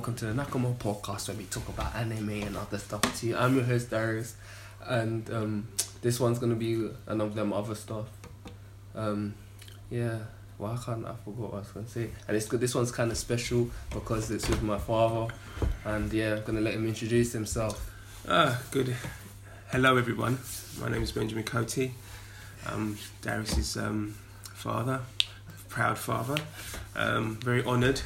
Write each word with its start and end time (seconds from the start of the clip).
Welcome 0.00 0.14
to 0.14 0.32
the 0.32 0.42
Nakamo 0.42 0.74
podcast 0.76 1.28
where 1.28 1.36
we 1.36 1.44
talk 1.44 1.68
about 1.68 1.94
anime 1.94 2.30
and 2.30 2.56
other 2.56 2.78
stuff 2.78 3.02
too. 3.20 3.36
I'm 3.36 3.54
your 3.54 3.64
host 3.64 3.90
Darius, 3.90 4.34
and 4.86 5.30
um, 5.30 5.68
this 6.00 6.18
one's 6.18 6.38
gonna 6.38 6.54
be 6.54 6.88
another 7.06 7.28
of 7.28 7.34
them 7.34 7.52
other 7.52 7.74
stuff. 7.74 8.06
Um, 8.94 9.34
yeah, 9.90 10.20
why 10.56 10.78
can't 10.82 11.04
I 11.04 11.12
forgot 11.22 11.52
what 11.52 11.52
I 11.52 11.58
was 11.58 11.68
gonna 11.68 11.86
say? 11.86 12.08
And 12.26 12.34
it's 12.34 12.46
good. 12.46 12.60
This 12.60 12.74
one's 12.74 12.90
kind 12.90 13.10
of 13.10 13.18
special 13.18 13.68
because 13.90 14.30
it's 14.30 14.48
with 14.48 14.62
my 14.62 14.78
father, 14.78 15.34
and 15.84 16.10
yeah, 16.10 16.36
I'm 16.36 16.44
gonna 16.44 16.62
let 16.62 16.72
him 16.72 16.88
introduce 16.88 17.32
himself. 17.32 17.94
Ah, 18.26 18.58
good. 18.70 18.96
Hello, 19.70 19.98
everyone. 19.98 20.38
My 20.80 20.88
name 20.88 21.02
is 21.02 21.12
Benjamin 21.12 21.44
Coty. 21.44 21.90
I'm 22.64 22.96
Darius's 23.20 23.76
um, 23.76 24.14
father, 24.54 25.02
proud 25.68 25.98
father. 25.98 26.38
Um, 26.96 27.36
very 27.42 27.62
honoured 27.62 28.00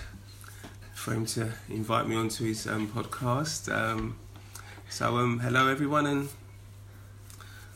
for 1.05 1.13
him 1.13 1.27
to 1.27 1.53
invite 1.69 2.09
me 2.09 2.17
onto 2.17 2.45
his 2.47 2.67
um, 2.67 2.89
podcast. 2.89 3.71
Um, 3.71 4.17
so, 4.89 5.19
um, 5.19 5.39
hello, 5.39 5.69
everyone, 5.69 6.07
and 6.07 6.29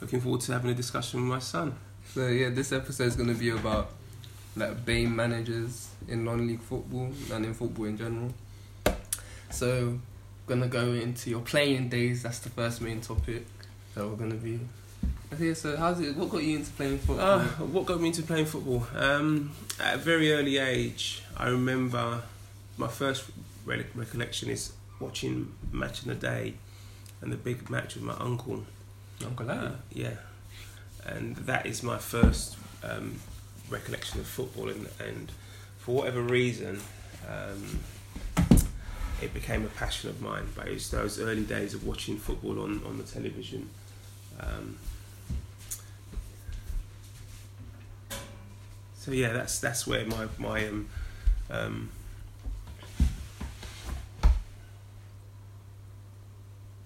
looking 0.00 0.22
forward 0.22 0.40
to 0.42 0.52
having 0.52 0.70
a 0.70 0.74
discussion 0.74 1.20
with 1.20 1.28
my 1.28 1.38
son. 1.38 1.74
So 2.14 2.26
yeah, 2.28 2.48
this 2.48 2.72
episode 2.72 3.04
is 3.04 3.16
gonna 3.16 3.34
be 3.34 3.50
about 3.50 3.90
like 4.56 4.82
BAME 4.86 5.14
managers 5.14 5.90
in 6.08 6.24
non-league 6.24 6.62
football 6.62 7.12
and 7.30 7.44
in 7.44 7.52
football 7.52 7.84
in 7.84 7.98
general. 7.98 8.32
So, 9.50 9.98
gonna 10.46 10.68
go 10.68 10.92
into 10.92 11.28
your 11.28 11.42
playing 11.42 11.90
days. 11.90 12.22
That's 12.22 12.38
the 12.38 12.48
first 12.48 12.80
main 12.80 13.02
topic 13.02 13.44
that 13.94 14.08
we're 14.08 14.16
gonna 14.16 14.36
be. 14.36 14.58
Okay, 15.34 15.52
so 15.52 15.76
how's 15.76 16.00
it? 16.00 16.16
What 16.16 16.30
got 16.30 16.42
you 16.42 16.56
into 16.56 16.70
playing 16.70 16.96
football? 16.96 17.40
Ah, 17.40 17.44
what 17.58 17.84
got 17.84 18.00
me 18.00 18.08
into 18.08 18.22
playing 18.22 18.46
football? 18.46 18.86
Um, 18.96 19.52
at 19.78 19.96
a 19.96 19.98
very 19.98 20.32
early 20.32 20.56
age, 20.56 21.22
I 21.36 21.48
remember 21.48 22.22
my 22.78 22.88
first 22.88 23.24
re- 23.66 23.84
recollection 23.94 24.48
is 24.48 24.72
watching 25.00 25.52
Match 25.72 26.00
of 26.00 26.06
the 26.06 26.14
Day 26.14 26.54
and 27.20 27.32
the 27.32 27.36
big 27.36 27.68
match 27.68 27.96
with 27.96 28.04
my 28.04 28.14
uncle. 28.14 28.64
Uncle 29.24 29.50
Uh, 29.50 29.72
yeah, 29.92 30.14
and 31.04 31.36
that 31.36 31.66
is 31.66 31.82
my 31.82 31.98
first 31.98 32.56
um, 32.84 33.16
recollection 33.68 34.20
of 34.20 34.26
football, 34.26 34.68
and, 34.68 34.88
and 35.00 35.32
for 35.78 35.96
whatever 35.96 36.22
reason, 36.22 36.80
um, 37.28 37.80
it 39.20 39.34
became 39.34 39.64
a 39.64 39.68
passion 39.68 40.08
of 40.10 40.20
mine. 40.22 40.46
But 40.54 40.68
it 40.68 40.74
was 40.74 40.90
those 40.90 41.18
early 41.20 41.42
days 41.42 41.74
of 41.74 41.84
watching 41.84 42.16
football 42.16 42.60
on, 42.60 42.80
on 42.86 42.98
the 42.98 43.04
television. 43.04 43.68
Um, 44.38 44.78
so 48.96 49.10
yeah, 49.10 49.32
that's 49.32 49.58
that's 49.58 49.84
where 49.84 50.06
my 50.06 50.28
my 50.38 50.68
um, 51.50 51.90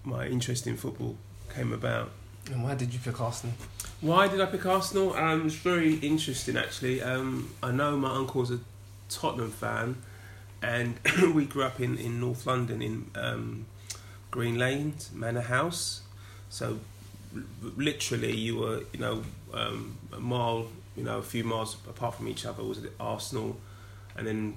my 0.05 0.27
interest 0.27 0.67
in 0.67 0.77
football 0.77 1.17
came 1.55 1.73
about. 1.73 2.11
And 2.51 2.65
why 2.65 2.75
did 2.75 2.93
you 2.93 2.99
pick 2.99 3.21
Arsenal? 3.21 3.55
Why 4.01 4.27
did 4.27 4.41
I 4.41 4.47
pick 4.47 4.67
Arsenal? 4.67 5.15
Um, 5.15 5.47
it's 5.47 5.55
very 5.55 5.95
interesting 5.97 6.57
actually. 6.57 7.01
Um, 7.03 7.55
I 7.63 7.71
know 7.71 7.97
my 7.97 8.15
uncle's 8.15 8.51
a 8.51 8.59
Tottenham 9.09 9.51
fan, 9.51 9.97
and 10.61 10.99
we 11.35 11.45
grew 11.45 11.63
up 11.63 11.81
in, 11.81 11.99
in 11.99 12.21
North 12.21 12.47
London 12.47 12.83
in 12.83 13.11
um, 13.15 13.67
Green 14.31 14.59
Lane 14.59 14.95
Manor 15.13 15.43
House. 15.43 16.03
So 16.51 16.81
literally, 17.77 18.37
you 18.37 18.57
were 18.57 18.83
you 18.93 18.99
know 18.99 19.23
um, 19.55 19.99
a 20.13 20.21
mile, 20.21 20.67
you 20.97 21.05
know, 21.05 21.19
a 21.19 21.23
few 21.23 21.45
miles 21.45 21.77
apart 21.89 22.17
from 22.17 22.29
each 22.29 22.45
other 22.45 22.65
was 22.65 22.79
it 22.79 22.93
Arsenal, 22.99 23.57
and 24.17 24.27
then 24.27 24.57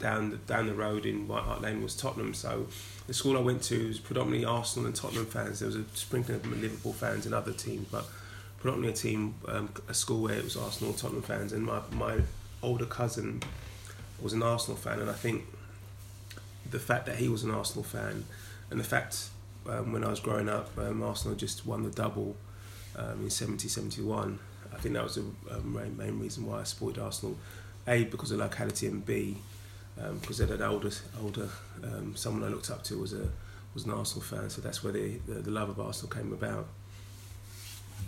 down 0.00 0.30
the, 0.30 0.36
down 0.38 0.66
the 0.66 0.74
road 0.74 1.06
in 1.06 1.28
White 1.28 1.44
Hart 1.44 1.62
Lane 1.62 1.82
was 1.82 1.94
Tottenham. 1.94 2.34
So 2.34 2.66
the 3.06 3.14
school 3.14 3.36
I 3.36 3.40
went 3.40 3.62
to 3.64 3.88
was 3.88 4.00
predominantly 4.00 4.44
Arsenal 4.44 4.86
and 4.86 4.94
Tottenham 4.94 5.26
fans. 5.26 5.60
There 5.60 5.66
was 5.66 5.76
a 5.76 5.84
sprinkling 5.94 6.36
of 6.36 6.60
Liverpool 6.60 6.92
fans 6.92 7.26
and 7.26 7.34
other 7.34 7.52
teams, 7.52 7.86
but 7.90 8.06
predominantly 8.58 8.92
a 8.92 8.96
team, 8.96 9.34
um, 9.46 9.68
a 9.88 9.94
school 9.94 10.22
where 10.22 10.34
it 10.34 10.44
was 10.44 10.56
Arsenal, 10.56 10.92
Tottenham 10.94 11.22
fans, 11.22 11.52
and 11.52 11.64
my 11.64 11.80
my 11.92 12.20
older 12.62 12.86
cousin 12.86 13.42
was 14.20 14.32
an 14.32 14.42
Arsenal 14.42 14.76
fan, 14.76 14.98
and 14.98 15.08
I 15.08 15.14
think 15.14 15.44
the 16.70 16.80
fact 16.80 17.06
that 17.06 17.16
he 17.16 17.28
was 17.28 17.44
an 17.44 17.50
Arsenal 17.50 17.84
fan, 17.84 18.24
and 18.70 18.80
the 18.80 18.84
fact 18.84 19.28
um, 19.68 19.92
when 19.92 20.04
I 20.04 20.08
was 20.08 20.20
growing 20.20 20.48
up, 20.48 20.70
um, 20.78 21.02
Arsenal 21.02 21.36
just 21.36 21.66
won 21.66 21.82
the 21.82 21.90
double 21.90 22.36
um, 22.96 23.22
in 23.22 23.30
70 23.30 23.68
71. 23.68 24.38
I 24.72 24.76
think 24.78 24.94
that 24.94 25.02
was 25.02 25.16
the 25.16 25.22
um, 25.50 25.74
main, 25.74 25.96
main 25.96 26.18
reason 26.20 26.46
why 26.46 26.60
I 26.60 26.62
supported 26.64 27.02
Arsenal. 27.02 27.36
A 27.88 28.04
because 28.04 28.30
of 28.30 28.38
locality, 28.38 28.86
and 28.86 29.04
B 29.04 29.38
because 30.20 30.38
they 30.38 30.46
had 30.46 30.60
an 30.60 30.62
older 30.62 30.90
older 31.22 31.48
um, 31.84 32.14
someone 32.16 32.44
I 32.44 32.52
looked 32.52 32.70
up 32.70 32.82
to 32.84 32.98
was 32.98 33.12
a 33.12 33.28
was 33.74 33.84
an 33.84 33.92
Arsenal 33.92 34.22
fan, 34.22 34.50
so 34.50 34.60
that's 34.60 34.82
where 34.82 34.92
the, 34.92 35.18
the, 35.28 35.34
the 35.34 35.50
love 35.50 35.68
of 35.68 35.78
Arsenal 35.78 36.12
came 36.12 36.32
about. 36.32 36.66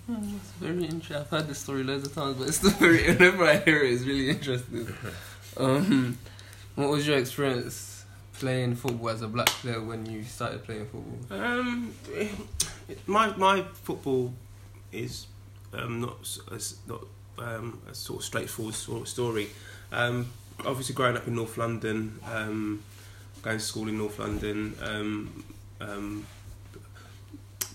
It's 0.09 0.51
very 0.59 0.85
interesting. 0.85 1.17
I've 1.17 1.29
heard 1.29 1.47
this 1.47 1.59
story 1.59 1.85
loads 1.85 2.07
of 2.07 2.15
times, 2.15 2.37
but 2.37 2.49
it's 2.49 2.57
still 2.59 2.71
very. 2.71 3.07
Whenever 3.07 3.45
I 3.45 3.59
hear 3.59 3.83
it, 3.85 3.93
it's 3.93 4.05
really 4.05 4.31
interesting. 4.31 4.89
Um, 5.55 6.17
what 6.77 6.89
was 6.89 7.07
your 7.07 7.19
experience 7.19 8.07
playing 8.33 8.75
football 8.75 9.11
as 9.11 9.21
a 9.21 9.29
black 9.29 9.49
player 9.49 9.83
when 9.83 10.07
you 10.07 10.25
started 10.25 10.65
playing 10.65 10.87
football? 10.87 11.39
Um, 11.39 11.93
my 13.07 13.37
my 13.37 13.63
football 13.75 14.33
is 14.93 15.27
um, 15.75 16.01
not 16.01 16.39
as 16.51 16.79
not 16.89 17.05
um, 17.39 17.83
a 17.87 17.95
sort 17.95 18.21
of 18.21 18.25
straightforward 18.25 18.75
sort 18.75 19.03
of 19.03 19.09
story. 19.09 19.51
Um, 19.93 20.33
obviously, 20.65 20.95
growing 20.95 21.17
up 21.17 21.27
in 21.27 21.35
North 21.35 21.57
London, 21.59 22.19
um, 22.31 22.83
going 23.43 23.59
to 23.59 23.65
school 23.65 23.89
in 23.89 23.99
North 23.99 24.19
London, 24.19 24.75
um, 24.83 25.45
um, 25.81 26.27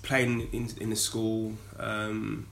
playing 0.03 0.47
in 0.51 0.69
in 0.79 0.89
the 0.89 0.95
school, 0.95 1.53
um, 1.79 2.47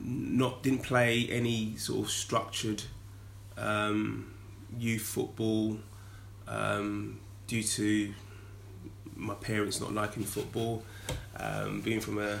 not 0.00 0.62
didn't 0.62 0.82
play 0.82 1.28
any 1.30 1.76
sort 1.76 2.04
of 2.06 2.10
structured 2.10 2.82
um, 3.56 4.32
youth 4.78 5.02
football 5.02 5.78
um, 6.46 7.18
due 7.46 7.62
to 7.62 8.12
my 9.16 9.34
parents 9.34 9.80
not 9.80 9.92
liking 9.92 10.22
football, 10.24 10.82
being 11.82 12.00
from 12.00 12.18
a 12.18 12.38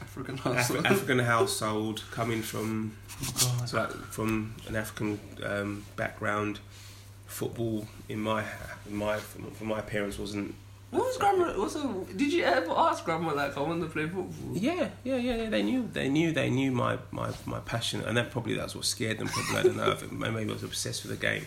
African 0.00 0.34
Af- 0.34 0.40
household. 0.44 0.86
African 0.86 1.18
household, 1.18 2.02
coming 2.10 2.42
from 2.42 2.96
God. 3.40 3.68
so 3.68 3.76
like, 3.78 3.90
from 4.12 4.54
an 4.68 4.76
African 4.76 5.18
um, 5.44 5.84
background, 5.96 6.60
football 7.26 7.86
in 8.08 8.20
my 8.20 8.42
in 8.88 8.96
my 8.96 9.18
for 9.18 9.64
my 9.64 9.80
parents 9.80 10.18
wasn't. 10.18 10.54
What 10.90 11.04
was 11.04 11.18
grandma? 11.18 11.52
Also, 11.52 12.06
did 12.16 12.32
you 12.32 12.44
ever 12.44 12.72
ask 12.74 13.04
grandma 13.04 13.34
like 13.34 13.58
I 13.58 13.60
want 13.60 13.82
to 13.82 13.88
play 13.88 14.04
football? 14.04 14.56
Yeah, 14.56 14.88
yeah, 15.04 15.16
yeah, 15.16 15.36
yeah. 15.42 15.50
They 15.50 15.62
knew, 15.62 15.86
they 15.92 16.08
knew, 16.08 16.32
they 16.32 16.48
knew 16.48 16.72
my, 16.72 16.96
my, 17.10 17.28
my 17.44 17.60
passion, 17.60 18.00
and 18.00 18.16
that 18.16 18.30
probably 18.30 18.54
that's 18.54 18.74
what 18.74 18.86
scared 18.86 19.18
them. 19.18 19.28
Probably 19.28 19.56
I 19.58 19.62
don't 19.64 19.76
know. 19.76 19.90
If 19.90 20.02
it, 20.02 20.12
maybe 20.24 20.48
I 20.50 20.52
was 20.54 20.62
obsessed 20.62 21.04
with 21.04 21.12
the 21.20 21.26
game, 21.26 21.44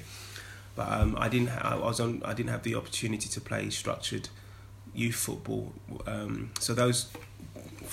but 0.75 0.91
um, 0.91 1.15
I 1.19 1.27
didn't. 1.27 1.47
Ha- 1.49 1.69
I 1.73 1.75
was 1.75 1.99
on. 1.99 2.21
I 2.23 2.33
didn't 2.35 2.51
have 2.51 2.61
the 2.61 2.75
opportunity 2.75 3.27
to 3.29 3.41
play 3.41 3.67
structured 3.71 4.29
youth 4.93 5.15
football. 5.15 5.73
Um, 6.05 6.51
so 6.59 6.75
those 6.75 7.11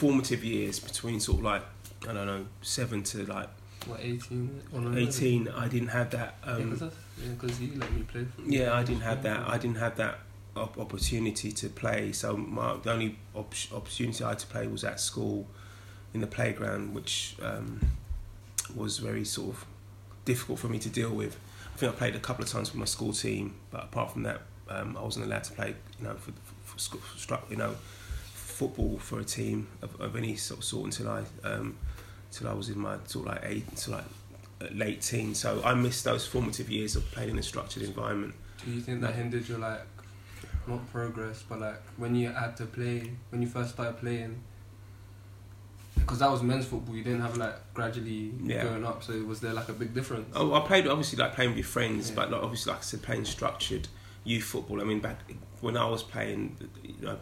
formative 0.02 0.44
years 0.44 0.78
between 0.78 1.18
sort 1.20 1.38
of 1.38 1.44
like 1.44 1.62
I 2.08 2.12
don't 2.12 2.26
know 2.26 2.46
seven 2.62 3.02
to 3.10 3.24
like 3.26 3.48
What 3.86 4.00
eighteen? 4.00 4.62
Or 4.72 4.80
no, 4.80 4.90
no. 4.90 4.98
eighteen, 4.98 5.48
I 5.48 5.66
didn't 5.68 5.88
have 5.88 6.10
that. 6.18 6.34
Yeah, 6.46 6.52
Um, 6.52 6.70
because 6.70 7.60
yeah, 7.60 7.66
you 7.72 7.80
let 7.80 7.92
me 7.92 8.02
play. 8.12 8.24
Yeah, 8.46 8.74
I 8.74 8.82
didn't 8.84 9.02
have 9.02 9.22
that. 9.24 9.40
I 9.48 9.58
didn't 9.58 9.78
have 9.78 9.96
that 9.96 10.16
op- 10.54 10.78
opportunity 10.78 11.50
to 11.52 11.68
play. 11.68 12.12
So 12.12 12.36
my 12.36 12.76
the 12.84 12.92
only 12.92 13.18
op- 13.34 13.54
opportunity 13.72 14.22
I 14.24 14.28
had 14.30 14.38
to 14.38 14.46
play 14.46 14.68
was 14.68 14.84
at 14.84 15.00
school, 15.00 15.46
in 16.14 16.20
the 16.20 16.26
playground, 16.28 16.94
which 16.94 17.34
um, 17.42 17.80
was 18.76 18.98
very 18.98 19.24
sort 19.24 19.48
of 19.56 19.66
difficult 20.24 20.58
for 20.60 20.68
me 20.68 20.78
to 20.78 20.88
deal 20.88 21.10
with. 21.10 21.36
I 21.74 21.76
think 21.78 21.92
I 21.92 21.96
played 21.96 22.14
a 22.14 22.20
couple 22.20 22.44
of 22.44 22.50
times 22.50 22.70
with 22.70 22.78
my 22.78 22.84
school 22.86 23.12
team, 23.12 23.54
but 23.72 23.82
apart 23.84 24.12
from 24.12 24.22
that, 24.24 24.40
um, 24.68 24.96
I 24.96 25.02
wasn't 25.02 25.26
allowed 25.26 25.44
to 25.44 25.52
play. 25.54 25.74
You 25.98 26.04
know, 26.06 26.14
for, 26.14 26.32
for 26.64 26.78
school, 26.78 27.00
stru- 27.16 27.50
you 27.50 27.56
know, 27.56 27.74
football 28.58 28.98
for 28.98 29.20
a 29.20 29.24
team 29.24 29.68
of, 29.82 30.00
of 30.00 30.16
any 30.16 30.34
sort 30.36 30.58
of 30.60 30.64
sort 30.64 30.84
until 30.86 31.08
I 31.08 31.20
um, 31.44 31.76
until 32.30 32.48
I 32.48 32.54
was 32.54 32.68
in 32.68 32.78
my 32.78 32.96
sort 33.06 33.26
of 33.28 33.32
like 33.34 33.42
eight, 33.44 33.64
until 33.70 33.94
like 33.94 34.04
uh, 34.60 34.66
late 34.74 35.00
teens. 35.02 35.38
So 35.38 35.62
I 35.64 35.74
missed 35.74 36.04
those 36.04 36.26
formative 36.26 36.68
years 36.68 36.96
of 36.96 37.04
playing 37.12 37.30
in 37.30 37.38
a 37.38 37.42
structured 37.42 37.82
environment. 37.84 38.34
Do 38.64 38.72
you 38.72 38.80
think 38.80 39.00
that 39.02 39.14
hindered 39.14 39.48
your 39.48 39.58
like, 39.58 39.82
not 40.66 40.90
progress, 40.92 41.44
but 41.48 41.60
like 41.60 41.80
when 41.96 42.14
you 42.16 42.28
had 42.30 42.56
to 42.56 42.66
play 42.66 43.12
when 43.30 43.40
you 43.42 43.48
first 43.48 43.70
started 43.74 43.98
playing? 43.98 44.42
Because 45.96 46.18
that 46.20 46.30
was 46.30 46.42
men's 46.42 46.64
football, 46.66 46.94
you 46.96 47.04
didn't 47.04 47.20
have 47.22 47.36
like 47.36 47.56
gradually 47.74 48.32
Yeah. 48.42 48.62
going 48.64 48.84
up. 48.84 49.02
So 49.04 49.12
was 49.24 49.40
there 49.40 49.52
like 49.52 49.68
a 49.68 49.72
big 49.72 49.94
difference? 49.94 50.26
Oh, 50.34 50.54
I 50.54 50.60
played 50.66 50.86
obviously 50.86 51.18
like 51.18 51.34
playing 51.34 51.50
with 51.50 51.58
your 51.58 51.66
friends, 51.66 52.08
Yeah. 52.10 52.16
but 52.16 52.30
like, 52.30 52.42
obviously 52.42 52.70
like 52.72 52.80
I 52.80 52.84
said, 52.84 53.02
playing 53.02 53.24
structured 53.24 53.88
youth 54.24 54.44
football. 54.44 54.80
I 54.80 54.84
mean, 54.84 55.00
back 55.00 55.18
when 55.60 55.76
I 55.76 55.86
was 55.86 56.02
playing, 56.02 56.56
you 56.82 56.94
know, 57.06 57.18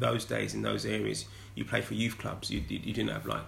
those 0.00 0.24
days 0.24 0.54
in 0.54 0.62
those 0.62 0.84
areas, 0.86 1.26
you 1.54 1.64
play 1.64 1.80
for 1.80 1.94
youth 1.94 2.18
clubs. 2.18 2.50
You 2.50 2.62
you, 2.68 2.78
you 2.82 2.92
didn't 2.92 3.10
have 3.10 3.26
like 3.26 3.46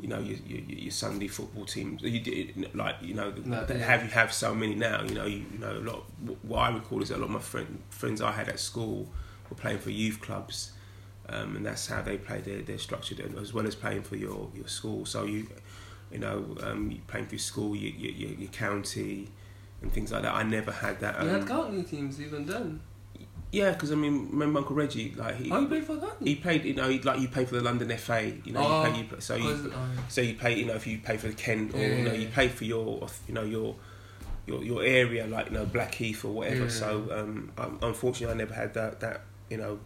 you 0.00 0.08
know 0.08 0.18
your, 0.18 0.38
your, 0.46 0.60
your 0.60 0.90
Sunday 0.90 1.28
football 1.28 1.64
teams. 1.66 2.02
You 2.02 2.20
did 2.20 2.74
like 2.74 2.96
you 3.02 3.14
know 3.14 3.32
No, 3.44 3.64
they 3.64 3.78
yeah. 3.78 3.84
have 3.86 4.02
you 4.02 4.10
have 4.10 4.32
so 4.32 4.54
many 4.54 4.74
now. 4.74 5.02
You 5.02 5.14
know 5.14 5.26
you, 5.26 5.44
you 5.52 5.58
know 5.58 5.72
a 5.72 5.84
lot. 5.90 6.04
What 6.42 6.58
I 6.58 6.70
recall 6.70 7.02
is 7.02 7.08
that 7.10 7.16
a 7.16 7.18
lot 7.18 7.26
of 7.26 7.30
my 7.30 7.40
friend, 7.40 7.82
friends 7.90 8.20
I 8.22 8.32
had 8.32 8.48
at 8.48 8.58
school 8.60 9.08
were 9.48 9.56
playing 9.56 9.78
for 9.80 9.90
youth 9.90 10.20
clubs, 10.20 10.72
um, 11.28 11.56
and 11.56 11.66
that's 11.66 11.86
how 11.88 12.02
they 12.02 12.16
play 12.18 12.40
their 12.40 12.62
their 12.62 12.78
structured 12.78 13.20
as 13.38 13.52
well 13.52 13.66
as 13.66 13.74
playing 13.74 14.02
for 14.02 14.16
your 14.16 14.48
your 14.54 14.68
school. 14.68 15.04
So 15.04 15.24
you 15.24 15.48
you 16.10 16.18
know 16.18 16.56
um, 16.62 16.90
you 16.90 17.00
playing 17.06 17.26
for 17.26 17.34
your 17.34 17.40
school, 17.40 17.76
your, 17.76 17.92
your 17.92 18.12
your 18.12 18.38
your 18.40 18.50
county. 18.50 19.28
And 19.82 19.90
things 19.90 20.12
like 20.12 20.20
that. 20.24 20.34
I 20.34 20.42
never 20.42 20.70
had 20.72 21.00
that. 21.00 21.14
You 21.22 21.30
Um, 21.30 21.38
had 21.40 21.48
county 21.48 21.82
teams 21.82 22.20
even 22.20 22.44
then. 22.44 22.80
Yeah, 23.52 23.72
because 23.72 23.90
I 23.92 23.94
mean, 23.96 24.28
remember 24.30 24.58
Uncle 24.60 24.76
Reggie? 24.76 25.12
Like 25.16 25.36
he, 25.36 25.50
Oh, 25.50 25.60
you 25.60 25.66
played 25.68 25.84
for 25.84 25.96
county? 25.96 26.24
he 26.30 26.36
played. 26.36 26.64
You 26.64 26.74
know, 26.74 26.88
he, 26.88 27.00
like 27.00 27.20
you 27.20 27.28
pay 27.28 27.44
for 27.44 27.56
the 27.56 27.62
London 27.62 27.90
FA. 27.98 28.32
You 28.44 28.52
know, 28.52 28.60
Oh, 28.60 28.84
you 28.86 28.90
pay, 28.92 28.98
you, 29.16 29.20
so 29.20 29.34
you 29.34 29.42
'Cause, 29.54 29.66
uh, 29.66 29.86
so 30.08 30.20
you 30.20 30.34
pay, 30.34 30.56
you 30.58 30.66
know, 30.66 30.74
if 30.74 30.86
you 30.86 30.98
pay 30.98 31.16
for 31.16 31.28
the 31.28 31.34
Kent 31.34 31.74
or 31.74 31.78
Yeah, 31.80 31.96
you 31.96 32.02
know, 32.04 32.12
you 32.12 32.28
pay 32.28 32.48
for 32.48 32.64
your, 32.64 33.06
you 33.26 33.34
know, 33.34 33.42
your 33.42 33.74
your 34.46 34.62
your 34.64 34.82
area, 34.82 35.26
like 35.26 35.46
you 35.46 35.52
know, 35.52 35.66
Blackheath 35.66 36.24
or 36.24 36.32
whatever. 36.32 36.64
Yeah. 36.64 36.68
So 36.68 37.08
um, 37.12 37.52
um, 37.58 37.78
unfortunately, 37.82 38.34
I 38.34 38.38
never 38.38 38.54
had 38.54 38.74
that 38.74 39.00
that 39.00 39.22
you 39.48 39.56
know 39.56 39.80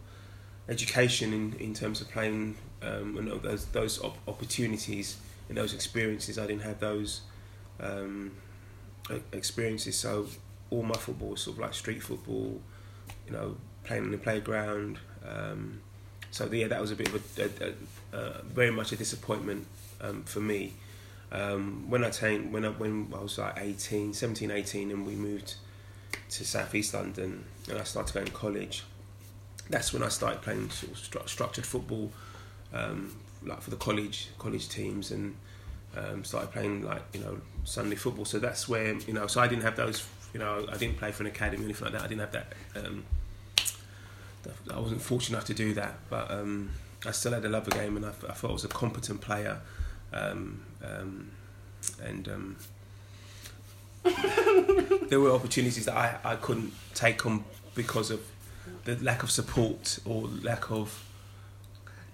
education 0.69 1.33
in, 1.33 1.55
in 1.61 1.75
terms 1.75 2.01
of 2.01 2.11
playing 2.11 2.57
um, 2.83 3.17
and 3.19 3.29
those 3.43 3.65
those 3.67 4.01
op- 4.03 4.19
opportunities 4.29 5.17
and 5.49 5.57
those 5.59 5.75
experiences. 5.75 6.39
I 6.39 6.47
didn't 6.47 6.63
have 6.63 6.81
those 6.81 7.23
um, 7.81 8.33
experiences. 9.33 9.97
So 9.97 10.27
all 10.71 10.83
my 10.83 10.95
football 10.97 11.31
was 11.31 11.43
sort 11.43 11.57
of 11.57 11.63
like 11.63 11.75
street 11.75 12.03
football, 12.03 12.61
you 13.27 13.33
know, 13.33 13.57
playing 13.85 14.05
in 14.05 14.11
the 14.13 14.19
playground. 14.19 14.99
Um, 15.27 15.81
so 16.31 16.47
yeah, 16.51 16.69
that 16.69 16.81
was 16.81 16.91
a 16.91 16.97
bit 16.97 17.09
of 17.09 17.39
a, 17.39 17.43
a, 17.43 17.69
a, 17.69 18.21
a 18.21 18.43
very 18.43 18.71
much 18.71 18.93
a 18.93 18.97
disappointment 18.97 19.67
um, 20.01 20.23
for 20.25 20.41
me. 20.41 20.75
Um, 21.33 21.89
when 21.89 22.05
I 22.05 22.11
came, 22.11 22.53
when 22.53 22.65
I 22.65 22.69
when 22.69 23.13
I 23.15 23.23
was 23.23 23.39
like 23.39 23.55
18, 23.59 24.15
17, 24.15 24.51
18, 24.51 24.91
and 24.91 25.07
we 25.07 25.15
moved 25.15 25.55
to 26.31 26.45
South 26.45 26.75
East 26.75 26.95
London, 26.95 27.45
and 27.69 27.79
I 27.79 27.85
started 27.85 28.15
going 28.15 28.27
to 28.27 28.33
college. 28.33 28.85
That's 29.71 29.93
when 29.93 30.03
I 30.03 30.09
started 30.09 30.43
playing 30.43 30.71
sort 30.71 30.93
of 30.93 30.99
stru- 30.99 31.29
structured 31.29 31.67
football, 31.67 32.13
um, 32.73 33.17
like 33.43 33.63
for 33.63 33.71
the 33.71 33.77
college 33.77 34.29
college 34.39 34.69
teams, 34.69 35.11
and 35.11 35.35
um, 35.97 36.25
started 36.25 36.53
playing 36.53 36.83
like 36.83 37.03
you 37.13 37.21
know 37.21 37.41
Sunday 37.65 37.97
football. 37.97 38.25
So 38.25 38.39
that's 38.39 38.69
where 38.69 38.95
you 38.95 39.13
know. 39.13 39.27
So 39.27 39.41
I 39.41 39.49
didn't 39.49 39.63
have 39.63 39.77
those. 39.77 40.07
You 40.35 40.41
know, 40.41 40.67
I 40.71 40.77
didn't 40.77 40.99
play 40.99 41.13
for 41.13 41.23
an 41.23 41.29
academy 41.29 41.63
or 41.63 41.65
anything 41.67 41.85
like 41.85 41.93
that. 41.95 42.03
I 42.03 42.07
didn't 42.09 42.21
have 42.21 42.33
that. 42.33 42.53
Um, 42.77 43.05
I 44.71 44.79
wasn't 44.81 45.01
fortunate 45.01 45.37
enough 45.39 45.47
to 45.47 45.55
do 45.55 45.73
that, 45.75 45.95
but 46.11 46.31
um, 46.31 46.71
I 47.07 47.13
still 47.13 47.33
had 47.33 47.45
a 47.45 47.49
love 47.49 47.67
of 47.67 47.73
the 47.73 47.79
game, 47.79 47.97
and 47.97 48.05
I, 48.05 48.11
I 48.11 48.33
thought 48.33 48.51
I 48.51 48.53
was 48.53 48.65
a 48.65 48.69
competent 48.69 49.21
player. 49.21 49.61
Um, 50.13 50.63
um, 50.85 51.31
and 52.03 52.29
um, 52.29 52.57
there 55.09 55.21
were 55.21 55.31
opportunities 55.31 55.87
that 55.87 55.97
I, 55.97 56.19
I 56.33 56.37
couldn't 56.37 56.73
take 56.95 57.25
on 57.27 57.45
because 57.75 58.11
of 58.11 58.21
the 58.85 58.97
lack 58.97 59.23
of 59.23 59.31
support 59.31 59.99
or 60.05 60.29
lack 60.43 60.71
of. 60.71 61.05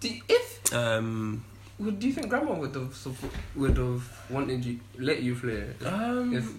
do 0.00 0.08
you- 0.08 0.22
if 0.28 0.72
Um, 0.74 1.44
would 1.78 1.98
do 1.98 2.06
you 2.06 2.12
think 2.12 2.28
grandma 2.28 2.54
would 2.54 2.74
have 2.74 2.94
support, 2.94 3.32
would 3.56 3.76
have 3.76 4.02
wanted 4.30 4.64
you 4.64 4.78
let 4.98 5.22
you 5.22 5.34
play? 5.34 5.64
um, 5.86 6.34
If- 6.34 6.52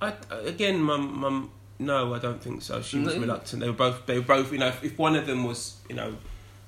I 0.00 0.14
again, 0.44 0.80
mum, 0.80 1.20
mum. 1.20 1.50
No, 1.78 2.14
I 2.14 2.18
don't 2.18 2.42
think 2.42 2.62
so. 2.62 2.82
She 2.82 2.98
was 2.98 3.14
mm-hmm. 3.14 3.22
reluctant. 3.22 3.60
They 3.62 3.68
were 3.68 3.76
both. 3.76 4.06
They 4.06 4.18
were 4.18 4.24
both. 4.24 4.52
You 4.52 4.58
know, 4.58 4.68
if, 4.68 4.84
if 4.84 4.98
one 4.98 5.16
of 5.16 5.26
them 5.26 5.44
was, 5.44 5.78
you 5.88 5.94
know, 5.94 6.16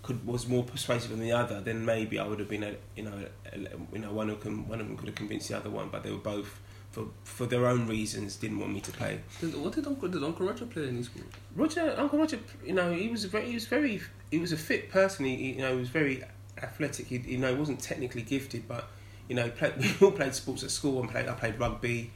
could 0.02 0.26
was 0.26 0.46
more 0.48 0.64
persuasive 0.64 1.10
than 1.10 1.20
the 1.20 1.32
other, 1.32 1.60
then 1.60 1.84
maybe 1.84 2.18
I 2.18 2.26
would 2.26 2.38
have 2.38 2.48
been. 2.48 2.62
A, 2.62 2.74
you 2.96 3.04
know, 3.04 3.12
a, 3.52 3.58
you 3.92 3.98
know, 3.98 4.12
one 4.12 4.30
of 4.30 4.42
them. 4.42 4.68
One 4.68 4.80
of 4.80 4.86
them 4.86 4.96
could 4.96 5.08
have 5.08 5.16
convinced 5.16 5.48
the 5.48 5.56
other 5.56 5.70
one, 5.70 5.88
but 5.90 6.02
they 6.02 6.10
were 6.10 6.18
both. 6.18 6.60
For, 6.92 7.06
for 7.24 7.46
their 7.46 7.66
own 7.68 7.86
reasons, 7.86 8.36
didn't 8.36 8.60
want 8.60 8.74
me 8.74 8.80
to 8.82 8.92
play. 8.92 9.22
Did, 9.40 9.56
what 9.56 9.72
did 9.72 9.86
Uncle 9.86 10.08
did 10.08 10.22
Uncle 10.22 10.46
Roger 10.46 10.66
play 10.66 10.88
in 10.88 10.96
his 10.96 11.06
school? 11.06 11.22
Roger, 11.56 11.94
Uncle 11.96 12.18
Roger, 12.18 12.38
you 12.62 12.74
know, 12.74 12.92
he 12.92 13.08
was 13.08 13.24
very, 13.24 13.46
he 13.46 13.54
was 13.54 13.64
very, 13.64 14.02
he 14.30 14.36
was 14.36 14.52
a 14.52 14.58
fit 14.58 14.90
person. 14.90 15.24
He, 15.24 15.36
he 15.36 15.52
you 15.52 15.62
know, 15.62 15.72
he 15.72 15.78
was 15.78 15.88
very 15.88 16.22
athletic. 16.62 17.06
He, 17.06 17.16
you 17.16 17.38
know, 17.38 17.50
he 17.50 17.58
wasn't 17.58 17.80
technically 17.80 18.20
gifted, 18.20 18.68
but 18.68 18.90
you 19.28 19.34
know, 19.34 19.48
played, 19.48 19.72
we 19.78 20.06
all 20.06 20.12
played 20.12 20.34
sports 20.34 20.62
at 20.62 20.70
school 20.70 21.00
and 21.00 21.10
played. 21.10 21.28
I 21.28 21.32
played 21.32 21.58
rugby. 21.58 22.10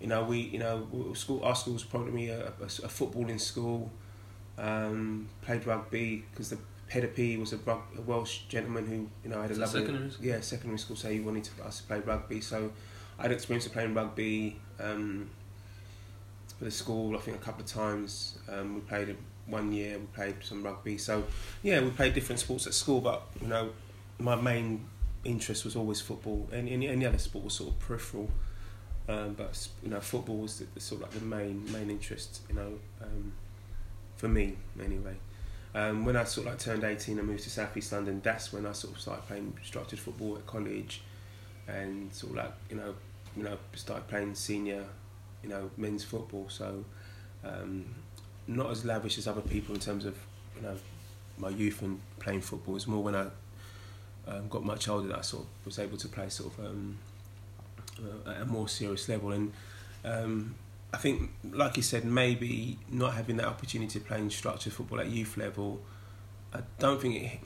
You 0.00 0.06
know, 0.06 0.24
we, 0.24 0.38
you 0.40 0.58
know, 0.58 0.86
school. 1.14 1.42
Our 1.44 1.54
school 1.54 1.74
was 1.74 1.84
probably 1.84 2.28
a, 2.30 2.46
a, 2.48 2.64
a 2.64 2.88
footballing 2.88 3.40
school. 3.40 3.90
Um, 4.58 5.28
played 5.42 5.66
rugby 5.66 6.24
because 6.30 6.50
the 6.50 6.58
head 6.88 7.04
of 7.04 7.14
PE 7.14 7.36
was 7.36 7.52
a, 7.52 7.56
rug, 7.58 7.80
a 7.96 8.00
Welsh 8.02 8.40
gentleman 8.48 8.86
who, 8.86 9.08
you 9.24 9.30
know, 9.34 9.40
had 9.40 9.50
a 9.50 9.54
So 9.54 9.60
lovely 9.60 9.80
secondary 9.82 10.10
school? 10.10 10.26
yeah 10.26 10.40
secondary 10.40 10.78
school. 10.78 10.96
So 10.96 11.08
he 11.10 11.20
wanted 11.20 11.44
to, 11.44 11.64
us 11.64 11.78
to 11.80 11.86
play 11.86 12.00
rugby. 12.00 12.40
So 12.40 12.72
I 13.18 13.22
had 13.22 13.32
experience 13.32 13.66
of 13.66 13.72
playing 13.72 13.94
rugby. 13.94 14.58
Um, 14.78 15.28
for 16.58 16.64
the 16.64 16.70
school, 16.70 17.16
I 17.16 17.20
think 17.20 17.36
a 17.38 17.40
couple 17.40 17.62
of 17.62 17.68
times. 17.68 18.38
Um, 18.50 18.74
we 18.74 18.80
played 18.82 19.16
one 19.46 19.72
year. 19.72 19.98
We 19.98 20.06
played 20.06 20.36
some 20.42 20.62
rugby. 20.62 20.98
So 20.98 21.24
yeah, 21.62 21.80
we 21.80 21.90
played 21.90 22.12
different 22.14 22.38
sports 22.40 22.66
at 22.66 22.74
school. 22.74 23.00
But 23.00 23.22
you 23.40 23.46
know, 23.48 23.70
my 24.18 24.34
main 24.36 24.84
interest 25.24 25.64
was 25.64 25.76
always 25.76 26.00
football. 26.00 26.48
Any 26.52 26.72
any, 26.72 26.88
any 26.88 27.06
other 27.06 27.18
sport 27.18 27.44
was 27.44 27.54
sort 27.54 27.70
of 27.70 27.78
peripheral. 27.78 28.30
Um, 29.10 29.34
but 29.34 29.68
you 29.82 29.90
know, 29.90 30.00
football 30.00 30.36
was 30.36 30.60
the, 30.60 30.66
the 30.72 30.80
sort 30.80 31.02
of 31.02 31.08
like 31.08 31.20
the 31.20 31.26
main 31.26 31.70
main 31.72 31.90
interest. 31.90 32.42
You 32.48 32.54
know, 32.54 32.78
um, 33.02 33.32
for 34.16 34.28
me 34.28 34.56
anyway. 34.80 35.16
Um, 35.74 36.04
when 36.04 36.16
I 36.16 36.24
sort 36.24 36.46
of 36.46 36.52
like 36.52 36.60
turned 36.60 36.84
eighteen 36.84 37.18
and 37.18 37.26
moved 37.26 37.42
to 37.44 37.50
South 37.50 37.76
East 37.76 37.92
London, 37.92 38.20
that's 38.22 38.52
when 38.52 38.66
I 38.66 38.72
sort 38.72 38.94
of 38.94 39.00
started 39.00 39.26
playing 39.26 39.54
structured 39.64 39.98
football 39.98 40.36
at 40.36 40.46
college, 40.46 41.02
and 41.66 42.12
sort 42.12 42.32
of 42.32 42.36
like 42.38 42.52
you 42.70 42.76
know, 42.76 42.94
you 43.36 43.42
know, 43.42 43.58
started 43.74 44.06
playing 44.06 44.34
senior, 44.34 44.84
you 45.42 45.48
know, 45.48 45.70
men's 45.76 46.04
football. 46.04 46.46
So, 46.48 46.84
um, 47.44 47.86
not 48.46 48.70
as 48.70 48.84
lavish 48.84 49.18
as 49.18 49.26
other 49.26 49.40
people 49.40 49.74
in 49.74 49.80
terms 49.80 50.04
of 50.04 50.16
you 50.56 50.62
know, 50.62 50.76
my 51.36 51.48
youth 51.48 51.82
and 51.82 52.00
playing 52.20 52.42
football. 52.42 52.76
It's 52.76 52.86
more 52.86 53.02
when 53.02 53.16
I 53.16 53.26
um, 54.28 54.48
got 54.48 54.64
much 54.64 54.88
older 54.88 55.08
that 55.08 55.18
I 55.18 55.22
sort 55.22 55.44
of 55.44 55.66
was 55.66 55.78
able 55.80 55.96
to 55.98 56.08
play 56.08 56.28
sort 56.28 56.52
of 56.52 56.66
um, 56.66 56.98
at 58.26 58.42
a 58.42 58.44
more 58.46 58.68
serious 58.68 59.08
level. 59.08 59.32
And 59.32 59.52
um, 60.04 60.54
I 60.92 60.96
think, 60.96 61.30
like 61.52 61.76
you 61.76 61.82
said, 61.82 62.04
maybe 62.04 62.78
not 62.90 63.14
having 63.14 63.36
that 63.36 63.46
opportunity 63.46 63.98
to 63.98 64.04
play 64.04 64.18
in 64.18 64.30
structured 64.30 64.72
football 64.72 65.00
at 65.00 65.08
youth 65.08 65.36
level, 65.36 65.80
I 66.52 66.60
don't 66.78 67.00
think 67.00 67.16
it 67.22 67.40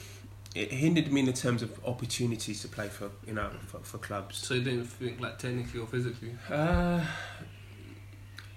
it 0.55 0.71
hindered 0.71 1.11
me 1.13 1.19
in 1.21 1.27
the 1.27 1.33
terms 1.33 1.63
of 1.63 1.81
opportunities 1.85 2.63
to 2.63 2.69
play 2.69 2.87
for 2.89 3.11
you 3.27 3.35
know 3.35 3.51
for, 3.67 3.79
for 3.81 3.99
clubs. 3.99 4.39
So 4.39 4.55
you 4.55 4.63
didn't 4.63 4.85
think 4.87 5.21
like 5.21 5.39
technically 5.39 5.81
or 5.81 5.87
physically? 5.87 6.33
Uh, 6.51 7.05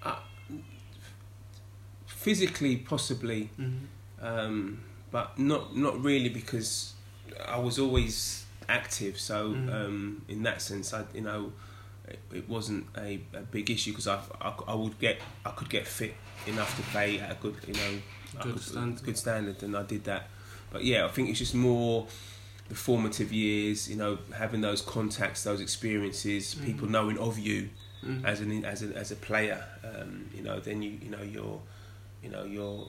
uh, 0.04 0.16
physically, 2.06 2.76
possibly, 2.76 3.50
Mm-hmm. 3.58 4.24
um, 4.26 4.80
but 5.10 5.38
not 5.38 5.76
not 5.76 6.02
really 6.02 6.28
because 6.28 6.94
I 7.46 7.58
was 7.58 7.78
always 7.78 8.44
active. 8.68 9.18
So 9.18 9.50
Mm. 9.54 9.72
um, 9.74 10.22
in 10.28 10.42
that 10.44 10.62
sense, 10.62 10.92
I 10.94 11.04
you 11.14 11.22
know 11.22 11.52
it, 12.10 12.18
it 12.32 12.48
wasn't 12.48 12.86
a, 12.96 13.20
a 13.34 13.40
big 13.40 13.70
issue 13.70 13.90
because 13.92 14.08
I, 14.08 14.18
I 14.40 14.52
I 14.68 14.74
would 14.74 14.98
get 14.98 15.20
I 15.44 15.50
could 15.50 15.68
get 15.68 15.86
fit 15.86 16.14
enough 16.46 16.74
to 16.76 16.82
play 16.90 17.18
at 17.20 17.30
a 17.32 17.34
good 17.34 17.56
you 17.66 17.74
know 17.74 17.98
Good 18.42 18.52
could- 18.54 18.62
standard. 18.62 19.04
good 19.04 19.16
standard, 19.18 19.62
and 19.62 19.76
I 19.76 19.82
did 19.82 20.04
that. 20.04 20.28
But 20.70 20.84
yeah, 20.84 21.06
I 21.06 21.08
think 21.08 21.30
it's 21.30 21.38
just 21.38 21.54
more 21.54 22.06
the 22.68 22.74
formative 22.74 23.32
years. 23.32 23.88
You 23.88 23.96
know, 23.96 24.18
having 24.36 24.60
those 24.60 24.82
contacts, 24.82 25.42
those 25.44 25.60
experiences, 25.62 26.54
people 26.54 26.86
Mhm. 26.88 26.90
knowing 26.90 27.18
of 27.18 27.38
you 27.38 27.70
Mm-hmm. 28.04 28.26
as 28.26 28.40
an 28.40 28.64
as 28.64 28.82
a 28.84 28.94
as 28.96 29.10
a 29.10 29.16
player, 29.16 29.64
um, 29.82 30.28
you 30.34 30.42
know, 30.42 30.60
then 30.60 30.82
you 30.82 30.90
you 31.02 31.10
know 31.10 31.22
you're 31.22 31.60
you 32.22 32.30
know 32.30 32.44
you're 32.44 32.86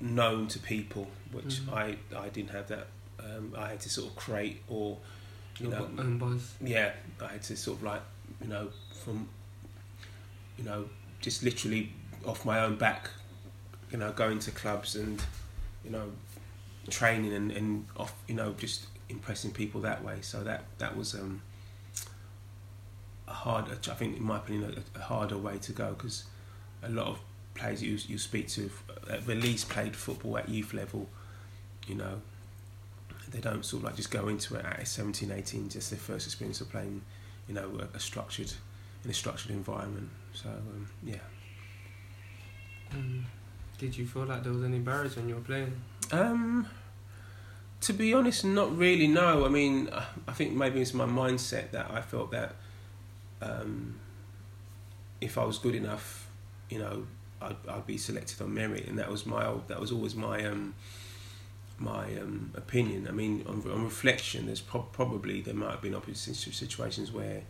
known 0.00 0.48
to 0.48 0.58
people, 0.58 1.08
which 1.32 1.60
Mhm. 1.66 1.72
I 1.72 1.96
I 2.16 2.28
didn't 2.28 2.50
have 2.50 2.68
that. 2.68 2.86
Um, 3.18 3.54
I 3.56 3.68
had 3.70 3.80
to 3.80 3.88
sort 3.90 4.08
of 4.10 4.16
create 4.16 4.62
or 4.68 4.98
you 5.60 5.68
know 5.68 5.84
bu- 5.84 6.00
own 6.02 6.18
buzz. 6.18 6.54
yeah, 6.60 6.92
I 7.20 7.32
had 7.32 7.42
to 7.44 7.56
sort 7.56 7.78
of 7.78 7.84
like 7.84 8.02
you 8.42 8.48
know 8.48 8.68
from 9.04 9.28
you 10.58 10.64
know 10.64 10.88
just 11.20 11.42
literally 11.42 11.92
off 12.24 12.44
my 12.44 12.60
own 12.60 12.76
back, 12.76 13.10
you 13.90 13.98
know, 13.98 14.12
going 14.12 14.38
to 14.40 14.50
clubs 14.50 14.96
and 14.96 15.22
you 15.84 15.90
know 15.90 16.10
training 16.90 17.32
and, 17.32 17.50
and 17.52 17.86
off 17.96 18.14
you 18.28 18.34
know 18.34 18.52
just 18.58 18.86
impressing 19.08 19.50
people 19.50 19.80
that 19.82 20.02
way. 20.04 20.18
So 20.20 20.42
that 20.44 20.64
that 20.78 20.96
was 20.96 21.14
um, 21.14 21.42
a 23.28 23.32
hard. 23.32 23.66
I 23.70 23.94
think, 23.94 24.16
in 24.16 24.22
my 24.22 24.38
opinion, 24.38 24.82
a, 24.94 24.98
a 24.98 25.02
harder 25.02 25.38
way 25.38 25.58
to 25.58 25.72
go 25.72 25.94
because 25.94 26.24
a 26.82 26.90
lot 26.90 27.06
of 27.06 27.18
players 27.54 27.82
you 27.82 27.98
you 28.06 28.18
speak 28.18 28.48
to 28.48 28.70
have 29.10 29.28
at 29.30 29.36
least 29.38 29.68
played 29.68 29.96
football 29.96 30.38
at 30.38 30.48
youth 30.48 30.74
level, 30.74 31.08
you 31.86 31.94
know. 31.94 32.20
They 33.30 33.40
don't 33.40 33.64
sort 33.64 33.80
of 33.82 33.84
like 33.84 33.96
just 33.96 34.10
go 34.10 34.28
into 34.28 34.54
it 34.56 34.64
at 34.64 34.86
17, 34.86 35.30
18, 35.32 35.68
just 35.68 35.90
their 35.90 35.98
first 35.98 36.26
experience 36.26 36.60
of 36.60 36.70
playing, 36.70 37.02
you 37.48 37.54
know, 37.54 37.70
a, 37.80 37.96
a 37.96 38.00
structured, 38.00 38.52
in 39.04 39.10
a 39.10 39.14
structured 39.14 39.50
environment. 39.50 40.08
So 40.32 40.48
um, 40.48 40.88
yeah. 41.02 41.16
Mm. 42.94 43.24
Did 43.78 43.96
you 43.98 44.06
feel 44.06 44.24
like 44.24 44.42
there 44.42 44.52
was 44.52 44.64
any 44.64 44.78
barriers 44.78 45.16
when 45.16 45.28
you 45.28 45.34
were 45.34 45.40
playing? 45.40 45.72
Um, 46.12 46.66
To 47.82 47.92
be 47.92 48.14
honest, 48.14 48.44
not 48.44 48.76
really. 48.76 49.06
No, 49.06 49.44
I 49.44 49.48
mean, 49.48 49.90
I 50.26 50.32
think 50.32 50.54
maybe 50.54 50.80
it's 50.80 50.94
my 50.94 51.04
mindset 51.04 51.72
that 51.72 51.90
I 51.90 52.00
felt 52.00 52.30
that 52.30 52.54
um, 53.42 53.96
if 55.20 55.36
I 55.36 55.44
was 55.44 55.58
good 55.58 55.74
enough, 55.74 56.26
you 56.70 56.78
know, 56.78 57.06
I'd, 57.42 57.56
I'd 57.68 57.86
be 57.86 57.98
selected 57.98 58.40
on 58.40 58.54
merit, 58.54 58.86
and 58.86 58.98
that 58.98 59.10
was 59.10 59.26
my 59.26 59.52
that 59.68 59.78
was 59.80 59.92
always 59.92 60.14
my 60.14 60.44
um, 60.46 60.74
my 61.78 62.04
um, 62.20 62.52
opinion. 62.54 63.06
I 63.08 63.12
mean, 63.12 63.44
on, 63.46 63.62
on 63.70 63.84
reflection, 63.84 64.46
there's 64.46 64.60
pro- 64.60 64.82
probably 64.82 65.40
there 65.40 65.54
might 65.54 65.72
have 65.72 65.82
been 65.82 65.94
situations 66.14 67.12
where, 67.12 67.42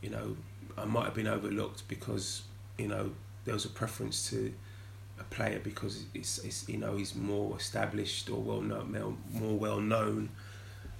you 0.00 0.10
know, 0.10 0.36
I 0.78 0.84
might 0.84 1.04
have 1.04 1.14
been 1.14 1.26
overlooked 1.26 1.86
because 1.88 2.42
you 2.78 2.88
know 2.88 3.10
there 3.44 3.54
was 3.54 3.64
a 3.64 3.68
preference 3.68 4.30
to 4.30 4.52
a 5.18 5.24
player 5.24 5.60
because 5.62 6.04
it's, 6.14 6.38
it's 6.38 6.68
you 6.68 6.78
know 6.78 6.96
he's 6.96 7.14
more 7.14 7.56
established 7.56 8.30
or 8.30 8.40
well 8.40 8.62
known, 8.62 9.18
more 9.32 9.58
well 9.58 9.80
known. 9.80 10.30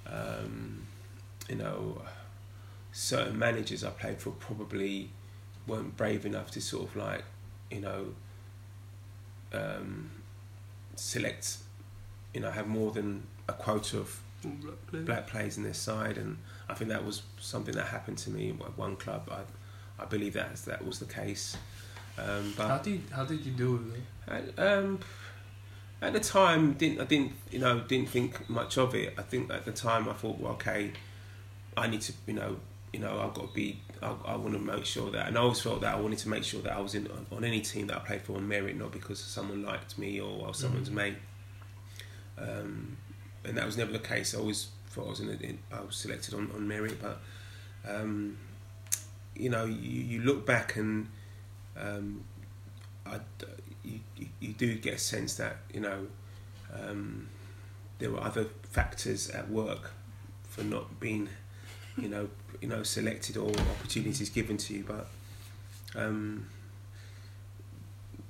Um, 0.06 0.86
you 1.48 1.56
know, 1.56 2.02
certain 2.92 3.38
managers 3.38 3.84
I 3.84 3.90
played 3.90 4.20
for 4.20 4.30
probably 4.30 5.10
weren't 5.66 5.96
brave 5.96 6.26
enough 6.26 6.50
to 6.52 6.60
sort 6.60 6.88
of 6.88 6.96
like, 6.96 7.24
you 7.70 7.80
know, 7.80 8.14
um, 9.52 10.10
select, 10.94 11.58
you 12.34 12.40
know, 12.40 12.50
have 12.50 12.66
more 12.66 12.90
than 12.90 13.22
a 13.48 13.52
quota 13.52 13.98
of 13.98 14.20
black 14.92 15.26
players 15.26 15.56
in 15.56 15.62
their 15.62 15.74
side, 15.74 16.16
and 16.16 16.38
I 16.68 16.74
think 16.74 16.90
that 16.90 17.04
was 17.04 17.22
something 17.38 17.74
that 17.74 17.86
happened 17.86 18.18
to 18.18 18.30
me 18.30 18.50
at 18.50 18.78
one 18.78 18.96
club. 18.96 19.28
I, 19.30 20.02
I 20.02 20.06
believe 20.06 20.34
that 20.34 20.54
that 20.56 20.84
was 20.84 20.98
the 20.98 21.06
case. 21.06 21.56
Um, 22.18 22.54
but 22.56 22.68
how 22.68 22.78
did 22.78 23.02
how 23.12 23.24
did 23.24 23.44
you 23.44 23.52
do 23.52 23.72
with 23.72 23.94
it? 23.94 24.54
At, 24.58 24.78
um, 24.78 25.00
at 26.02 26.12
the 26.12 26.20
time, 26.20 26.74
didn't 26.74 27.00
I 27.00 27.04
didn't 27.04 27.32
you 27.50 27.58
know 27.58 27.80
didn't 27.80 28.08
think 28.08 28.48
much 28.48 28.78
of 28.78 28.94
it. 28.94 29.14
I 29.18 29.22
think 29.22 29.52
at 29.52 29.64
the 29.64 29.72
time 29.72 30.08
I 30.08 30.12
thought, 30.12 30.38
well, 30.38 30.52
okay, 30.52 30.92
I 31.76 31.86
need 31.86 32.00
to 32.02 32.12
you 32.26 32.34
know 32.34 32.56
you 32.92 33.00
know 33.00 33.20
I've 33.20 33.34
got 33.34 33.48
to 33.48 33.54
be 33.54 33.80
I, 34.02 34.14
I 34.24 34.36
want 34.36 34.52
to 34.54 34.58
make 34.58 34.84
sure 34.84 35.10
that 35.10 35.28
and 35.28 35.36
I 35.36 35.40
always 35.40 35.60
felt 35.60 35.82
that 35.82 35.94
I 35.94 36.00
wanted 36.00 36.18
to 36.20 36.28
make 36.28 36.44
sure 36.44 36.60
that 36.62 36.72
I 36.72 36.80
was 36.80 36.94
in 36.94 37.06
on, 37.08 37.26
on 37.30 37.44
any 37.44 37.60
team 37.60 37.86
that 37.88 37.96
I 37.96 38.00
played 38.00 38.22
for 38.22 38.36
on 38.36 38.48
merit, 38.48 38.76
not 38.76 38.92
because 38.92 39.20
someone 39.20 39.62
liked 39.62 39.98
me 39.98 40.20
or 40.20 40.52
someone's 40.54 40.88
mm-hmm. 40.88 40.96
mate. 40.96 41.14
Um, 42.40 42.96
and 43.44 43.56
that 43.56 43.66
was 43.66 43.76
never 43.76 43.92
the 43.92 43.98
case. 43.98 44.34
I 44.34 44.38
always 44.38 44.68
thought 44.88 45.06
I 45.06 45.10
was 45.10 45.20
in, 45.20 45.30
in 45.30 45.58
I 45.72 45.80
was 45.80 45.96
selected 45.96 46.34
on, 46.34 46.50
on 46.54 46.66
merit, 46.66 46.98
but 47.00 47.20
um, 47.88 48.38
you 49.34 49.48
know 49.48 49.64
you, 49.64 50.02
you 50.02 50.20
look 50.22 50.46
back 50.46 50.76
and 50.76 51.08
um, 51.76 52.24
I, 53.06 53.20
you, 53.84 54.00
you 54.40 54.52
do 54.52 54.74
get 54.76 54.94
a 54.94 54.98
sense 54.98 55.34
that 55.36 55.58
you 55.72 55.80
know 55.80 56.06
um, 56.72 57.28
there 57.98 58.10
were 58.10 58.20
other 58.20 58.46
factors 58.62 59.30
at 59.30 59.50
work 59.50 59.92
for 60.48 60.62
not 60.62 61.00
being 61.00 61.28
you 61.96 62.08
know 62.08 62.28
you 62.60 62.68
know 62.68 62.82
selected 62.82 63.36
or 63.36 63.50
opportunities 63.50 64.28
given 64.30 64.56
to 64.56 64.74
you 64.74 64.84
but 64.86 65.08
um, 65.96 66.46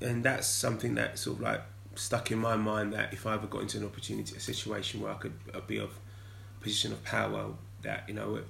and 0.00 0.24
that's 0.24 0.46
something 0.46 0.94
that 0.94 1.18
sort 1.18 1.36
of 1.36 1.42
like 1.42 1.62
stuck 2.00 2.30
in 2.30 2.38
my 2.38 2.56
mind 2.56 2.94
that 2.94 3.12
if 3.12 3.26
I 3.26 3.34
ever 3.34 3.46
got 3.46 3.60
into 3.60 3.76
an 3.76 3.84
opportunity 3.84 4.34
a 4.34 4.40
situation 4.40 5.02
where 5.02 5.12
I 5.12 5.16
could 5.16 5.34
uh, 5.52 5.60
be 5.60 5.78
of 5.78 5.90
position 6.60 6.92
of 6.92 7.04
power 7.04 7.46
that 7.82 8.04
you 8.08 8.14
know 8.14 8.40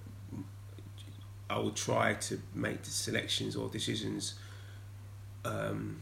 I 1.48 1.58
will 1.58 1.72
try 1.72 2.14
to 2.14 2.40
make 2.54 2.82
the 2.84 2.90
selections 2.90 3.56
or 3.56 3.68
decisions 3.68 4.34
um, 5.44 6.00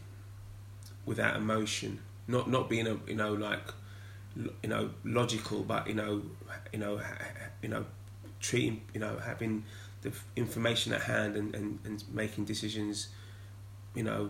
without 1.07 1.35
emotion, 1.37 1.99
not 2.27 2.47
not 2.49 2.69
being 2.69 2.85
a 2.85 2.99
you 3.07 3.15
know 3.15 3.33
like 3.33 3.67
you 4.35 4.69
know 4.69 4.91
logical, 5.03 5.63
but 5.63 5.87
you 5.87 5.95
know 5.95 6.21
you 6.71 6.77
know 6.77 7.01
you 7.63 7.69
know 7.69 7.83
treating 8.39 8.81
you 8.93 8.99
know 8.99 9.17
having 9.17 9.63
the 10.03 10.11
information 10.35 10.93
at 10.93 11.01
hand 11.01 11.35
and, 11.35 11.55
and, 11.55 11.79
and 11.83 12.03
making 12.13 12.45
decisions, 12.45 13.07
you 13.95 14.03
know, 14.03 14.29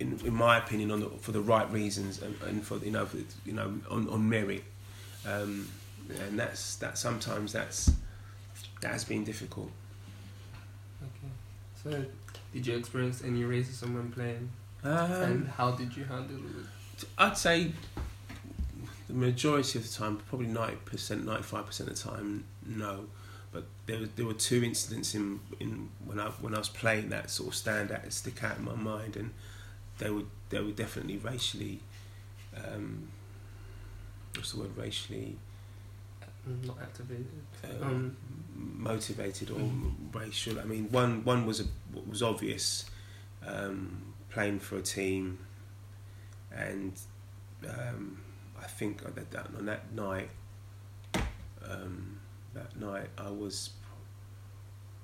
in, 0.00 0.18
in 0.24 0.34
my 0.34 0.58
opinion, 0.58 0.90
on 0.90 1.00
the, 1.00 1.08
for 1.08 1.32
the 1.32 1.40
right 1.40 1.70
reasons 1.72 2.22
and, 2.22 2.34
and 2.42 2.64
for 2.64 2.78
you 2.78 2.90
know 2.90 3.06
for, 3.06 3.18
you 3.44 3.52
know 3.52 3.74
on, 3.90 4.08
on 4.08 4.28
merit, 4.28 4.64
um, 5.26 5.68
and 6.26 6.38
that's 6.38 6.76
that 6.76 6.96
sometimes 6.98 7.52
that's 7.52 7.90
that 8.80 8.92
has 8.92 9.04
been 9.04 9.24
difficult. 9.24 9.70
Okay, 11.02 11.32
so 11.82 12.04
did 12.52 12.66
you 12.66 12.76
experience 12.76 13.22
any 13.24 13.42
racism 13.42 13.94
when 13.94 14.10
playing? 14.10 14.50
Um, 14.84 15.12
and 15.12 15.48
how 15.48 15.72
did 15.72 15.96
you 15.96 16.04
handle 16.04 16.36
it? 16.36 17.06
I'd 17.16 17.36
say 17.36 17.72
the 19.08 19.14
majority 19.14 19.78
of 19.78 19.88
the 19.88 19.94
time, 19.94 20.18
probably 20.28 20.46
ninety 20.46 20.76
percent, 20.84 21.26
ninety 21.26 21.42
five 21.42 21.66
percent 21.66 21.90
of 21.90 21.96
the 21.96 22.10
time, 22.10 22.44
no. 22.64 23.06
But 23.50 23.64
there 23.86 24.06
there 24.14 24.26
were 24.26 24.34
two 24.34 24.62
incidents 24.62 25.14
in 25.14 25.40
in 25.58 25.88
when 26.04 26.20
I 26.20 26.28
when 26.40 26.54
I 26.54 26.58
was 26.58 26.68
playing 26.68 27.08
that 27.08 27.30
sort 27.30 27.48
of 27.48 27.54
stand 27.54 27.90
out 27.90 28.04
and 28.04 28.12
stick 28.12 28.44
out 28.44 28.58
in 28.58 28.64
my 28.64 28.74
mind, 28.74 29.16
and 29.16 29.32
they 29.98 30.10
were 30.10 30.24
they 30.48 30.60
were 30.60 30.72
definitely 30.72 31.18
racially. 31.18 31.80
Um, 32.56 33.08
what's 34.34 34.52
the 34.52 34.60
word? 34.60 34.76
Racially. 34.76 35.36
Not 36.64 36.78
actively 36.80 37.26
Uh, 37.62 37.84
um, 37.84 38.16
motivated 38.54 39.50
or 39.50 39.58
mm. 39.58 39.92
racial. 40.14 40.58
I 40.58 40.64
mean, 40.64 40.88
one 40.90 41.22
one 41.24 41.44
was 41.44 41.60
a, 41.60 41.64
was 42.08 42.22
obvious, 42.22 42.86
um, 43.46 44.14
playing 44.30 44.60
for 44.60 44.76
a 44.78 44.82
team, 44.82 45.38
and 46.50 46.92
um, 47.68 48.22
I 48.58 48.66
think 48.66 49.02
that, 49.02 49.30
that 49.30 49.46
on 49.58 49.66
that 49.66 49.92
night, 49.92 50.30
um, 51.68 52.18
that 52.54 52.80
night 52.80 53.08
I 53.18 53.28
was 53.28 53.70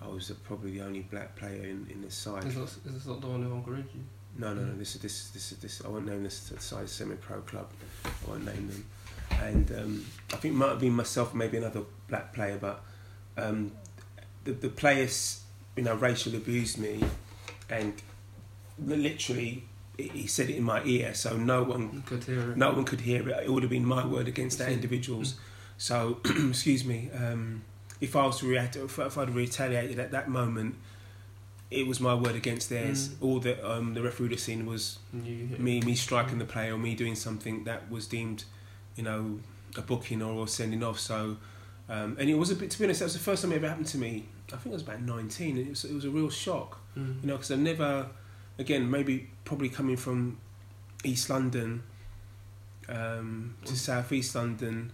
I 0.00 0.08
was 0.08 0.30
probably 0.44 0.72
the 0.72 0.82
only 0.82 1.00
black 1.00 1.36
player 1.36 1.64
in, 1.64 1.86
in 1.90 2.00
this 2.00 2.14
side. 2.14 2.44
Is 2.44 2.54
this, 2.54 2.78
is 2.86 2.94
this 2.94 3.06
not 3.06 3.20
the 3.20 3.26
one 3.26 3.42
who 3.42 3.52
encouraged 3.52 3.94
you? 3.94 4.04
No, 4.36 4.52
no, 4.52 4.62
no. 4.62 4.76
This 4.76 4.96
is 4.96 5.02
this 5.02 5.30
this 5.30 5.52
is 5.52 5.58
this. 5.58 5.82
I 5.84 5.88
won't 5.88 6.06
name 6.06 6.22
this 6.24 6.52
size 6.58 6.90
semi-pro 6.90 7.40
club. 7.42 7.70
I 8.04 8.30
won't 8.30 8.44
name 8.44 8.68
them. 8.68 8.86
And 9.42 9.70
um, 9.72 10.06
I 10.32 10.36
think 10.36 10.54
it 10.54 10.56
might 10.56 10.70
have 10.70 10.80
been 10.80 10.92
myself, 10.92 11.34
maybe 11.34 11.56
another 11.56 11.82
black 12.08 12.32
player, 12.32 12.58
but 12.60 12.84
um, 13.36 13.72
the 14.44 14.52
the 14.52 14.68
players, 14.68 15.44
you 15.76 15.82
know, 15.82 15.94
racial 15.94 16.34
abused 16.34 16.78
me, 16.78 17.02
and 17.70 17.94
literally 18.78 19.64
he 19.96 20.26
said 20.26 20.50
it 20.50 20.56
in 20.56 20.64
my 20.64 20.82
ear, 20.84 21.14
so 21.14 21.36
no 21.36 21.62
one 21.62 22.02
could 22.02 22.24
hear 22.24 22.50
it. 22.52 22.56
No 22.56 22.72
one 22.72 22.84
could 22.84 23.02
hear 23.02 23.28
it. 23.28 23.44
It 23.44 23.52
would 23.52 23.62
have 23.62 23.70
been 23.70 23.86
my 23.86 24.04
word 24.04 24.26
against 24.26 24.58
that 24.58 24.70
individual's. 24.70 25.36
So, 25.76 26.20
excuse 26.24 26.84
me. 26.84 27.10
Um, 27.16 27.62
if 28.00 28.16
I 28.16 28.26
was 28.26 28.40
to 28.40 28.48
react, 28.48 28.76
if, 28.76 28.98
if 28.98 29.16
I'd 29.16 29.30
retaliated 29.30 29.98
at 29.98 30.10
that 30.10 30.28
moment, 30.28 30.76
it 31.74 31.86
was 31.86 32.00
my 32.00 32.14
word 32.14 32.36
against 32.36 32.68
theirs. 32.70 33.08
Mm. 33.08 33.22
All 33.22 33.40
that 33.40 33.68
um, 33.68 33.94
the 33.94 34.02
referee 34.02 34.24
would 34.24 34.32
have 34.32 34.40
seen 34.40 34.66
was 34.66 34.98
me, 35.12 35.80
me 35.80 35.94
striking 35.94 36.38
the 36.38 36.44
player 36.44 36.74
or 36.74 36.78
me 36.78 36.94
doing 36.94 37.14
something 37.14 37.64
that 37.64 37.90
was 37.90 38.06
deemed, 38.06 38.44
you 38.96 39.02
know, 39.02 39.40
a 39.76 39.82
booking 39.82 40.22
or, 40.22 40.46
sending 40.48 40.82
off. 40.82 40.98
So, 41.00 41.36
um, 41.88 42.16
and 42.18 42.30
it 42.30 42.34
was 42.34 42.50
a 42.50 42.56
bit. 42.56 42.70
To 42.70 42.78
be 42.78 42.84
honest, 42.84 43.00
that 43.00 43.06
was 43.06 43.14
the 43.14 43.18
first 43.18 43.42
time 43.42 43.52
it 43.52 43.56
ever 43.56 43.68
happened 43.68 43.88
to 43.88 43.98
me. 43.98 44.26
I 44.52 44.56
think 44.56 44.72
I 44.72 44.76
was 44.76 44.82
about 44.82 45.02
nineteen, 45.02 45.56
and 45.56 45.66
it 45.66 45.70
was, 45.70 45.84
it 45.84 45.94
was 45.94 46.04
a 46.04 46.10
real 46.10 46.30
shock. 46.30 46.78
Mm. 46.96 47.22
You 47.22 47.28
know, 47.28 47.34
because 47.34 47.50
I've 47.50 47.58
never 47.58 48.08
again, 48.58 48.90
maybe 48.90 49.30
probably 49.44 49.68
coming 49.68 49.96
from 49.96 50.38
East 51.02 51.30
London 51.30 51.82
um, 52.88 53.56
to 53.64 53.76
South 53.76 54.12
East 54.12 54.34
London, 54.34 54.92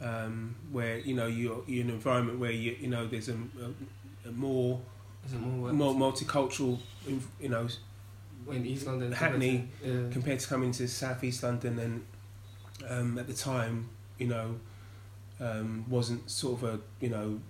um, 0.00 0.54
where 0.70 0.98
you 0.98 1.14
know 1.14 1.26
you're, 1.26 1.62
you're 1.66 1.82
in 1.82 1.88
an 1.88 1.94
environment 1.94 2.38
where 2.38 2.50
you 2.50 2.76
you 2.80 2.88
know 2.88 3.06
there's 3.06 3.28
a, 3.28 3.34
a, 3.34 4.28
a 4.28 4.32
more 4.32 4.80
more, 5.32 5.72
more 5.72 5.94
multicultural, 5.94 6.78
you 7.40 7.48
know, 7.48 7.68
in 8.50 8.66
East 8.66 8.86
London, 8.86 9.12
Hackney 9.12 9.68
yeah. 9.82 9.92
compared 10.10 10.40
to 10.40 10.48
coming 10.48 10.72
to 10.72 10.86
South 10.88 11.22
East 11.24 11.42
London, 11.42 11.78
and 11.78 12.04
um, 12.88 13.18
at 13.18 13.26
the 13.26 13.32
time, 13.32 13.88
you 14.18 14.26
know, 14.26 14.56
um, 15.40 15.84
wasn't 15.88 16.30
sort 16.30 16.62
of 16.62 16.68
a 16.68 16.80
you 17.00 17.08
know, 17.08 17.40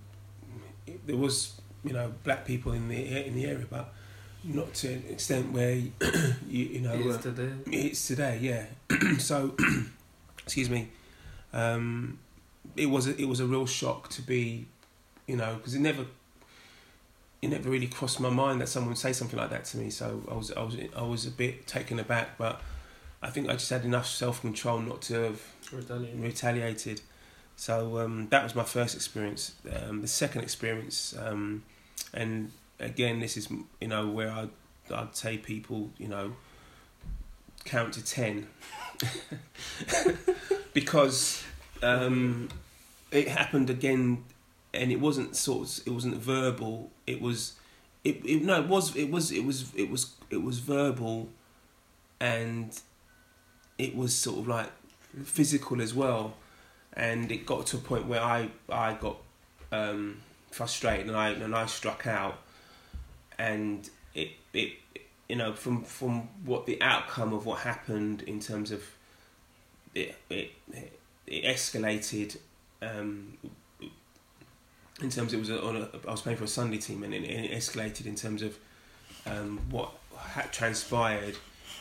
it, 0.87 1.05
there 1.05 1.17
was 1.17 1.59
you 1.83 1.93
know 1.93 2.13
black 2.23 2.45
people 2.45 2.71
in 2.71 2.87
the 2.87 3.27
in 3.27 3.35
the 3.35 3.45
area, 3.45 3.65
but 3.69 3.93
not 4.43 4.73
to 4.75 4.93
an 4.93 5.03
extent 5.09 5.51
where 5.51 5.71
you, 5.75 5.91
you 6.47 6.81
know 6.81 6.93
it 6.93 7.05
is 7.05 7.15
uh, 7.17 7.21
today. 7.21 7.51
It's 7.67 8.07
today, 8.07 8.39
yeah. 8.41 9.17
so, 9.17 9.55
excuse 10.43 10.69
me. 10.69 10.89
Um, 11.53 12.19
it 12.75 12.87
was 12.87 13.07
a, 13.07 13.19
it 13.19 13.25
was 13.25 13.39
a 13.39 13.45
real 13.45 13.65
shock 13.65 14.09
to 14.09 14.21
be, 14.21 14.67
you 15.27 15.37
know, 15.37 15.55
because 15.55 15.73
it 15.73 15.79
never 15.79 16.05
it 17.45 17.51
never 17.51 17.69
really 17.69 17.87
crossed 17.87 18.19
my 18.19 18.29
mind 18.29 18.59
that 18.59 18.67
someone 18.67 18.89
would 18.89 18.97
say 18.97 19.13
something 19.13 19.37
like 19.37 19.51
that 19.51 19.65
to 19.65 19.77
me. 19.77 19.89
So 19.91 20.23
I 20.29 20.33
was 20.33 20.51
I 20.51 20.63
was 20.63 20.75
I 20.97 21.03
was 21.03 21.25
a 21.27 21.31
bit 21.31 21.67
taken 21.67 21.99
aback, 21.99 22.37
but 22.37 22.59
I 23.21 23.29
think 23.29 23.49
I 23.49 23.53
just 23.53 23.69
had 23.69 23.85
enough 23.85 24.07
self 24.07 24.41
control 24.41 24.79
not 24.79 25.03
to 25.03 25.13
have 25.13 25.41
retaliated. 25.71 26.19
retaliated. 26.19 27.01
So 27.55 27.99
um, 27.99 28.27
that 28.31 28.43
was 28.43 28.55
my 28.55 28.63
first 28.63 28.95
experience. 28.95 29.53
Um, 29.71 30.01
the 30.01 30.07
second 30.07 30.41
experience, 30.41 31.15
um, 31.19 31.63
and 32.13 32.51
again, 32.79 33.19
this 33.19 33.37
is 33.37 33.49
you 33.79 33.87
know 33.87 34.07
where 34.07 34.31
I 34.31 34.49
I'd 34.91 35.15
say 35.15 35.37
people 35.37 35.91
you 35.99 36.07
know 36.07 36.35
count 37.63 37.93
to 37.93 38.03
ten 38.03 38.47
because 40.73 41.43
um, 41.83 42.49
it 43.11 43.27
happened 43.27 43.69
again, 43.69 44.23
and 44.75 44.91
it 44.91 44.99
wasn't 44.99 45.35
sort 45.35 45.67
of, 45.67 45.87
it 45.87 45.89
wasn't 45.91 46.15
verbal. 46.15 46.91
It 47.07 47.21
was, 47.21 47.53
it, 48.03 48.21
it 48.25 48.43
no, 48.43 48.61
it 48.61 48.67
was 48.67 48.95
it 48.95 49.09
was 49.09 49.31
it 49.31 49.45
was 49.45 49.73
it 49.75 49.89
was 49.89 50.13
it 50.29 50.43
was 50.43 50.59
verbal, 50.59 51.29
and 52.19 52.79
it 53.77 53.95
was 53.95 54.13
sort 54.13 54.39
of 54.39 54.47
like 54.47 54.69
physical 55.23 55.81
as 55.81 55.93
well, 55.93 56.35
and 56.93 57.31
it 57.31 57.45
got 57.45 57.65
to 57.67 57.77
a 57.77 57.79
point 57.79 58.07
where 58.07 58.21
I 58.21 58.49
I 58.69 58.93
got 58.93 59.17
um, 59.71 60.21
frustrated 60.51 61.07
and 61.07 61.15
I 61.15 61.29
and 61.29 61.55
I 61.55 61.65
struck 61.65 62.05
out, 62.07 62.37
and 63.37 63.89
it 64.13 64.31
it 64.53 64.73
you 65.29 65.35
know 65.35 65.53
from 65.53 65.83
from 65.83 66.29
what 66.43 66.65
the 66.65 66.81
outcome 66.81 67.33
of 67.33 67.45
what 67.45 67.59
happened 67.59 68.23
in 68.23 68.39
terms 68.39 68.71
of 68.71 68.83
it 69.93 70.15
it, 70.29 70.51
it 71.27 71.43
escalated 71.43 72.37
um, 72.81 73.37
in 75.01 75.09
terms 75.09 75.33
of 75.33 75.39
it 75.39 75.39
was 75.39 75.51
on 75.51 75.75
a, 75.75 75.89
I 76.07 76.11
was 76.11 76.21
playing 76.21 76.37
for 76.37 76.45
a 76.45 76.47
Sunday 76.47 76.77
team 76.77 77.03
and 77.03 77.13
it, 77.13 77.23
it 77.23 77.51
escalated 77.51 78.05
in 78.05 78.15
terms 78.15 78.41
of 78.41 78.57
um, 79.25 79.59
what 79.69 79.91
had 80.17 80.51
transpired. 80.53 81.35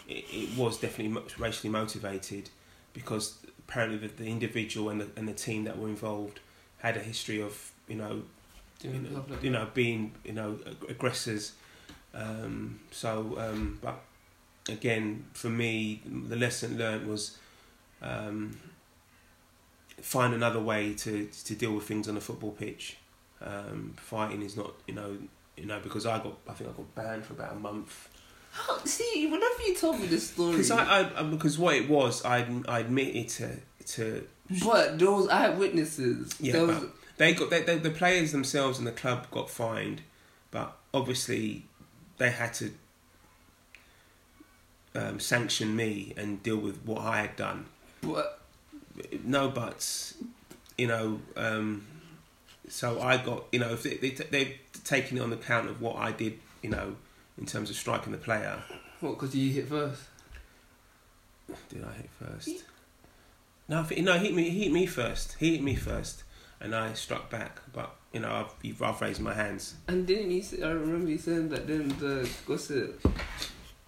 It, 0.08 0.24
it 0.32 0.58
was 0.58 0.78
definitely 0.78 1.22
racially 1.38 1.70
motivated 1.70 2.50
because 2.92 3.38
apparently 3.68 3.98
the, 3.98 4.08
the 4.08 4.28
individual 4.28 4.90
and 4.90 5.00
the, 5.00 5.08
and 5.16 5.28
the 5.28 5.32
team 5.32 5.64
that 5.64 5.78
were 5.78 5.88
involved 5.88 6.40
had 6.78 6.96
a 6.96 7.00
history 7.00 7.40
of 7.40 7.70
you 7.88 7.96
know 7.96 8.22
you 8.82 8.90
know, 8.92 9.24
you 9.40 9.50
know 9.50 9.68
being 9.72 10.12
you 10.24 10.32
know 10.32 10.58
aggressors. 10.88 11.52
Um, 12.12 12.80
so 12.90 13.36
um, 13.38 13.78
but 13.80 14.00
again 14.68 15.24
for 15.32 15.48
me 15.48 16.02
the 16.06 16.36
lesson 16.36 16.78
learned 16.78 17.06
was 17.06 17.38
um, 18.02 18.58
find 20.00 20.34
another 20.34 20.60
way 20.60 20.94
to 20.94 21.28
to 21.44 21.54
deal 21.54 21.72
with 21.72 21.84
things 21.84 22.08
on 22.08 22.16
a 22.16 22.20
football 22.20 22.50
pitch 22.50 22.96
um, 23.42 23.94
fighting 23.96 24.42
is 24.42 24.56
not 24.56 24.72
you 24.86 24.94
know 24.94 25.16
you 25.56 25.66
know 25.66 25.80
because 25.80 26.06
I 26.06 26.18
got 26.18 26.36
I 26.48 26.52
think 26.52 26.70
I 26.70 26.72
got 26.72 26.94
banned 26.94 27.24
for 27.24 27.34
about 27.34 27.52
a 27.52 27.58
month 27.58 28.08
how, 28.54 28.78
see, 28.84 29.26
whenever 29.26 29.62
you 29.66 29.74
told 29.74 29.98
me 29.98 30.06
this 30.06 30.30
story, 30.30 30.52
because 30.52 30.70
I, 30.70 31.10
I 31.18 31.22
because 31.24 31.58
what 31.58 31.74
it 31.74 31.88
was, 31.88 32.24
I 32.24 32.46
I 32.68 32.80
admitted 32.80 33.28
to 33.30 33.56
to. 33.94 34.26
But 34.62 34.98
those 34.98 35.28
eyewitnesses, 35.28 36.36
yeah, 36.38 36.62
was... 36.62 36.84
they 37.16 37.34
got 37.34 37.50
they, 37.50 37.62
they, 37.62 37.78
the 37.78 37.90
players 37.90 38.30
themselves 38.30 38.78
and 38.78 38.86
the 38.86 38.92
club 38.92 39.28
got 39.32 39.50
fined, 39.50 40.02
but 40.52 40.76
obviously 40.92 41.64
they 42.18 42.30
had 42.30 42.54
to 42.54 42.70
um, 44.94 45.18
sanction 45.18 45.74
me 45.74 46.14
and 46.16 46.40
deal 46.44 46.58
with 46.58 46.78
what 46.84 47.00
I 47.00 47.22
had 47.22 47.34
done. 47.34 47.66
What? 48.02 48.40
No 49.24 49.48
buts, 49.48 50.14
you 50.78 50.86
know. 50.86 51.20
Um, 51.36 51.84
so 52.68 53.00
I 53.00 53.16
got 53.18 53.44
you 53.52 53.58
know 53.58 53.72
if 53.72 53.82
they, 53.82 53.96
they 53.96 54.10
they've 54.10 54.58
taken 54.84 55.18
it 55.18 55.20
on 55.20 55.32
account 55.32 55.68
of 55.68 55.80
what 55.80 55.96
I 55.96 56.12
did, 56.12 56.38
you 56.62 56.70
know 56.70 56.96
in 57.38 57.46
terms 57.46 57.70
of 57.70 57.76
striking 57.76 58.12
the 58.12 58.18
player. 58.18 58.62
What? 59.00 59.12
Because 59.12 59.34
you 59.34 59.52
hit 59.52 59.68
first. 59.68 60.02
Did 61.68 61.84
I 61.84 61.92
hit 61.92 62.10
first? 62.18 62.64
No, 63.68 63.86
I 63.90 64.00
no, 64.00 64.18
he 64.18 64.26
hit 64.26 64.34
me. 64.34 64.50
He 64.50 64.64
hit 64.64 64.72
me 64.72 64.86
first. 64.86 65.36
He 65.38 65.52
hit 65.52 65.62
me 65.62 65.74
first, 65.74 66.22
and 66.60 66.74
I 66.74 66.92
struck 66.94 67.30
back. 67.30 67.60
But 67.72 67.94
you 68.12 68.20
know, 68.20 68.46
I've, 68.64 68.82
I've 68.82 69.00
raised 69.00 69.20
my 69.20 69.34
hands. 69.34 69.74
And 69.88 70.06
didn't 70.06 70.30
you? 70.30 70.42
Say, 70.42 70.62
I 70.62 70.70
remember 70.70 71.10
you 71.10 71.18
saying 71.18 71.48
that 71.50 71.66
then 71.66 71.88
the 71.98 72.28
it? 72.70 73.00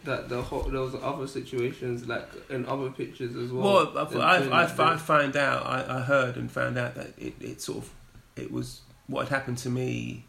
That 0.05 0.29
the 0.29 0.41
whole, 0.41 0.63
there 0.63 0.81
was 0.81 0.95
other 0.95 1.27
situations 1.27 2.07
like 2.07 2.29
in 2.49 2.65
other 2.67 2.91
pictures 2.91 3.35
as 3.35 3.51
well. 3.51 3.93
Well, 3.95 4.19
I 4.21 4.39
I, 4.39 4.63
I, 4.63 4.93
I 4.93 4.97
found 4.97 5.37
out. 5.37 5.67
I, 5.67 5.99
I 5.99 6.01
heard 6.03 6.37
and 6.37 6.51
found 6.51 6.79
out 6.79 6.95
that 6.95 7.13
it, 7.19 7.35
it 7.41 7.61
sort 7.61 7.79
of 7.79 7.91
it 8.37 8.51
was 8.53 8.83
what 9.07 9.29
had 9.29 9.37
happened 9.37 9.59
to 9.59 9.71
me. 9.71 10.25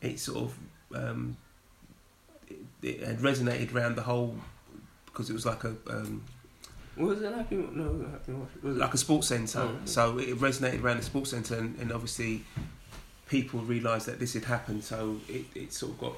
It 0.00 0.18
sort 0.18 0.50
of 0.50 0.58
um, 0.94 1.36
it 2.82 3.00
had 3.00 3.18
resonated 3.18 3.74
around 3.74 3.96
the 3.96 4.02
whole 4.02 4.34
because 5.06 5.30
it 5.30 5.34
was 5.34 5.46
like 5.46 5.64
a. 5.64 5.74
Um, 5.88 6.24
was 6.96 7.22
it 7.22 7.32
happy? 7.34 7.56
No, 7.56 8.06
happy. 8.10 8.32
Was 8.62 8.76
it 8.76 8.80
like 8.80 8.94
a 8.94 8.98
sports 8.98 9.28
centre? 9.28 9.60
Oh, 9.60 9.76
So 9.84 10.18
it 10.18 10.38
resonated 10.38 10.82
around 10.82 10.98
the 10.98 11.02
sports 11.04 11.30
centre, 11.30 11.56
and, 11.56 11.78
and 11.78 11.92
obviously 11.92 12.44
people 13.28 13.60
realised 13.60 14.06
that 14.06 14.18
this 14.18 14.34
had 14.34 14.44
happened. 14.44 14.84
So 14.84 15.18
it, 15.28 15.44
it 15.54 15.72
sort 15.72 15.92
of 15.92 15.98
got. 16.00 16.12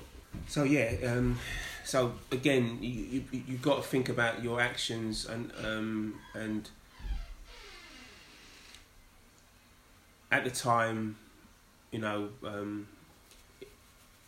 So 0.49 0.65
yeah. 0.65 0.95
Um, 1.07 1.39
so 1.85 2.15
again, 2.33 2.79
you 2.81 3.25
you 3.31 3.43
you 3.47 3.57
got 3.59 3.77
to 3.77 3.83
think 3.83 4.09
about 4.09 4.43
your 4.43 4.61
actions 4.61 5.27
and 5.27 5.53
um, 5.65 6.15
and 6.35 6.69
at 10.33 10.43
the 10.43 10.51
time, 10.51 11.17
you 11.95 12.01
know, 12.01 12.29
um, 12.45 12.89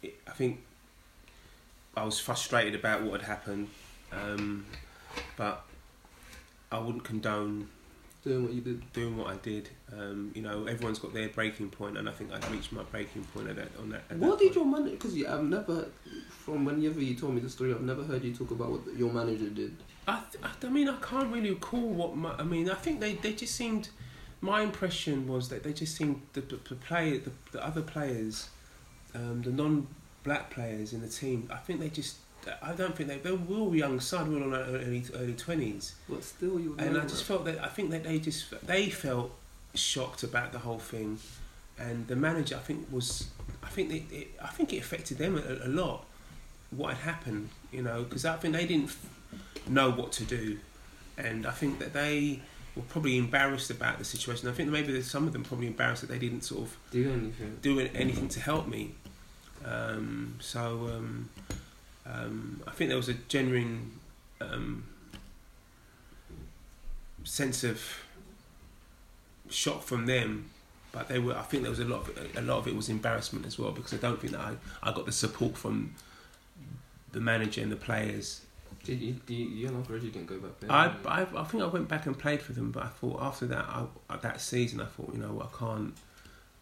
it, 0.00 0.14
I 0.28 0.30
think 0.30 0.60
I 1.96 2.04
was 2.04 2.20
frustrated 2.20 2.76
about 2.76 3.02
what 3.02 3.20
had 3.20 3.28
happened, 3.28 3.68
um, 4.12 4.64
but 5.36 5.64
I 6.70 6.78
wouldn't 6.78 7.02
condone 7.02 7.68
doing 8.22 8.44
what 8.44 8.52
you 8.52 8.60
did. 8.60 8.92
Doing 8.92 9.16
what 9.16 9.26
I 9.26 9.34
did. 9.38 9.68
Um, 9.92 10.30
you 10.32 10.42
know, 10.42 10.66
everyone's 10.66 11.00
got 11.00 11.12
their 11.12 11.28
breaking 11.28 11.70
point, 11.70 11.98
and 11.98 12.08
I 12.08 12.12
think 12.12 12.30
I 12.32 12.38
reached 12.52 12.70
my 12.70 12.84
breaking 12.84 13.24
point 13.34 13.48
at 13.48 13.56
that. 13.56 13.70
On 13.80 13.90
that. 13.90 14.02
At 14.10 14.18
what 14.18 14.38
that 14.38 14.44
did 14.44 14.54
point. 14.54 14.54
your 14.54 14.64
manager? 14.66 14.96
Because 14.96 15.24
I've 15.24 15.42
never, 15.42 15.88
from 16.30 16.64
whenever 16.64 17.00
you 17.00 17.16
told 17.16 17.34
me 17.34 17.40
the 17.40 17.50
story, 17.50 17.72
I've 17.72 17.80
never 17.80 18.04
heard 18.04 18.22
you 18.22 18.32
talk 18.32 18.52
about 18.52 18.70
what 18.70 18.96
your 18.96 19.12
manager 19.12 19.50
did. 19.50 19.74
I, 20.06 20.22
th- 20.30 20.44
I 20.62 20.68
mean, 20.68 20.88
I 20.88 20.96
can't 20.98 21.32
really 21.32 21.50
recall 21.50 21.88
what 21.88 22.16
my. 22.16 22.32
I 22.34 22.44
mean, 22.44 22.70
I 22.70 22.74
think 22.74 23.00
they, 23.00 23.14
they 23.14 23.32
just 23.32 23.56
seemed. 23.56 23.88
My 24.40 24.60
impression 24.62 25.26
was 25.26 25.48
that 25.48 25.62
they 25.62 25.72
just 25.72 25.96
seemed 25.96 26.22
the 26.32 26.40
the, 26.40 26.56
the 26.68 26.74
play 26.74 27.18
the, 27.18 27.30
the 27.52 27.64
other 27.64 27.82
players, 27.82 28.48
um, 29.14 29.42
the 29.42 29.50
non 29.50 29.88
black 30.26 30.50
players 30.50 30.92
in 30.92 31.00
the 31.00 31.08
team, 31.08 31.48
I 31.50 31.56
think 31.56 31.80
they 31.80 31.88
just. 31.88 32.16
I 32.62 32.74
don't 32.74 32.94
think 32.94 33.08
they 33.08 33.18
they 33.18 33.32
were 33.32 33.56
all 33.56 33.74
young 33.74 33.98
side, 33.98 34.28
we 34.28 34.36
were 34.36 34.44
all 34.44 34.54
early 34.54 35.02
early 35.14 35.32
twenties. 35.32 35.94
But 36.08 36.22
still, 36.22 36.60
you. 36.60 36.76
And 36.78 36.96
I 36.98 37.02
just 37.02 37.24
felt 37.24 37.44
that 37.46 37.62
I 37.64 37.68
think 37.68 37.90
that 37.90 38.04
they 38.04 38.18
just 38.18 38.54
they 38.66 38.90
felt 38.90 39.32
shocked 39.74 40.22
about 40.22 40.52
the 40.52 40.58
whole 40.58 40.78
thing, 40.78 41.18
and 41.78 42.06
the 42.06 42.14
manager 42.14 42.56
I 42.56 42.60
think 42.60 42.86
was 42.90 43.30
I 43.64 43.68
think 43.68 43.88
they, 43.88 44.16
it, 44.16 44.28
I 44.42 44.48
think 44.48 44.72
it 44.72 44.78
affected 44.78 45.18
them 45.18 45.36
a, 45.38 45.66
a 45.66 45.70
lot. 45.70 46.04
What 46.70 46.94
had 46.94 47.14
happened, 47.14 47.48
you 47.72 47.82
know, 47.82 48.04
because 48.04 48.24
I 48.24 48.36
think 48.36 48.54
they 48.54 48.66
didn't 48.66 48.94
know 49.68 49.90
what 49.90 50.12
to 50.12 50.24
do, 50.24 50.58
and 51.18 51.46
I 51.46 51.52
think 51.52 51.80
that 51.80 51.92
they 51.94 52.42
were 52.76 52.82
probably 52.82 53.16
embarrassed 53.16 53.70
about 53.70 53.98
the 53.98 54.04
situation. 54.04 54.48
I 54.48 54.52
think 54.52 54.68
maybe 54.68 55.00
some 55.02 55.26
of 55.26 55.32
them 55.32 55.42
probably 55.42 55.66
embarrassed 55.66 56.02
that 56.02 56.10
they 56.10 56.18
didn't 56.18 56.42
sort 56.42 56.62
of 56.62 56.76
do 56.90 57.10
anything 57.10 57.58
do 57.62 57.80
anything 57.94 58.28
to 58.28 58.40
help 58.40 58.68
me. 58.68 58.92
Um, 59.64 60.36
so 60.40 60.90
um, 60.94 61.30
um, 62.04 62.62
I 62.66 62.70
think 62.72 62.88
there 62.88 62.96
was 62.96 63.08
a 63.08 63.14
genuine 63.14 63.92
um, 64.40 64.84
sense 67.24 67.64
of 67.64 67.82
shock 69.48 69.82
from 69.82 70.06
them, 70.06 70.50
but 70.92 71.08
they 71.08 71.18
were. 71.18 71.36
I 71.36 71.42
think 71.42 71.62
there 71.62 71.70
was 71.70 71.80
a 71.80 71.84
lot. 71.84 72.08
Of, 72.08 72.36
a 72.36 72.42
lot 72.42 72.58
of 72.58 72.68
it 72.68 72.76
was 72.76 72.88
embarrassment 72.88 73.46
as 73.46 73.58
well 73.58 73.72
because 73.72 73.94
I 73.94 73.96
don't 73.96 74.20
think 74.20 74.32
that 74.32 74.40
I, 74.40 74.54
I 74.82 74.92
got 74.92 75.06
the 75.06 75.12
support 75.12 75.56
from 75.56 75.94
the 77.12 77.20
manager 77.20 77.62
and 77.62 77.72
the 77.72 77.76
players. 77.76 78.42
Did 78.86 79.00
you? 79.00 79.12
Do 79.26 79.34
you 79.34 79.46
you're 79.46 79.72
not 79.72 79.88
you 79.90 80.10
didn't 80.10 80.26
go 80.26 80.38
back 80.38 80.60
there. 80.60 80.72
I, 80.72 80.94
I 81.04 81.26
I 81.40 81.44
think 81.44 81.62
I 81.62 81.66
went 81.66 81.88
back 81.88 82.06
and 82.06 82.18
played 82.18 82.40
for 82.40 82.52
them, 82.52 82.70
but 82.70 82.84
I 82.84 82.88
thought 82.88 83.20
after 83.20 83.46
that 83.46 83.64
I, 83.68 83.86
uh, 84.10 84.16
that 84.18 84.40
season 84.40 84.80
I 84.80 84.86
thought 84.86 85.10
you 85.12 85.20
know 85.20 85.42
I 85.42 85.58
can't. 85.58 85.94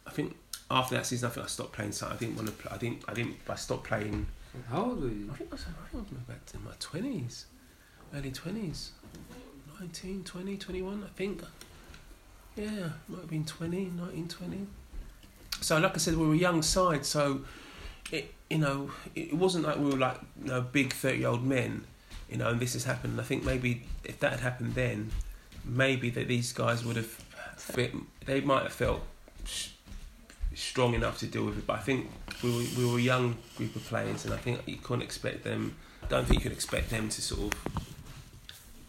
I 0.07 0.11
think 0.11 0.37
after 0.71 0.95
that 0.97 1.07
season, 1.07 1.31
I 1.31 1.33
think 1.33 1.45
I 1.45 1.49
stopped 1.49 1.73
playing. 1.73 1.93
So 1.93 2.09
I 2.09 2.17
didn't 2.17 2.37
want 2.37 2.49
to. 2.49 2.55
Play, 2.55 2.73
I 2.75 2.79
didn't. 2.79 3.05
I 3.09 3.15
didn't. 3.15 3.37
I 3.49 3.55
stopped 3.55 3.85
playing. 3.85 4.27
How 4.71 4.85
old 4.85 5.03
were 5.03 5.09
you? 5.09 5.31
I 5.33 5.37
think 5.37 5.51
I 5.51 5.55
was, 5.55 5.65
I 5.65 5.89
think 5.89 6.07
I 6.11 6.15
was 6.15 6.23
back 6.23 6.41
in 6.55 6.65
my 6.65 6.73
twenties, 6.79 7.47
early 8.15 8.31
twenties, 8.31 8.93
19, 9.81 10.25
20, 10.25 10.57
21, 10.57 11.05
I 11.05 11.09
think. 11.17 11.43
Yeah, 12.57 12.69
might 13.09 13.21
have 13.21 13.31
been 13.31 13.45
20, 13.45 13.93
19, 13.97 14.29
20. 14.29 14.67
So, 15.61 15.79
like 15.79 15.95
I 15.95 15.99
said, 15.99 16.17
we 16.17 16.27
were 16.27 16.35
a 16.35 16.37
young 16.37 16.63
side, 16.63 17.05
so 17.05 17.43
it 18.13 18.33
you 18.51 18.59
know 18.59 18.91
it 19.15 19.33
wasn't 19.33 19.65
like 19.65 19.79
we 19.79 19.87
were 19.87 19.99
like 19.99 20.21
you 20.43 20.49
know 20.49 20.61
big 20.61 20.93
thirty 20.93 21.19
year 21.19 21.29
old 21.29 21.45
men, 21.45 21.85
you 22.35 22.41
know, 22.41 22.49
and 22.49 22.59
this 22.59 22.73
has 22.73 22.83
happened. 22.83 23.21
I 23.21 23.23
think 23.23 23.45
maybe 23.45 23.85
if 24.03 24.19
that 24.19 24.33
had 24.33 24.41
happened 24.41 24.75
then, 24.75 25.13
maybe 25.65 26.11
that 26.11 26.27
these 26.27 26.53
guys 26.53 26.85
would 26.85 26.97
have 26.97 27.07
fit. 27.07 27.95
They 28.27 28.41
might 28.41 28.65
have 28.65 28.73
felt 28.73 29.03
strong 30.53 30.95
enough 30.95 31.21
to 31.21 31.29
deal 31.29 31.45
with 31.45 31.59
it. 31.59 31.65
But 31.65 31.75
I 31.75 31.83
think 31.83 32.11
we 32.43 32.51
were, 32.51 32.65
we 32.77 32.93
were 32.93 32.99
a 32.99 33.03
young 33.03 33.37
group 33.57 33.77
of 33.77 33.85
players, 33.85 34.25
and 34.25 34.35
I 34.35 34.37
think 34.37 34.63
you 34.67 34.79
couldn't 34.79 35.03
expect 35.03 35.45
them. 35.45 35.77
I 36.03 36.07
don't 36.09 36.27
think 36.27 36.41
you 36.41 36.51
could 36.51 36.57
expect 36.57 36.91
them 36.91 37.09
to 37.09 37.23
sort 37.23 37.55
of. 37.55 37.61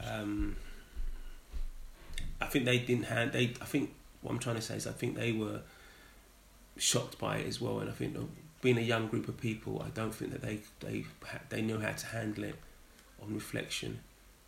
Um, 0.04 0.56
I 2.42 2.48
think 2.48 2.66
they 2.66 2.80
didn't 2.80 3.06
hand. 3.06 3.32
They. 3.32 3.54
I 3.62 3.66
think 3.66 3.94
what 4.24 4.32
I'm 4.32 4.40
trying 4.40 4.56
to 4.56 4.62
say 4.64 4.76
is 4.76 4.88
I 4.88 4.92
think 4.92 5.18
they 5.18 5.34
were 5.34 5.62
shocked 6.78 7.20
by 7.20 7.38
it 7.38 7.48
as 7.48 7.62
well, 7.62 7.78
and 7.78 7.92
I 7.92 7.94
think 7.94 8.18
being 8.64 8.80
a 8.80 8.82
young 8.82 9.06
group 9.08 9.28
of 9.28 9.38
people, 9.40 9.84
I 9.86 9.90
don't 9.90 10.16
think 10.16 10.32
that 10.32 10.42
they 10.42 10.62
they 10.80 11.06
they 11.50 11.62
knew 11.62 11.78
how 11.78 11.92
to 11.92 12.08
handle 12.08 12.46
it 12.46 12.56
on 13.22 13.34
reflection. 13.34 14.00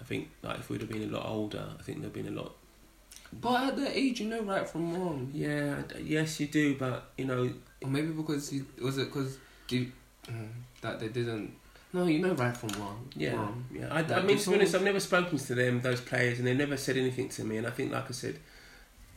I 0.02 0.04
think 0.04 0.30
like 0.44 0.60
if 0.60 0.70
we'd 0.70 0.82
have 0.82 0.90
been 0.90 1.04
a 1.04 1.18
lot 1.18 1.26
older, 1.28 1.64
I 1.80 1.84
think 1.84 2.02
there'd 2.02 2.14
been 2.14 2.28
a 2.28 2.32
lot 2.42 2.54
But 3.34 3.64
at 3.70 3.76
that 3.78 3.92
age, 3.98 4.22
you 4.22 4.28
know 4.30 4.42
right 4.42 4.68
from 4.70 4.94
wrong. 4.94 5.32
Yeah, 5.34 5.82
yes, 6.04 6.40
you 6.40 6.48
do, 6.48 6.76
but 6.78 7.12
you 7.18 7.26
know, 7.26 7.52
Or 7.84 7.90
maybe 7.90 8.10
because 8.10 8.50
he 8.50 8.62
was 8.82 8.98
it 8.98 9.06
because 9.06 9.38
mm, 9.70 9.90
that 10.82 11.00
they 11.00 11.10
didn't. 11.10 11.52
No, 11.94 12.06
you 12.06 12.20
know 12.20 12.34
right 12.34 12.56
from 12.56 12.70
wrong. 12.80 13.08
yeah, 13.16 13.34
Wrong. 13.34 13.66
yeah. 13.74 13.88
I, 13.92 14.00
I 14.14 14.22
mean, 14.22 14.38
to 14.38 14.50
be 14.50 14.56
honest, 14.58 14.76
I've 14.76 14.84
never 14.84 15.00
spoken 15.00 15.38
to 15.38 15.56
them, 15.56 15.82
those 15.82 16.02
players, 16.02 16.38
and 16.38 16.48
they 16.48 16.54
never 16.54 16.78
said 16.78 16.98
anything 16.98 17.30
to 17.30 17.44
me. 17.44 17.58
And 17.58 17.66
I 17.66 17.70
think, 17.72 17.92
like 17.92 18.06
I 18.10 18.12
said, 18.14 18.40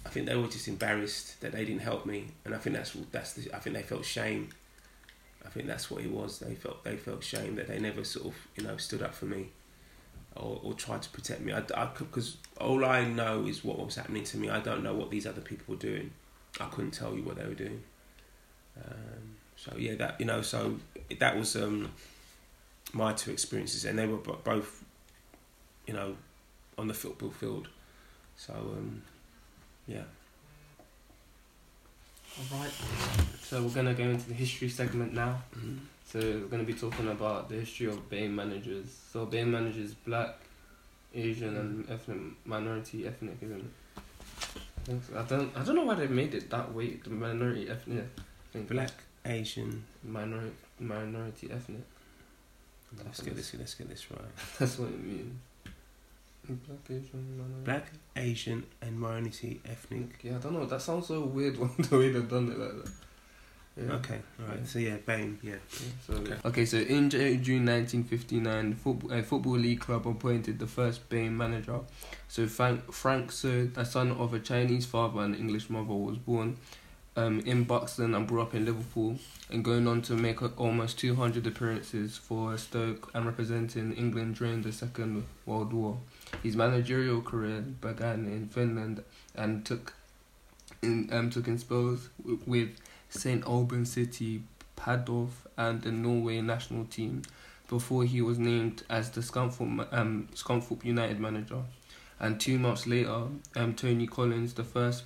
I 0.07 0.09
think 0.09 0.27
they 0.27 0.37
were 0.37 0.47
just 0.47 0.69
embarrassed 0.69 1.41
that 1.43 1.53
they 1.53 1.65
didn't 1.65 1.83
help 1.83 2.07
me, 2.07 2.29
and 2.45 2.55
I 2.55 2.59
think 2.59 2.77
that's 2.77 2.97
that's 3.13 3.33
the, 3.35 3.55
I 3.55 3.59
think 3.59 3.77
they 3.77 3.83
felt 3.83 4.05
shame. 4.05 4.51
I 5.45 5.49
think 5.49 5.67
that's 5.67 5.91
what 5.91 6.03
it 6.03 6.11
was. 6.11 6.39
They 6.39 6.55
felt 6.55 6.85
they 6.85 6.97
felt 6.97 7.25
shame 7.25 7.57
that 7.57 7.69
they 7.69 7.79
never 7.79 8.05
sort 8.05 8.27
of 8.27 8.35
you 8.57 8.65
know 8.65 8.77
stood 8.77 9.03
up 9.03 9.15
for 9.15 9.27
me, 9.27 9.49
or, 10.37 10.61
or 10.63 10.75
tried 10.75 11.03
to 11.03 11.11
protect 11.11 11.41
me. 11.41 11.53
I 11.53 11.61
because 11.99 12.37
all 12.61 12.85
I 12.85 13.05
know 13.05 13.47
is 13.47 13.65
what 13.65 13.79
was 13.85 13.97
happening 13.97 14.25
to 14.25 14.37
me. 14.37 14.51
I 14.51 14.61
don't 14.61 14.83
know 14.83 14.95
what 14.95 15.11
these 15.11 15.27
other 15.27 15.41
people 15.41 15.75
were 15.75 15.81
doing. 15.81 16.13
I 16.61 16.67
couldn't 16.67 16.93
tell 16.93 17.15
you 17.15 17.23
what 17.23 17.37
they 17.37 17.45
were 17.45 17.55
doing. 17.55 17.83
Um, 18.77 19.37
so 19.57 19.73
yeah, 19.77 19.95
that 19.97 20.21
you 20.21 20.27
know, 20.27 20.43
so 20.43 20.79
that 21.19 21.37
was 21.37 21.57
um, 21.57 21.93
my 22.93 23.13
two 23.13 23.31
experiences, 23.31 23.85
and 23.85 23.99
they 23.99 24.07
were 24.07 24.19
both, 24.19 24.85
you 25.87 25.95
know, 25.95 26.17
on 26.79 26.89
the 26.89 26.95
football 26.95 27.31
field. 27.31 27.69
So 28.37 28.55
um, 28.55 29.03
yeah. 29.87 30.05
Alright. 32.39 32.73
So 33.43 33.63
we're 33.63 33.71
gonna 33.71 33.95
go 33.95 34.05
into 34.05 34.29
the 34.29 34.35
history 34.35 34.69
segment 34.69 35.13
now. 35.13 35.43
Mm-hmm. 35.57 35.79
So 36.07 36.19
we're 36.21 36.49
gonna 36.49 36.65
be 36.65 36.75
talking 36.75 37.09
about 37.09 37.49
the 37.49 37.57
history 37.57 37.87
of 37.87 38.09
BAME 38.09 38.31
managers. 38.31 38.87
So 39.13 39.27
BAME 39.27 39.49
managers, 39.49 39.95
black, 39.95 40.37
Asian, 41.15 41.57
and 41.57 41.91
ethnic 41.91 42.19
minority 42.45 43.07
ethnic, 43.07 43.37
isn't 43.43 43.59
it? 43.61 43.71
I, 43.97 44.81
think 44.85 45.05
so. 45.05 45.19
I 45.19 45.23
don't. 45.23 45.57
I 45.57 45.65
don't 45.65 45.75
know 45.75 45.85
why 45.85 45.95
they 45.95 46.07
made 46.07 46.35
it 46.35 46.51
that 46.51 46.73
way. 46.73 47.01
The 47.03 47.11
minority 47.11 47.69
ethnic. 47.69 48.07
Black, 48.69 48.93
Asian. 49.25 49.85
minority 50.03 50.53
minority 50.79 51.51
ethnic. 51.53 51.83
Let's 53.05 53.21
get 53.21 53.37
this. 53.37 53.55
Let's 53.55 53.75
get 53.75 53.89
this 53.89 54.11
right. 54.11 54.21
That's 54.59 54.79
what 54.79 54.89
it 54.89 55.03
means. 55.03 55.39
Black 56.57 56.79
Asian 56.91 57.37
minority. 57.39 57.65
Black, 57.65 57.87
Asian, 58.17 58.65
and 58.83 58.99
minority 58.99 59.61
ethnic. 59.65 60.19
Yeah, 60.23 60.37
I 60.37 60.39
don't 60.39 60.53
know. 60.55 60.67
That 60.67 60.83
sounds 60.83 61.07
so 61.09 61.21
weird 61.21 61.59
One 61.59 61.71
the 61.79 61.99
way 61.99 62.11
they've 62.11 62.29
done 62.29 62.51
it 62.51 62.59
like 62.59 62.85
that. 62.85 62.93
Yeah. 63.77 63.93
Okay, 63.95 64.19
right. 64.39 64.59
Yeah. 64.59 64.65
So 64.67 64.79
yeah, 64.79 64.97
BAME. 65.07 65.39
Yeah. 65.43 65.55
So, 66.07 66.15
Okay. 66.15 66.35
okay. 66.45 66.65
so 66.67 66.77
in 66.79 67.09
June 67.09 67.65
1959, 67.67 68.71
the 68.71 68.77
football, 68.77 69.13
uh, 69.13 69.23
football 69.23 69.57
League 69.59 69.81
club 69.81 70.07
appointed 70.07 70.59
the 70.59 70.67
first 70.67 71.09
BAME 71.09 71.33
manager. 71.37 71.81
So 72.29 72.47
Frank, 72.47 72.93
Frank 72.93 73.31
Soo, 73.33 73.71
a 73.77 73.85
son 73.85 74.11
of 74.13 74.35
a 74.35 74.41
Chinese 74.41 74.87
father 74.87 75.21
and 75.21 75.35
English 75.37 75.71
mother, 75.71 75.95
was 75.95 76.19
born 76.19 76.57
um, 77.17 77.41
in 77.41 77.65
Buxton 77.65 78.15
and 78.15 78.27
brought 78.27 78.49
up 78.49 78.55
in 78.55 78.65
Liverpool, 78.65 79.17
and 79.51 79.65
going 79.65 79.87
on 79.87 80.03
to 80.03 80.15
make 80.15 80.43
uh, 80.43 80.49
almost 80.57 80.99
200 80.99 81.47
appearances 81.47 82.17
for 82.17 82.57
Stoke 82.59 83.11
and 83.15 83.25
representing 83.25 83.93
England 83.93 84.35
during 84.37 84.63
the 84.63 84.73
Second 84.73 85.25
World 85.47 85.73
War. 85.73 85.99
His 86.43 86.57
managerial 86.57 87.23
career 87.23 87.61
began 87.61 88.27
in 88.27 88.49
Finland 88.49 89.03
and 89.35 89.65
took 89.65 89.95
in 90.83 91.09
um, 91.13 91.31
took 91.31 91.49
in 91.49 91.59
spells 91.59 92.09
with 92.47 92.71
St 93.09 93.45
Albans 93.45 93.93
City, 93.93 94.43
Padova, 94.77 95.31
and 95.57 95.83
the 95.83 95.91
Norway 95.91 96.41
national 96.41 96.85
team 96.85 97.23
before 97.69 98.05
he 98.05 98.21
was 98.21 98.39
named 98.39 98.83
as 98.91 99.11
the 99.11 99.21
Scunthorpe, 99.21 99.87
um, 99.93 100.29
Scunthorpe 100.35 100.85
United 100.85 101.21
manager. 101.21 101.63
And 102.19 102.39
two 102.39 102.59
months 102.59 102.87
later, 102.87 103.29
um, 103.57 103.75
Tony 103.75 104.07
Collins, 104.07 104.55
the 104.55 104.65
first 104.65 105.05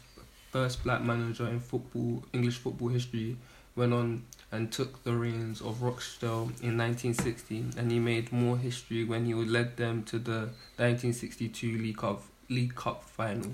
first 0.51 0.85
black 0.85 1.03
manager 1.03 1.49
in 1.49 1.61
football 1.61 2.25
English 2.33 2.59
football 2.59 2.89
history, 2.89 3.37
went 3.77 3.93
on 3.93 4.25
and 4.55 4.71
took 4.71 5.03
the 5.03 5.13
reins 5.13 5.61
of 5.61 5.83
Rochdale 5.83 6.53
in 6.63 6.79
1960, 6.79 7.65
and 7.77 7.91
he 7.91 7.99
made 7.99 8.33
more 8.33 8.57
history 8.57 9.03
when 9.05 9.27
he 9.27 9.35
led 9.35 9.77
them 9.77 10.05
to 10.05 10.19
the 10.19 10.51
1962 10.77 11.79
League 11.79 11.97
Cup 11.97 12.23
League 12.49 12.77
Cup 12.77 13.03
final. 13.03 13.51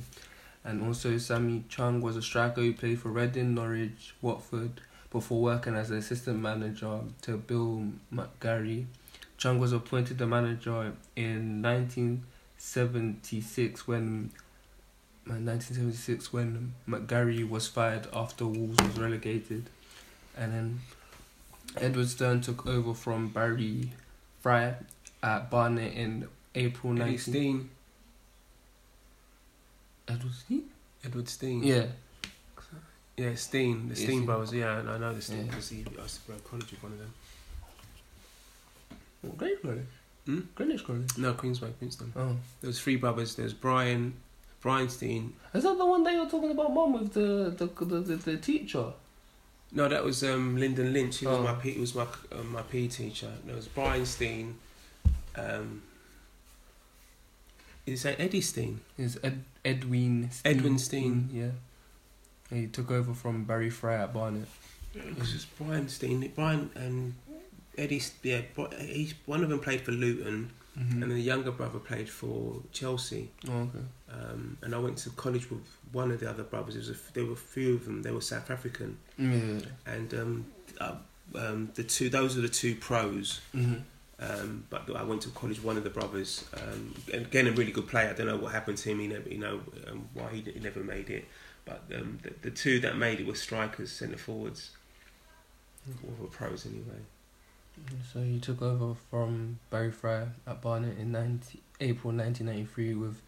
And 0.63 0.83
also, 0.83 1.17
Sammy 1.17 1.65
Chung 1.71 2.03
was 2.03 2.17
a 2.17 2.23
striker 2.23 2.61
who 2.61 2.75
played 2.75 3.01
for 3.01 3.09
Reading, 3.09 3.55
Norwich, 3.55 4.15
Watford, 4.21 4.83
before 5.11 5.41
working 5.41 5.75
as 5.75 5.91
an 5.91 5.97
assistant 5.97 6.39
manager 6.39 7.01
to 7.23 7.39
Bill 7.39 7.85
McGarry. 8.13 8.85
Chung 9.39 9.59
was 9.59 9.73
appointed 9.73 10.19
the 10.19 10.27
manager 10.27 10.93
in 11.17 11.63
1976 11.63 13.89
when. 13.89 14.33
uh, 15.29 15.35
1976 15.35 16.33
when 16.33 16.75
McGarry 16.89 17.49
was 17.49 17.69
fired 17.69 18.07
after 18.13 18.47
Wolves 18.47 18.79
was 18.83 18.99
relegated, 18.99 19.71
and 20.41 20.53
then 20.53 20.81
Edward 21.77 22.09
Stein 22.09 22.41
took 22.41 22.67
over 22.67 22.95
from 22.95 23.29
Barry 23.29 23.93
Fryer 24.41 24.79
at 25.23 25.51
Barnet 25.51 25.93
in 25.95 26.27
April 26.55 26.95
Eddie 26.95 27.13
19. 27.13 27.19
Stein. 27.19 27.71
Edward 30.09 30.33
Stein? 30.33 30.63
Edward 31.05 31.29
Stein. 31.29 31.63
Yeah. 31.63 31.87
Yeah, 33.17 33.35
Stein. 33.35 33.89
The 33.91 33.97
Stein 33.97 34.25
brothers. 34.25 34.53
Yeah, 34.53 34.79
I 34.79 34.99
know 34.99 35.15
the 35.15 35.21
Stein 35.21 35.47
Yeah. 35.47 35.53
he 35.61 35.85
I 35.99 36.03
used 36.03 36.27
to 36.27 36.33
college 36.49 36.71
with 36.71 36.83
one 36.83 36.93
of 36.93 36.99
them. 36.99 37.15
What 39.21 39.37
Greenwich 39.37 39.63
College. 39.63 39.87
Hmm? 40.25 40.41
Greenwich 40.55 40.85
College. 40.87 41.19
No, 41.19 41.35
Queensway, 41.35 41.73
Queenston. 41.75 42.13
Oh. 42.17 42.37
There 42.63 42.69
was 42.69 42.81
three 42.81 42.97
brothers. 42.97 43.35
There's 43.35 43.53
Brian, 43.53 44.15
Brian 44.63 44.89
Stein. 44.89 45.35
Is 45.53 45.65
that 45.65 45.77
the 45.77 45.85
one 45.85 46.03
that 46.05 46.15
you're 46.15 46.31
talking 46.31 46.51
about, 46.51 46.73
Mom, 46.73 46.95
with 46.95 47.13
the 47.13 47.55
the 47.57 47.67
the, 47.85 48.01
the, 48.01 48.17
the 48.17 48.37
teacher? 48.39 48.93
No, 49.73 49.89
that 49.89 50.05
was 50.05 50.25
um, 50.25 50.57
Lyndon 50.57 50.93
Lynch. 50.93 51.19
He 51.19 51.27
was 51.27 51.37
Oh. 51.39 51.43
my 51.43 51.53
P, 51.55 51.71
he 51.73 51.81
was 51.81 51.95
my 51.95 52.03
uh, 52.33 52.43
my 52.43 52.63
PE 52.63 52.89
teacher. 52.89 53.31
There 53.47 53.55
was 53.55 53.69
Brian 53.69 54.05
Stein. 54.05 54.57
Um, 55.37 55.83
is 57.87 58.03
that 58.03 58.21
Eddie 58.21 58.41
Stein? 58.41 58.81
Is 58.99 59.19
Ed, 59.23 59.45
Edwin 59.65 60.29
Stein. 60.31 60.57
Edwin 60.57 60.79
Stein. 60.79 61.29
Yeah. 61.33 61.51
He 62.57 62.67
took 62.67 62.91
over 62.91 63.15
from 63.15 63.45
Barry 63.45 63.71
Fry 63.71 63.97
at 64.03 64.13
Barnet. 64.13 64.49
It 64.95 65.17
was 65.19 65.31
just 65.33 65.57
Brian 65.57 65.89
Stein. 65.89 66.33
Brian 66.35 66.71
and 66.75 67.15
Eddie. 67.79 68.03
Yeah, 68.25 68.41
he's 68.81 69.15
one 69.27 69.43
of 69.45 69.51
them 69.51 69.61
played 69.61 69.83
for 69.83 69.93
Luton, 69.93 70.51
Mm-hmm. 70.79 70.93
and 70.93 71.03
then 71.03 71.09
the 71.11 71.21
younger 71.21 71.51
brother 71.51 71.81
played 71.81 72.09
for 72.09 72.63
Chelsea. 72.73 73.31
oh, 73.49 73.63
okay. 73.63 73.79
Um, 74.13 74.57
and 74.63 74.73
I 74.75 74.79
went 74.79 74.99
to 74.99 75.11
college 75.11 75.51
with 75.51 75.61
one 75.93 76.11
of 76.13 76.21
the 76.21 76.31
other 76.31 76.45
brothers. 76.45 76.75
There 76.75 76.81
was 76.81 76.91
a, 76.91 76.93
f- 76.93 77.11
there 77.13 77.25
were 77.27 77.33
a 77.33 77.37
few 77.37 77.75
of 77.75 77.85
them. 77.85 78.03
They 78.03 78.13
were 78.13 78.21
South 78.21 78.51
African, 78.51 78.97
Yeah. 79.19 79.61
and 79.87 80.15
um, 80.15 80.47
uh, 80.81 80.95
um, 81.35 81.71
the 81.75 81.83
two 81.83 82.09
those 82.09 82.39
are 82.39 82.41
the 82.41 82.49
two 82.49 82.77
pros. 82.77 83.41
Mm-hmm. 83.55 83.81
Um, 84.23 84.65
but 84.71 84.95
I 84.95 85.03
went 85.03 85.23
to 85.23 85.31
college. 85.31 85.63
One 85.63 85.77
of 85.77 85.83
the 85.85 85.91
brothers, 85.91 86.45
um, 86.55 86.95
and 87.13 87.27
again, 87.27 87.47
a 87.49 87.53
really 87.53 87.73
good 87.73 87.89
player. 87.89 88.11
I 88.11 88.13
don't 88.13 88.27
know 88.27 88.37
what 88.37 88.53
happened 88.53 88.79
to 88.79 88.91
him. 88.91 89.01
He 89.01 89.07
never, 89.09 89.29
you 89.29 89.39
know, 89.39 89.61
um, 89.89 90.09
why 90.15 90.31
he, 90.31 90.41
he 90.43 90.61
never 90.61 90.81
made 90.85 91.09
it. 91.11 91.25
But 91.65 91.83
um, 91.97 92.19
the, 92.23 92.33
the 92.43 92.51
two 92.51 92.79
that 92.81 92.97
made 92.97 93.19
it 93.21 93.27
were 93.27 93.35
strikers, 93.35 93.91
centre 93.91 94.19
forwards, 94.19 94.71
or 96.07 96.13
were 96.23 96.29
pros 96.29 96.65
anyway. 96.67 97.01
So 98.13 98.21
he 98.21 98.39
took 98.39 98.63
over 98.63 98.95
from 99.11 99.59
Barry 99.71 99.91
Fry 99.91 100.27
at 100.47 100.61
Barnet 100.61 100.99
in 100.99 101.13
90, 101.13 101.61
April 101.81 102.13
1993 102.13 102.95
with, 102.95 103.23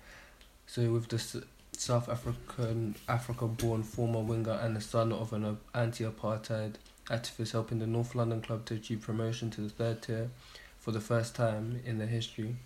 so 0.66 0.90
with 0.90 1.09
the 1.09 1.44
South 1.76 2.09
African 2.09 2.94
Africa-born 3.09 3.83
former 3.83 4.20
winger 4.20 4.59
and 4.62 4.76
the 4.76 4.81
son 4.81 5.12
of 5.12 5.33
an 5.33 5.59
anti-apartheid 5.74 6.74
activist, 7.07 7.52
helping 7.52 7.78
the 7.78 7.87
North 7.87 8.14
London 8.14 8.40
club 8.40 8.64
to 8.66 8.74
achieve 8.74 9.00
promotion 9.00 9.50
to 9.50 9.62
the 9.62 9.68
third 9.68 10.02
tier 10.02 10.31
for 10.78 10.90
the 10.90 11.00
first 11.00 11.35
time 11.35 11.81
in 11.85 11.98
their 11.98 12.07
history. 12.07 12.57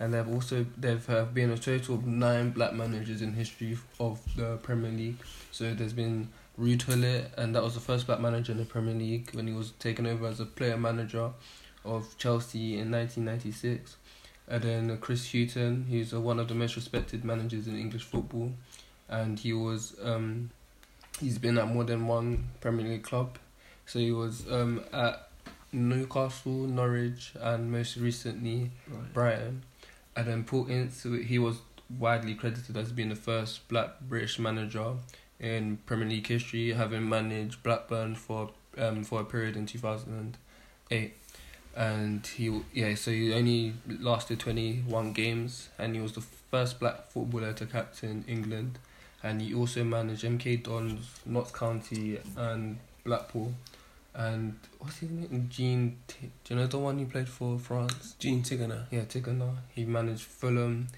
And 0.00 0.12
they've 0.12 0.28
also 0.28 0.66
they've 0.76 1.04
have 1.06 1.34
been 1.34 1.50
a 1.50 1.58
total 1.58 1.94
of 1.96 2.06
nine 2.06 2.50
black 2.50 2.72
managers 2.72 3.22
in 3.22 3.34
history 3.34 3.78
of 4.00 4.20
the 4.36 4.56
Premier 4.56 4.90
League. 4.90 5.18
So 5.52 5.72
there's 5.72 5.92
been 5.92 6.30
Ruud 6.58 6.86
Gullit, 6.86 7.32
and 7.36 7.54
that 7.54 7.62
was 7.62 7.74
the 7.74 7.80
first 7.80 8.06
black 8.06 8.20
manager 8.20 8.52
in 8.52 8.58
the 8.58 8.64
Premier 8.64 8.94
League 8.94 9.30
when 9.32 9.46
he 9.46 9.52
was 9.52 9.72
taken 9.72 10.06
over 10.06 10.26
as 10.26 10.40
a 10.40 10.46
player 10.46 10.76
manager 10.76 11.30
of 11.84 12.16
Chelsea 12.16 12.78
in 12.78 12.90
1996. 12.90 13.96
And 14.46 14.62
then 14.62 14.98
Chris 14.98 15.32
Hughton, 15.32 15.86
he's 15.88 16.12
uh, 16.12 16.20
one 16.20 16.38
of 16.38 16.48
the 16.48 16.54
most 16.54 16.76
respected 16.76 17.24
managers 17.24 17.66
in 17.66 17.78
English 17.78 18.04
football, 18.04 18.52
and 19.08 19.38
he 19.38 19.52
was 19.52 19.96
um, 20.02 20.50
he's 21.20 21.38
been 21.38 21.58
at 21.58 21.66
more 21.66 21.84
than 21.84 22.06
one 22.06 22.48
Premier 22.60 22.86
League 22.86 23.02
club. 23.02 23.38
So 23.86 23.98
he 23.98 24.12
was 24.12 24.44
um, 24.50 24.82
at 24.92 25.28
Newcastle, 25.72 26.52
Norwich, 26.52 27.32
and 27.40 27.72
most 27.72 27.96
recently 27.96 28.70
Brighton. 29.12 29.62
And 30.16 30.26
then 30.26 30.44
Paul 30.44 30.68
Ince, 30.68 31.06
he 31.26 31.38
was 31.38 31.56
widely 31.98 32.34
credited 32.34 32.76
as 32.76 32.92
being 32.92 33.08
the 33.08 33.16
first 33.16 33.66
black 33.68 34.00
British 34.00 34.38
manager 34.38 34.94
in 35.44 35.78
Premier 35.86 36.08
League 36.08 36.26
history, 36.26 36.72
having 36.72 37.08
managed 37.08 37.62
Blackburn 37.62 38.14
for 38.14 38.50
um 38.78 39.04
for 39.04 39.20
a 39.20 39.24
period 39.24 39.56
in 39.56 39.66
two 39.66 39.78
thousand 39.78 40.12
and 40.12 40.36
eight. 40.90 41.14
And 41.76 42.26
he 42.26 42.60
yeah, 42.72 42.94
so 42.94 43.10
he 43.10 43.32
only 43.34 43.74
lasted 43.86 44.40
twenty 44.40 44.78
one 44.86 45.12
games 45.12 45.68
and 45.78 45.94
he 45.94 46.00
was 46.00 46.12
the 46.12 46.20
first 46.20 46.78
black 46.80 47.08
footballer 47.08 47.52
to 47.54 47.66
captain 47.66 48.24
England 48.28 48.78
and 49.24 49.40
he 49.40 49.54
also 49.54 49.82
managed 49.82 50.22
MK 50.22 50.62
Dons, 50.62 51.20
Notts 51.24 51.50
County, 51.50 52.18
and 52.36 52.78
Blackpool. 53.04 53.54
And 54.14 54.58
what's 54.78 54.98
his 54.98 55.10
name? 55.10 55.48
Jean. 55.50 55.96
T- 56.06 56.30
do 56.44 56.54
you 56.54 56.60
know 56.60 56.66
the 56.66 56.78
one 56.78 56.98
who 56.98 57.06
played 57.06 57.28
for 57.28 57.58
France? 57.58 58.14
Jean 58.18 58.42
Tigana. 58.42 58.84
Yeah, 58.90 59.00
Tigana. 59.02 59.56
He 59.74 59.84
managed 59.84 60.22
Fulham 60.24 60.88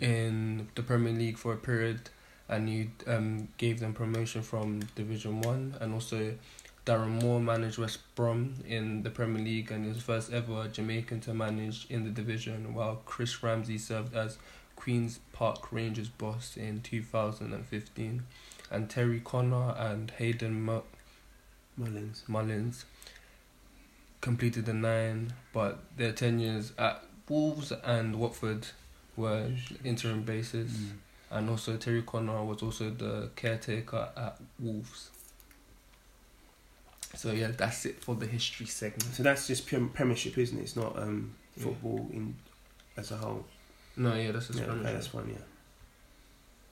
in 0.00 0.68
the 0.76 0.82
Premier 0.82 1.12
League 1.12 1.36
for 1.38 1.52
a 1.52 1.56
period, 1.56 2.08
and 2.52 2.68
he 2.68 2.90
um, 3.06 3.48
gave 3.56 3.80
them 3.80 3.92
promotion 3.94 4.42
from 4.42 4.80
Division 4.94 5.40
One. 5.40 5.74
And 5.80 5.94
also, 5.94 6.34
Darren 6.86 7.22
Moore 7.22 7.40
managed 7.40 7.78
West 7.78 8.00
Brom 8.14 8.54
in 8.66 9.02
the 9.02 9.10
Premier 9.10 9.42
League, 9.42 9.70
and 9.72 9.94
the 9.94 10.00
first 10.00 10.32
ever 10.32 10.68
Jamaican 10.68 11.20
to 11.22 11.32
manage 11.34 11.86
in 11.90 12.04
the 12.04 12.10
division. 12.10 12.74
While 12.74 12.96
Chris 13.06 13.42
Ramsey 13.42 13.78
served 13.78 14.14
as 14.14 14.38
Queens 14.76 15.20
Park 15.32 15.72
Rangers 15.72 16.08
boss 16.08 16.56
in 16.56 16.80
two 16.82 17.02
thousand 17.02 17.52
and 17.52 17.64
fifteen, 17.64 18.24
and 18.70 18.90
Terry 18.90 19.20
Connor 19.20 19.74
and 19.78 20.10
Hayden 20.18 20.54
Mu- 20.62 20.88
Mullins. 21.76 22.22
Mullins 22.26 22.84
completed 24.20 24.66
the 24.66 24.74
nine, 24.74 25.32
but 25.52 25.78
their 25.96 26.12
tenures 26.12 26.72
at 26.78 27.04
Wolves 27.28 27.72
and 27.84 28.16
Watford 28.16 28.66
were 29.16 29.50
interim 29.84 30.22
basis, 30.22 30.70
Mm. 30.72 30.90
And 31.32 31.50
also 31.50 31.76
Terry 31.76 32.02
Connor 32.02 32.44
was 32.44 32.62
also 32.62 32.90
the 32.90 33.30
caretaker 33.36 34.08
at 34.16 34.38
Wolves. 34.60 35.10
So 37.14 37.32
yeah, 37.32 37.48
that's 37.56 37.84
it 37.86 38.02
for 38.02 38.14
the 38.14 38.26
history 38.26 38.66
segment. 38.66 39.14
So 39.14 39.22
that's 39.22 39.46
just 39.46 39.66
Premiership, 39.66 40.38
isn't 40.38 40.58
it? 40.58 40.62
It's 40.62 40.76
not 40.76 40.98
um, 40.98 41.34
Yeah. 41.56 41.64
football 41.64 42.08
in 42.12 42.36
as 42.96 43.10
a 43.10 43.16
whole. 43.16 43.44
No, 43.96 44.14
yeah, 44.14 44.32
that's 44.32 44.48
the 44.48 44.54
Yeah, 44.54 44.60
okay, 44.62 44.70
Premiership. 44.72 44.94
that's 44.94 45.06
fine. 45.08 45.36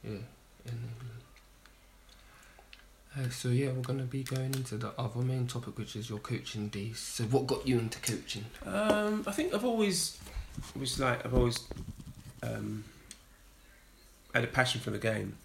Yeah. 0.05 0.11
Yeah. 0.13 0.19
Uh, 3.19 3.29
so 3.29 3.49
yeah, 3.49 3.73
we're 3.73 3.83
gonna 3.83 4.05
be 4.05 4.23
going 4.23 4.55
into 4.55 4.77
the 4.77 4.93
other 4.99 5.21
main 5.21 5.47
topic, 5.47 5.77
which 5.77 5.97
is 5.97 6.09
your 6.09 6.21
coaching 6.21 6.69
days. 6.69 6.99
So 7.01 7.25
what 7.25 7.47
got 7.47 7.67
you 7.67 7.79
into 7.79 7.99
coaching? 8.01 8.45
Um, 8.65 9.25
I 9.27 9.33
think 9.33 9.53
I've 9.53 9.65
always 9.65 10.17
was 10.79 10.99
like 11.01 11.25
I've 11.27 11.35
always 11.35 11.59
um, 12.43 12.85
had 14.35 14.45
a 14.45 14.49
passion 14.49 14.81
for 14.81 14.91
the 14.91 14.99
game, 14.99 15.37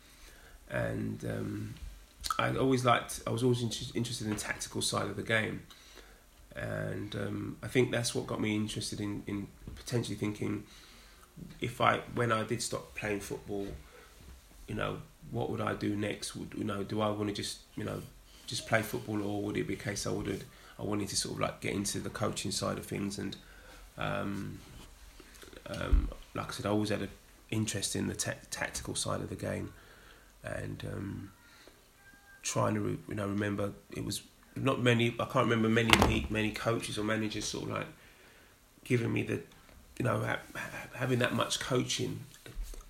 and 0.69 1.23
um, 1.25 1.73
I 2.37 2.55
always 2.55 2.85
liked. 2.85 3.21
I 3.25 3.31
was 3.31 3.43
always 3.43 3.61
inter- 3.61 3.91
interested 3.93 4.27
in 4.27 4.33
the 4.33 4.39
tactical 4.39 4.81
side 4.81 5.07
of 5.07 5.15
the 5.15 5.23
game, 5.23 5.63
and 6.55 7.15
um, 7.15 7.57
I 7.63 7.67
think 7.67 7.91
that's 7.91 8.13
what 8.15 8.27
got 8.27 8.41
me 8.41 8.55
interested 8.55 8.99
in 8.99 9.23
in 9.27 9.47
potentially 9.75 10.15
thinking 10.15 10.63
if 11.61 11.81
I 11.81 11.99
when 12.13 12.31
I 12.31 12.43
did 12.43 12.61
stop 12.61 12.95
playing 12.95 13.19
football, 13.19 13.67
you 14.67 14.75
know, 14.75 14.97
what 15.31 15.49
would 15.49 15.61
I 15.61 15.73
do 15.73 15.95
next? 15.95 16.35
Would 16.35 16.53
you 16.57 16.63
know, 16.63 16.83
do 16.83 17.01
I 17.01 17.09
want 17.09 17.29
to 17.29 17.35
just 17.35 17.59
you 17.75 17.83
know 17.83 18.01
just 18.47 18.67
play 18.67 18.81
football, 18.81 19.21
or 19.21 19.41
would 19.43 19.57
it 19.57 19.67
be 19.67 19.73
a 19.73 19.77
case 19.77 20.07
I 20.07 20.11
would 20.11 20.43
I 20.79 20.83
wanted 20.83 21.07
to 21.09 21.15
sort 21.15 21.35
of 21.35 21.41
like 21.41 21.61
get 21.61 21.73
into 21.73 21.99
the 21.99 22.09
coaching 22.09 22.51
side 22.51 22.77
of 22.77 22.85
things 22.85 23.17
and 23.17 23.35
um, 23.97 24.59
um, 25.67 26.09
like 26.33 26.47
I 26.47 26.51
said, 26.51 26.65
I 26.65 26.69
always 26.69 26.89
had 26.89 27.01
an 27.01 27.09
interest 27.51 27.95
in 27.95 28.08
the 28.08 28.15
ta- 28.15 28.34
tactical 28.51 28.95
side 28.95 29.21
of 29.21 29.29
the 29.29 29.36
game, 29.36 29.73
and 30.43 30.84
um, 30.91 31.31
trying 32.41 32.75
to 32.75 32.81
re- 32.81 32.97
you 33.08 33.15
know 33.15 33.27
remember 33.27 33.71
it 33.91 34.05
was 34.05 34.21
not 34.55 34.81
many. 34.81 35.15
I 35.19 35.25
can't 35.25 35.49
remember 35.49 35.69
many 35.69 36.27
many 36.29 36.51
coaches 36.51 36.97
or 36.97 37.03
managers 37.03 37.45
sort 37.45 37.69
of 37.69 37.77
like 37.77 37.88
giving 38.84 39.12
me 39.12 39.23
the 39.23 39.41
you 39.97 40.05
know 40.05 40.19
ha- 40.19 40.39
ha- 40.55 40.88
having 40.93 41.19
that 41.19 41.34
much 41.34 41.60
coaching 41.60 42.21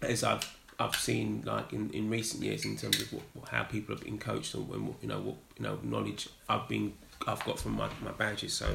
as 0.02 0.24
I've 0.24 0.56
I've 0.80 0.96
seen 0.96 1.44
like 1.46 1.74
in, 1.74 1.89
in 1.91 2.10
recent 2.10 2.44
years 2.44 2.65
in 2.65 2.76
terms 2.78 3.02
of 3.02 3.13
what, 3.13 3.50
how 3.50 3.63
people 3.63 3.96
have 3.96 4.04
been 4.04 4.18
coached 4.18 4.54
and, 4.54 4.68
what, 4.68 4.96
you 5.02 5.08
know 5.08 5.20
what 5.20 5.36
you 5.58 5.63
know 5.63 5.80
knowledge 5.84 6.30
I've 6.50 6.68
been 6.68 6.94
I've 7.26 7.44
got 7.46 7.60
from 7.60 7.74
my, 7.74 7.89
my 8.04 8.12
badges 8.12 8.54
so 8.54 8.68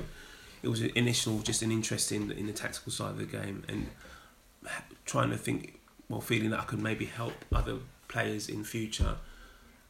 it 0.63 0.69
was 0.69 0.81
an 0.81 0.91
initial 0.95 1.39
just 1.41 1.63
an 1.63 1.71
interest 1.71 2.11
in 2.13 2.31
in 2.33 2.47
the 2.47 2.53
tactical 2.53 2.93
side 2.93 3.11
of 3.11 3.19
the 3.19 3.25
game 3.25 3.65
and 3.69 3.89
trying 5.05 5.31
to 5.31 5.37
think 5.37 5.81
well 6.09 6.21
feeling 6.21 6.51
that 6.51 6.61
I 6.61 6.65
could 6.65 6.83
maybe 6.83 7.07
help 7.07 7.35
other 7.53 7.79
players 8.09 8.49
in 8.49 8.65
future 8.65 9.17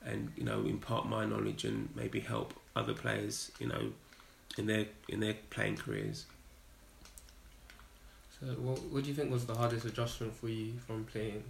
and 0.05 0.33
you 0.37 0.45
know 0.45 0.61
impart 0.65 1.07
my 1.07 1.25
knowledge 1.25 1.65
and 1.65 1.89
maybe 1.95 2.21
help 2.21 2.55
other 2.77 2.95
players 2.95 3.51
you 3.59 3.67
know 3.67 3.93
in 4.59 4.67
their 4.67 4.87
in 5.09 5.21
their 5.21 5.35
playing 5.51 5.77
careers 5.77 6.27
So 8.41 8.47
what 8.55 8.81
what 8.85 9.03
do 9.03 9.09
you 9.09 9.15
think 9.15 9.31
was 9.31 9.45
the 9.45 9.55
hardest 9.55 9.85
adjustment 9.85 10.35
for 10.35 10.49
you 10.49 10.73
from 10.87 11.05
playing 11.05 11.45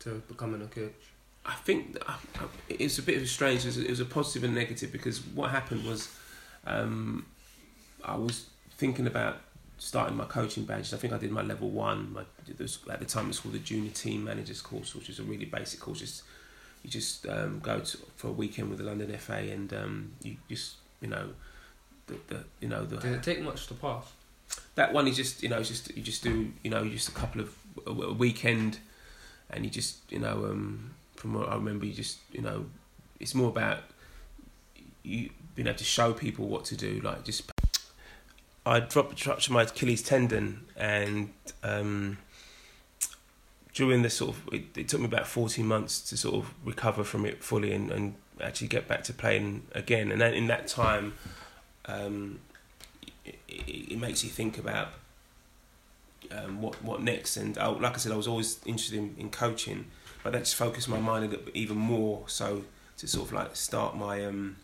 to 0.00 0.22
becoming 0.26 0.62
a 0.62 0.66
coach? 0.66 1.12
I 1.44 1.54
think 1.54 1.98
uh, 2.06 2.12
uh, 2.38 2.46
it's 2.68 2.98
a 2.98 3.02
bit 3.02 3.16
of 3.18 3.22
a 3.22 3.26
strange. 3.26 3.64
It 3.64 3.66
was 3.66 3.78
a, 3.78 3.84
it 3.84 3.90
was 3.90 4.00
a 4.00 4.06
positive 4.06 4.44
and 4.44 4.54
negative 4.54 4.90
because 4.90 5.20
what 5.20 5.50
happened 5.50 5.84
was, 5.84 6.08
um, 6.66 7.26
I 8.04 8.16
was 8.16 8.46
thinking 8.76 9.06
about 9.06 9.36
starting 9.78 10.16
my 10.16 10.24
coaching 10.24 10.64
badge. 10.64 10.94
I 10.94 10.96
think 10.96 11.12
I 11.12 11.18
did 11.18 11.30
my 11.30 11.42
level 11.42 11.68
one. 11.68 12.12
My, 12.14 12.22
was, 12.58 12.78
at 12.90 13.00
the 13.00 13.06
time, 13.06 13.28
it's 13.28 13.40
called 13.40 13.54
the 13.54 13.58
junior 13.58 13.90
team 13.90 14.24
managers 14.24 14.60
course, 14.60 14.94
which 14.94 15.08
is 15.08 15.18
a 15.18 15.22
really 15.22 15.46
basic 15.46 15.80
course. 15.80 16.00
Just 16.00 16.22
you 16.82 16.90
just 16.90 17.26
um, 17.28 17.60
go 17.60 17.80
to, 17.80 17.98
for 18.16 18.28
a 18.28 18.32
weekend 18.32 18.70
with 18.70 18.78
the 18.78 18.84
London 18.84 19.12
FA, 19.18 19.34
and 19.34 19.72
um, 19.74 20.12
you 20.22 20.36
just 20.48 20.76
you 21.00 21.08
know 21.08 21.30
the, 22.06 22.16
the 22.28 22.44
you 22.60 22.68
know 22.68 22.84
the 22.84 22.96
Did 22.96 23.12
it 23.12 23.22
take 23.22 23.42
much 23.42 23.66
to 23.68 23.74
pass? 23.74 24.12
that 24.74 24.92
one 24.92 25.06
is 25.06 25.16
just 25.16 25.42
you 25.42 25.48
know 25.48 25.58
it's 25.58 25.68
just 25.68 25.94
you 25.96 26.02
just 26.02 26.22
do 26.22 26.52
you 26.62 26.70
know 26.70 26.86
just 26.88 27.08
a 27.08 27.12
couple 27.12 27.40
of 27.40 27.54
a, 27.86 27.90
a 27.90 28.12
weekend 28.12 28.78
and 29.50 29.64
you 29.64 29.70
just 29.70 29.98
you 30.10 30.18
know 30.18 30.46
um 30.46 30.90
from 31.16 31.34
what 31.34 31.48
I 31.48 31.54
remember 31.54 31.86
you 31.86 31.92
just 31.92 32.18
you 32.32 32.42
know 32.42 32.66
it's 33.18 33.34
more 33.34 33.48
about 33.48 33.80
you 35.02 35.30
being 35.54 35.68
able 35.68 35.78
to 35.78 35.84
show 35.84 36.12
people 36.12 36.46
what 36.46 36.64
to 36.66 36.76
do 36.76 37.00
like 37.02 37.24
just 37.24 37.50
I 38.66 38.80
dropped 38.80 39.24
a 39.24 39.28
ruptured 39.28 39.52
my 39.52 39.62
Achilles 39.62 40.02
tendon 40.02 40.66
and 40.76 41.30
um 41.62 42.18
during 43.80 44.02
the 44.02 44.10
sort 44.10 44.30
of 44.30 44.36
it, 44.52 44.64
it 44.76 44.88
took 44.88 45.00
me 45.00 45.06
about 45.06 45.26
14 45.26 45.66
months 45.66 46.00
to 46.08 46.16
sort 46.16 46.34
of 46.34 46.54
recover 46.64 47.02
from 47.04 47.24
it 47.24 47.42
fully 47.42 47.72
and, 47.72 47.90
and 47.90 48.14
actually 48.40 48.68
get 48.68 48.86
back 48.86 49.02
to 49.04 49.12
playing 49.12 49.62
again 49.72 50.10
and 50.12 50.20
then 50.20 50.34
in 50.34 50.46
that 50.46 50.66
time 50.66 51.14
um 51.86 52.38
it, 53.24 53.38
it, 53.48 53.98
makes 53.98 54.24
you 54.24 54.30
think 54.30 54.58
about 54.58 54.88
um, 56.30 56.60
what 56.60 56.82
what 56.82 57.02
next. 57.02 57.36
And 57.36 57.56
I, 57.58 57.68
like 57.68 57.94
I 57.94 57.96
said, 57.96 58.12
I 58.12 58.16
was 58.16 58.28
always 58.28 58.60
interested 58.64 58.98
in, 58.98 59.14
in 59.18 59.30
coaching, 59.30 59.86
but 60.22 60.32
that 60.32 60.40
just 60.40 60.54
focused 60.54 60.88
my 60.88 61.00
mind 61.00 61.36
even 61.54 61.76
more. 61.76 62.24
So 62.26 62.64
to 62.98 63.08
sort 63.08 63.28
of 63.28 63.32
like 63.32 63.56
start 63.56 63.96
my 63.96 64.24
um, 64.24 64.56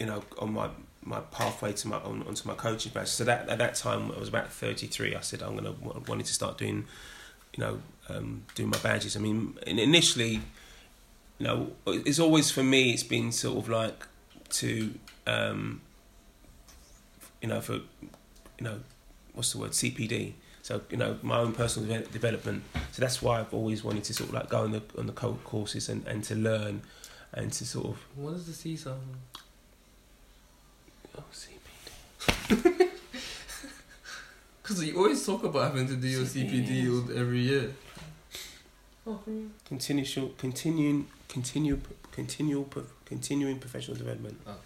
you 0.00 0.06
know, 0.06 0.22
on 0.38 0.52
my 0.52 0.68
my 1.04 1.20
pathway 1.20 1.72
to 1.72 1.88
my 1.88 1.96
on, 1.98 2.24
onto 2.26 2.46
my 2.46 2.54
coaching 2.54 2.92
badge. 2.92 3.08
So 3.08 3.24
that 3.24 3.48
at 3.48 3.58
that 3.58 3.74
time 3.74 4.12
I 4.12 4.18
was 4.18 4.28
about 4.28 4.52
thirty 4.52 4.86
three. 4.86 5.14
I 5.14 5.20
said 5.20 5.42
I'm 5.42 5.56
gonna 5.56 5.74
wanted 6.06 6.26
to 6.26 6.34
start 6.34 6.58
doing, 6.58 6.86
you 7.58 7.64
know, 7.64 7.80
um, 8.08 8.44
doing 8.54 8.70
my 8.70 8.78
badges. 8.78 9.16
I 9.16 9.20
mean, 9.20 9.58
initially, 9.66 10.40
you 11.38 11.46
know, 11.46 11.72
it's 11.86 12.20
always 12.20 12.52
for 12.52 12.62
me. 12.62 12.92
It's 12.92 13.02
been 13.02 13.32
sort 13.32 13.58
of 13.58 13.68
like 13.68 14.06
to 14.50 14.94
um, 15.26 15.80
you 17.42 17.48
know, 17.48 17.60
for, 17.60 17.74
you 17.74 17.82
know, 18.60 18.80
what's 19.34 19.52
the 19.52 19.58
word, 19.58 19.72
CPD. 19.72 20.34
So 20.62 20.82
you 20.90 20.96
know, 20.96 21.18
my 21.22 21.38
own 21.38 21.52
personal 21.52 21.88
de- 21.88 22.06
development. 22.08 22.62
So 22.92 23.00
that's 23.00 23.20
why 23.20 23.40
I've 23.40 23.52
always 23.52 23.82
wanted 23.82 24.04
to 24.04 24.14
sort 24.14 24.28
of 24.28 24.34
like 24.34 24.48
go 24.48 24.60
on 24.62 24.72
the 24.72 24.82
on 24.96 25.06
the 25.06 25.12
courses 25.12 25.88
and, 25.88 26.06
and 26.06 26.22
to 26.24 26.34
learn, 26.36 26.82
and 27.32 27.52
to 27.52 27.66
sort 27.66 27.86
of. 27.86 28.06
What 28.14 28.34
does 28.34 28.46
the 28.46 28.52
C 28.52 28.76
sound? 28.76 29.00
Oh, 31.16 31.24
CPD. 31.32 32.90
Because 34.68 34.84
you 34.84 34.98
always 34.98 35.24
talk 35.24 35.44
about 35.44 35.68
having 35.68 35.86
to 35.88 35.96
do 35.96 36.06
your 36.06 36.24
CPD 36.24 37.16
every 37.16 37.38
year. 37.38 37.72
Oh, 39.06 39.18
Continuous, 39.64 40.18
continuing, 40.36 41.06
continue, 41.26 41.80
continual, 42.12 42.68
continuing 43.06 43.58
professional 43.60 43.96
development. 43.96 44.38
okay. 44.46 44.60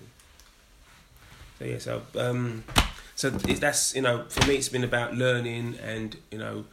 So 1.60 1.64
yeah, 1.64 1.78
so 1.78 2.02
um, 2.18 2.64
so 3.14 3.28
it, 3.28 3.60
that's 3.60 3.94
you 3.94 4.02
know 4.02 4.24
for 4.28 4.44
me 4.48 4.56
it's 4.56 4.68
been 4.68 4.82
about 4.82 5.14
learning 5.14 5.76
and 5.80 6.16
you 6.32 6.38
know 6.38 6.64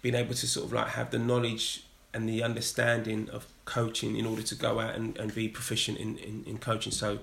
being 0.00 0.14
able 0.14 0.32
to 0.32 0.46
sort 0.46 0.64
of 0.64 0.72
like 0.72 0.88
have 0.88 1.10
the 1.10 1.18
knowledge 1.18 1.84
and 2.14 2.26
the 2.26 2.42
understanding 2.42 3.28
of 3.28 3.46
coaching 3.66 4.16
in 4.16 4.24
order 4.24 4.40
to 4.40 4.54
go 4.54 4.80
out 4.80 4.94
and, 4.94 5.18
and 5.18 5.34
be 5.34 5.48
proficient 5.48 5.98
in, 5.98 6.16
in, 6.16 6.44
in 6.46 6.56
coaching. 6.56 6.92
So 6.92 7.18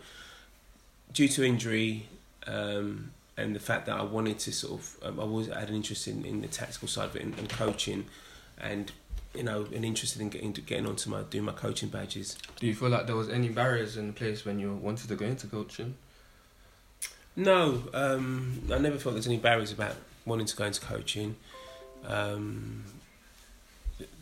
due 1.11 1.27
to 1.29 1.43
injury 1.43 2.05
um, 2.45 3.09
and 3.37 3.55
the 3.55 3.59
fact 3.59 3.85
that 3.85 3.97
I 3.97 4.03
wanted 4.03 4.39
to 4.39 4.51
sort 4.51 4.79
of 4.79 4.97
um, 5.03 5.19
I 5.19 5.23
always 5.23 5.47
had 5.47 5.69
an 5.69 5.75
interest 5.75 6.07
in, 6.07 6.25
in 6.25 6.41
the 6.41 6.47
tactical 6.47 6.87
side 6.87 7.09
of 7.09 7.15
it 7.15 7.21
and, 7.23 7.37
and 7.37 7.47
coaching 7.49 8.05
and 8.59 8.91
you 9.35 9.43
know 9.43 9.67
and 9.73 9.85
interested 9.85 10.21
in 10.21 10.29
getting 10.29 10.51
getting 10.51 10.87
onto 10.87 11.09
my 11.09 11.21
doing 11.23 11.45
my 11.45 11.51
coaching 11.51 11.89
badges. 11.89 12.37
Do 12.59 12.67
you 12.67 12.75
feel 12.75 12.89
like 12.89 13.05
there 13.05 13.15
was 13.15 13.29
any 13.29 13.49
barriers 13.49 13.97
in 13.97 14.13
place 14.13 14.43
when 14.45 14.59
you 14.59 14.73
wanted 14.73 15.07
to 15.09 15.15
go 15.15 15.25
into 15.25 15.47
coaching? 15.47 15.95
No, 17.35 17.83
um, 17.93 18.63
I 18.73 18.79
never 18.79 18.97
felt 18.97 19.13
there's 19.13 19.27
any 19.27 19.37
barriers 19.37 19.71
about 19.71 19.95
wanting 20.25 20.47
to 20.47 20.55
go 20.55 20.65
into 20.65 20.81
coaching. 20.81 21.35
Um, 22.07 22.83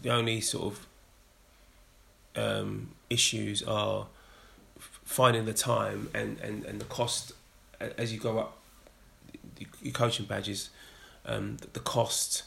the 0.01 0.10
only 0.10 0.41
sort 0.41 0.73
of 0.73 0.88
um, 2.36 2.91
issues 3.10 3.63
are 3.63 4.08
finding 4.78 5.45
the 5.45 5.54
time 5.54 6.10
and, 6.13 6.39
and, 6.39 6.65
and 6.65 6.82
the 6.82 6.86
cost 6.86 7.32
as 7.80 8.12
you 8.12 8.19
go 8.19 8.39
up 8.39 8.58
your 9.81 9.93
coaching 9.93 10.25
badges, 10.25 10.69
um, 11.25 11.57
the 11.73 11.79
cost, 11.79 12.43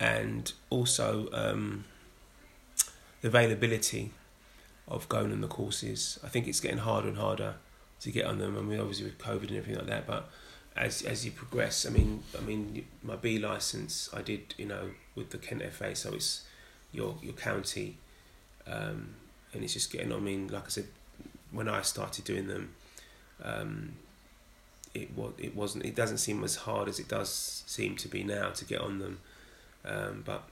and 0.00 0.52
also 0.70 1.28
um, 1.32 1.84
the 3.20 3.28
availability 3.28 4.10
of 4.88 5.08
going 5.08 5.32
on 5.32 5.40
the 5.40 5.48
courses. 5.48 6.18
I 6.24 6.28
think 6.28 6.46
it's 6.48 6.60
getting 6.60 6.78
harder 6.78 7.08
and 7.08 7.18
harder 7.18 7.54
to 8.00 8.10
get 8.10 8.26
on 8.26 8.38
them. 8.38 8.56
I 8.58 8.62
mean, 8.62 8.80
obviously 8.80 9.04
with 9.04 9.18
COVID 9.18 9.48
and 9.48 9.56
everything 9.56 9.76
like 9.76 9.86
that, 9.86 10.06
but 10.06 10.28
as 10.76 11.02
as 11.02 11.24
you 11.24 11.30
progress, 11.30 11.86
I 11.86 11.90
mean, 11.90 12.22
I 12.36 12.40
mean, 12.40 12.86
my 13.02 13.16
B 13.16 13.38
license 13.38 14.08
I 14.12 14.22
did, 14.22 14.54
you 14.58 14.66
know, 14.66 14.90
with 15.14 15.30
the 15.30 15.38
Kent 15.38 15.62
FA, 15.72 15.94
so 15.94 16.12
it's 16.12 16.44
your 16.92 17.16
your 17.22 17.34
county, 17.34 17.98
um, 18.66 19.14
and 19.52 19.62
it's 19.62 19.74
just 19.74 19.92
getting. 19.92 20.12
I 20.12 20.18
mean, 20.18 20.48
like 20.48 20.64
I 20.64 20.68
said, 20.68 20.86
when 21.50 21.68
I 21.68 21.82
started 21.82 22.24
doing 22.24 22.48
them, 22.48 22.74
um, 23.42 23.92
it 24.94 25.16
was 25.16 25.32
it 25.38 25.54
wasn't. 25.54 25.84
It 25.84 25.94
doesn't 25.94 26.18
seem 26.18 26.44
as 26.44 26.56
hard 26.56 26.88
as 26.88 26.98
it 26.98 27.08
does 27.08 27.62
seem 27.66 27.96
to 27.96 28.08
be 28.08 28.22
now 28.22 28.50
to 28.50 28.64
get 28.64 28.80
on 28.80 28.98
them, 28.98 29.20
um, 29.84 30.22
but 30.24 30.44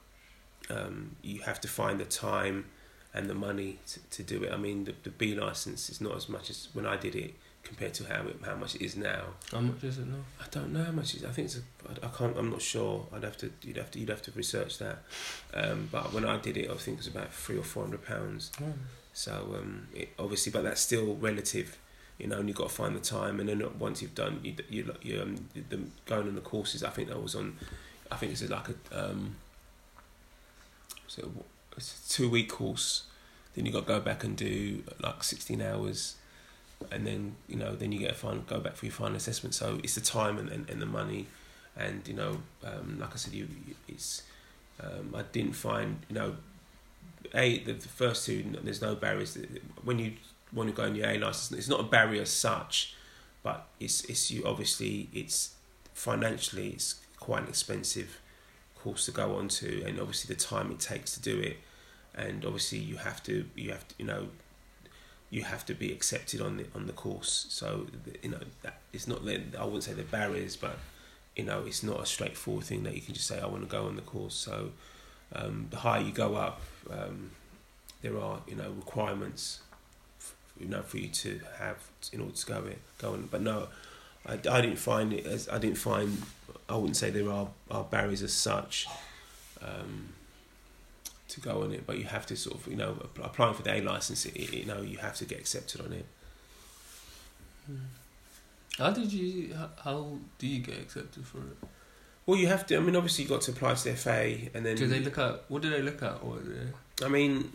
um, 0.68 1.16
you 1.22 1.40
have 1.42 1.60
to 1.60 1.68
find 1.68 1.98
the 2.00 2.04
time 2.04 2.66
and 3.12 3.28
the 3.28 3.34
money 3.34 3.78
to, 3.88 4.00
to 4.10 4.22
do 4.22 4.44
it. 4.44 4.52
I 4.52 4.56
mean, 4.56 4.84
the, 4.84 4.94
the 5.02 5.10
B 5.10 5.34
license 5.34 5.90
is 5.90 6.00
not 6.00 6.16
as 6.16 6.28
much 6.28 6.48
as 6.48 6.68
when 6.72 6.86
I 6.86 6.96
did 6.96 7.16
it 7.16 7.34
compared 7.62 7.92
to 7.94 8.04
how 8.04 8.26
it, 8.26 8.36
how 8.44 8.54
much 8.54 8.74
it 8.76 8.82
is 8.82 8.96
now. 8.96 9.22
How 9.50 9.60
much 9.60 9.82
is 9.84 9.98
it 9.98 10.06
now? 10.06 10.24
I 10.40 10.46
don't 10.50 10.72
know 10.72 10.84
how 10.84 10.92
much. 10.92 11.14
It 11.14 11.18
is. 11.18 11.24
I 11.24 11.30
think 11.30 11.46
it's. 11.46 11.58
A, 11.58 11.60
I, 11.88 12.06
I 12.06 12.10
can't. 12.16 12.36
I'm 12.36 12.50
not 12.50 12.62
sure. 12.62 13.06
I'd 13.12 13.24
have 13.24 13.36
to. 13.38 13.50
You'd 13.62 13.76
have 13.76 13.90
to. 13.90 13.98
You'd 13.98 14.08
have 14.08 14.22
to 14.22 14.32
research 14.32 14.78
that. 14.78 14.98
Um, 15.52 15.88
but 15.90 16.12
when 16.12 16.24
I 16.24 16.38
did 16.38 16.56
it, 16.56 16.70
I 16.70 16.74
think 16.74 16.96
it 16.96 17.00
was 17.00 17.06
about 17.08 17.32
three 17.32 17.58
or 17.58 17.64
four 17.64 17.82
hundred 17.84 18.04
pounds. 18.06 18.50
So 19.12 19.32
um, 19.58 19.88
it, 19.94 20.10
obviously, 20.18 20.52
but 20.52 20.62
that's 20.62 20.80
still 20.80 21.16
relative. 21.16 21.76
You 22.20 22.26
know, 22.26 22.38
and 22.38 22.48
you've 22.48 22.56
got 22.56 22.68
to 22.68 22.74
find 22.74 22.94
the 22.94 23.00
time, 23.00 23.40
and 23.40 23.48
then 23.48 23.64
once 23.78 24.02
you've 24.02 24.14
done, 24.14 24.40
you 24.42 24.54
you, 24.68 24.94
you 25.02 25.22
um, 25.22 25.36
the, 25.54 25.78
going 26.06 26.28
on 26.28 26.34
the 26.34 26.40
courses. 26.40 26.84
I 26.84 26.90
think 26.90 27.08
that 27.08 27.22
was 27.22 27.34
on. 27.34 27.56
I 28.10 28.16
think 28.16 28.32
it's 28.32 28.48
like 28.48 28.68
a 28.68 29.08
um. 29.08 29.36
So 31.06 31.30
it's 31.76 32.06
a 32.06 32.12
two 32.12 32.28
week 32.28 32.50
course. 32.50 33.04
Then 33.54 33.66
you 33.66 33.72
got 33.72 33.80
to 33.80 33.86
go 33.86 34.00
back 34.00 34.22
and 34.22 34.36
do 34.36 34.82
like 35.00 35.24
sixteen 35.24 35.60
hours 35.60 36.16
and 36.90 37.06
then 37.06 37.36
you 37.48 37.56
know 37.56 37.74
then 37.74 37.92
you 37.92 37.98
get 37.98 38.12
a 38.12 38.14
final 38.14 38.40
go 38.42 38.58
back 38.58 38.74
for 38.74 38.86
your 38.86 38.92
final 38.92 39.16
assessment 39.16 39.54
so 39.54 39.78
it's 39.82 39.94
the 39.94 40.00
time 40.00 40.38
and, 40.38 40.48
and, 40.48 40.70
and 40.70 40.80
the 40.80 40.86
money 40.86 41.26
and 41.76 42.06
you 42.06 42.14
know 42.14 42.38
um, 42.64 42.98
like 42.98 43.12
I 43.12 43.16
said 43.16 43.34
you 43.34 43.48
it's 43.88 44.22
um, 44.80 45.14
I 45.14 45.22
didn't 45.22 45.52
find 45.52 45.98
you 46.08 46.14
know 46.14 46.36
a 47.34 47.58
the, 47.64 47.74
the 47.74 47.88
first 47.88 48.26
two 48.26 48.44
there's 48.62 48.82
no 48.82 48.94
barriers 48.94 49.38
when 49.84 49.98
you 49.98 50.12
want 50.52 50.68
to 50.68 50.74
go 50.74 50.84
on 50.84 50.94
your 50.94 51.08
A 51.08 51.18
license 51.18 51.58
it's 51.58 51.68
not 51.68 51.80
a 51.80 51.84
barrier 51.84 52.22
as 52.22 52.30
such 52.30 52.94
but 53.42 53.66
it's 53.78 54.04
it's 54.04 54.30
you 54.30 54.44
obviously 54.44 55.08
it's 55.12 55.54
financially 55.94 56.70
it's 56.70 56.96
quite 57.18 57.42
an 57.42 57.48
expensive 57.48 58.20
course 58.76 59.04
to 59.06 59.12
go 59.12 59.36
on 59.36 59.48
to 59.48 59.84
and 59.86 60.00
obviously 60.00 60.34
the 60.34 60.40
time 60.40 60.70
it 60.70 60.80
takes 60.80 61.14
to 61.14 61.20
do 61.20 61.38
it 61.38 61.58
and 62.14 62.44
obviously 62.44 62.78
you 62.78 62.96
have 62.96 63.22
to 63.22 63.44
you 63.54 63.70
have 63.70 63.86
to 63.86 63.94
you 63.98 64.06
know 64.06 64.28
you 65.30 65.44
have 65.44 65.64
to 65.64 65.74
be 65.74 65.92
accepted 65.92 66.40
on 66.40 66.56
the 66.56 66.66
on 66.74 66.86
the 66.86 66.92
course. 66.92 67.46
So 67.48 67.86
you 68.22 68.30
know 68.30 68.40
that 68.62 68.80
it's 68.92 69.06
not 69.06 69.20
I 69.26 69.64
wouldn't 69.64 69.84
say 69.84 69.92
the 69.92 70.02
barriers, 70.02 70.56
but 70.56 70.76
you 71.36 71.44
know 71.44 71.62
it's 71.66 71.82
not 71.82 72.00
a 72.00 72.06
straightforward 72.06 72.64
thing 72.64 72.82
that 72.82 72.94
you 72.94 73.00
can 73.00 73.14
just 73.14 73.28
say 73.28 73.40
I 73.40 73.46
want 73.46 73.62
to 73.62 73.68
go 73.68 73.86
on 73.86 73.96
the 73.96 74.02
course. 74.02 74.34
So 74.34 74.72
um, 75.34 75.68
the 75.70 75.78
higher 75.78 76.02
you 76.02 76.10
go 76.10 76.34
up, 76.34 76.60
um, 76.90 77.30
there 78.02 78.18
are 78.18 78.40
you 78.48 78.56
know 78.56 78.70
requirements, 78.72 79.60
you 80.60 80.68
know 80.68 80.82
for 80.82 80.98
you 80.98 81.08
to 81.08 81.40
have 81.58 81.78
in 82.12 82.20
order 82.20 82.34
to 82.34 82.46
go 82.46 82.58
in, 82.66 82.76
go 82.98 83.12
on. 83.12 83.28
But 83.30 83.42
no, 83.42 83.68
I, 84.26 84.34
I 84.34 84.60
didn't 84.60 84.76
find 84.76 85.12
it 85.12 85.26
as 85.26 85.48
I 85.48 85.58
didn't 85.58 85.78
find 85.78 86.22
I 86.68 86.76
wouldn't 86.76 86.96
say 86.96 87.10
there 87.10 87.30
are, 87.30 87.48
are 87.70 87.84
barriers 87.84 88.22
as 88.22 88.32
such. 88.32 88.86
Um, 89.62 90.10
to 91.28 91.40
go 91.40 91.62
on 91.62 91.72
it, 91.72 91.86
but 91.86 91.96
you 91.96 92.04
have 92.04 92.26
to 92.26 92.36
sort 92.36 92.56
of 92.56 92.66
you 92.66 92.76
know 92.76 92.96
applying 93.22 93.54
for 93.54 93.62
the 93.62 93.72
A 93.74 93.80
license. 93.80 94.26
It, 94.26 94.52
you 94.52 94.64
know 94.64 94.82
you 94.82 94.98
have 94.98 95.14
to 95.16 95.24
get 95.24 95.38
accepted 95.38 95.80
on 95.80 95.92
it. 95.92 96.06
How 98.78 98.90
did 98.90 99.12
you? 99.12 99.54
How, 99.54 99.70
how 99.82 100.18
do 100.38 100.46
you 100.46 100.60
get 100.60 100.78
accepted 100.78 101.24
for 101.26 101.38
it? 101.38 101.68
Well, 102.26 102.38
you 102.38 102.48
have 102.48 102.66
to. 102.66 102.76
I 102.76 102.80
mean, 102.80 102.96
obviously, 102.96 103.24
you 103.24 103.30
got 103.30 103.42
to 103.42 103.52
apply 103.52 103.74
to 103.74 103.84
the 103.84 103.94
FA, 103.94 104.36
and 104.54 104.64
then 104.64 104.76
do 104.76 104.86
they 104.86 105.00
look 105.00 105.18
at 105.18 105.44
what 105.48 105.62
do 105.62 105.70
they 105.70 105.82
look 105.82 106.02
at? 106.02 106.22
Or. 106.22 106.38
I 107.04 107.08
mean, 107.08 107.50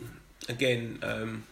again, 0.48 0.98
um, 1.02 1.44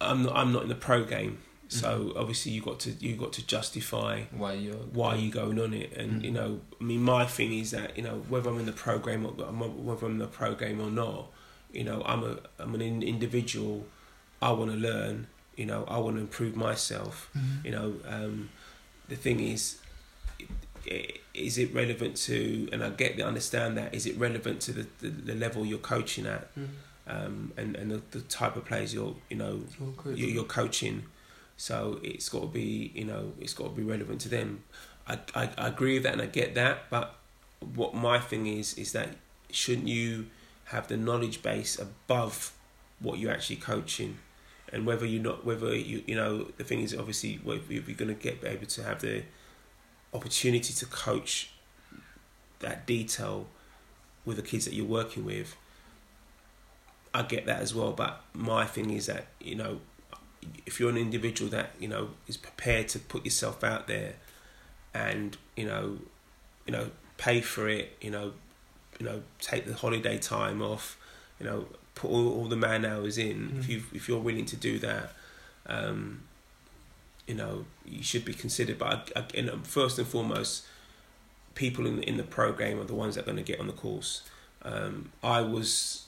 I'm 0.00 0.22
not. 0.24 0.36
I'm 0.36 0.52
not 0.52 0.62
in 0.62 0.68
the 0.68 0.74
pro 0.74 1.04
game, 1.04 1.38
so 1.68 1.98
mm-hmm. 1.98 2.18
obviously 2.18 2.52
you 2.52 2.62
got 2.62 2.80
to 2.80 2.90
you 2.90 3.16
got 3.16 3.32
to 3.34 3.46
justify 3.46 4.22
why 4.30 4.52
you 4.54 4.72
why 4.92 5.14
you 5.14 5.30
going 5.30 5.58
on 5.58 5.72
it, 5.72 5.92
and 5.96 6.12
mm-hmm. 6.12 6.24
you 6.24 6.30
know, 6.30 6.60
I 6.80 6.84
mean, 6.84 7.02
my 7.02 7.24
thing 7.24 7.52
is 7.52 7.70
that 7.70 7.96
you 7.96 8.02
know 8.02 8.22
whether 8.28 8.50
I'm 8.50 8.58
in 8.58 8.66
the 8.66 8.72
program 8.72 9.24
or 9.24 9.30
whether 9.30 10.06
I'm 10.06 10.12
in 10.12 10.18
the 10.18 10.26
program 10.26 10.80
or 10.80 10.90
not, 10.90 11.28
you 11.72 11.84
know, 11.84 12.02
I'm 12.04 12.24
a 12.24 12.38
I'm 12.58 12.74
an 12.74 13.02
individual. 13.02 13.86
I 14.40 14.50
want 14.52 14.70
to 14.70 14.76
learn. 14.76 15.28
You 15.56 15.64
know, 15.64 15.84
I 15.88 15.98
want 15.98 16.16
to 16.16 16.20
improve 16.20 16.54
myself. 16.54 17.30
Mm-hmm. 17.36 17.66
You 17.66 17.72
know, 17.72 17.94
um, 18.06 18.50
the 19.08 19.16
thing 19.16 19.40
is, 19.40 19.78
is 21.32 21.56
it 21.56 21.74
relevant 21.74 22.16
to? 22.16 22.68
And 22.70 22.84
I 22.84 22.90
get 22.90 23.16
the 23.16 23.22
understand 23.22 23.78
that. 23.78 23.94
Is 23.94 24.04
it 24.06 24.18
relevant 24.18 24.60
to 24.62 24.72
the 24.72 24.86
the, 25.00 25.08
the 25.08 25.34
level 25.34 25.64
you're 25.64 25.78
coaching 25.78 26.26
at? 26.26 26.48
Um, 27.08 27.52
and 27.56 27.76
and 27.76 27.90
the, 27.90 28.02
the 28.10 28.20
type 28.22 28.56
of 28.56 28.64
players 28.64 28.92
you're 28.92 29.14
you 29.30 29.36
know 29.36 29.60
you're, 30.06 30.28
you're 30.28 30.44
coaching 30.44 31.04
so 31.56 32.00
it's 32.02 32.28
got 32.28 32.40
to 32.40 32.46
be, 32.46 32.92
you 32.94 33.04
know, 33.04 33.32
it's 33.40 33.54
got 33.54 33.64
to 33.64 33.70
be 33.70 33.82
relevant 33.82 34.20
to 34.22 34.28
them. 34.28 34.64
I, 35.08 35.18
I, 35.34 35.50
I 35.56 35.68
agree 35.68 35.94
with 35.94 36.02
that 36.02 36.12
and 36.12 36.22
I 36.22 36.26
get 36.26 36.54
that, 36.54 36.90
but 36.90 37.16
what 37.74 37.94
my 37.94 38.18
thing 38.18 38.46
is 38.46 38.76
is 38.76 38.92
that 38.92 39.16
shouldn't 39.50 39.88
you 39.88 40.26
have 40.66 40.88
the 40.88 40.96
knowledge 40.96 41.42
base 41.42 41.78
above 41.78 42.52
what 43.00 43.18
you're 43.18 43.32
actually 43.32 43.56
coaching, 43.56 44.18
and 44.72 44.84
whether 44.84 45.06
you're 45.06 45.22
not, 45.22 45.44
whether 45.44 45.74
you, 45.74 46.02
you 46.06 46.14
know, 46.14 46.48
the 46.56 46.64
thing 46.64 46.80
is 46.80 46.94
obviously 46.94 47.40
if 47.46 47.70
you're 47.70 47.96
going 47.96 48.08
to 48.08 48.14
get 48.14 48.44
able 48.44 48.66
to 48.66 48.82
have 48.82 49.00
the 49.00 49.22
opportunity 50.12 50.74
to 50.74 50.86
coach 50.86 51.50
that 52.58 52.86
detail 52.86 53.46
with 54.24 54.36
the 54.36 54.42
kids 54.42 54.64
that 54.64 54.74
you're 54.74 54.84
working 54.84 55.24
with. 55.24 55.56
I 57.16 57.22
get 57.22 57.46
that 57.46 57.62
as 57.62 57.74
well, 57.74 57.92
but 57.92 58.20
my 58.34 58.66
thing 58.66 58.90
is 58.90 59.06
that 59.06 59.28
you 59.40 59.54
know 59.54 59.80
if 60.66 60.78
you're 60.78 60.90
an 60.90 60.98
individual 60.98 61.50
that 61.50 61.70
you 61.80 61.88
know 61.88 62.10
is 62.28 62.36
prepared 62.36 62.88
to 62.88 62.98
put 62.98 63.24
yourself 63.24 63.64
out 63.64 63.86
there 63.86 64.14
and 64.92 65.36
you 65.56 65.64
know 65.64 65.98
you 66.66 66.72
know 66.72 66.90
pay 67.16 67.40
for 67.40 67.68
it 67.68 67.96
you 68.02 68.10
know 68.10 68.32
you 68.98 69.06
know 69.06 69.22
take 69.40 69.64
the 69.64 69.74
holiday 69.74 70.18
time 70.18 70.60
off 70.60 70.98
you 71.40 71.46
know 71.46 71.66
put 71.94 72.10
all, 72.10 72.28
all 72.28 72.44
the 72.44 72.56
man 72.56 72.84
hours 72.84 73.16
in 73.16 73.50
mm. 73.50 73.58
if 73.60 73.68
you 73.68 73.82
if 73.94 74.08
you're 74.08 74.20
willing 74.20 74.44
to 74.44 74.56
do 74.56 74.78
that 74.78 75.12
um, 75.66 76.22
you 77.26 77.34
know 77.34 77.64
you 77.86 78.02
should 78.02 78.24
be 78.24 78.34
considered 78.34 78.78
but 78.78 79.10
again 79.16 79.50
first 79.62 79.98
and 79.98 80.06
foremost 80.06 80.66
people 81.54 81.86
in 81.86 82.02
in 82.02 82.18
the 82.18 82.22
program 82.22 82.78
are 82.78 82.84
the 82.84 82.94
ones 82.94 83.14
that 83.14 83.22
are 83.22 83.24
going 83.24 83.36
to 83.36 83.42
get 83.42 83.58
on 83.58 83.66
the 83.66 83.72
course 83.72 84.22
um, 84.62 85.12
I 85.22 85.40
was 85.40 86.05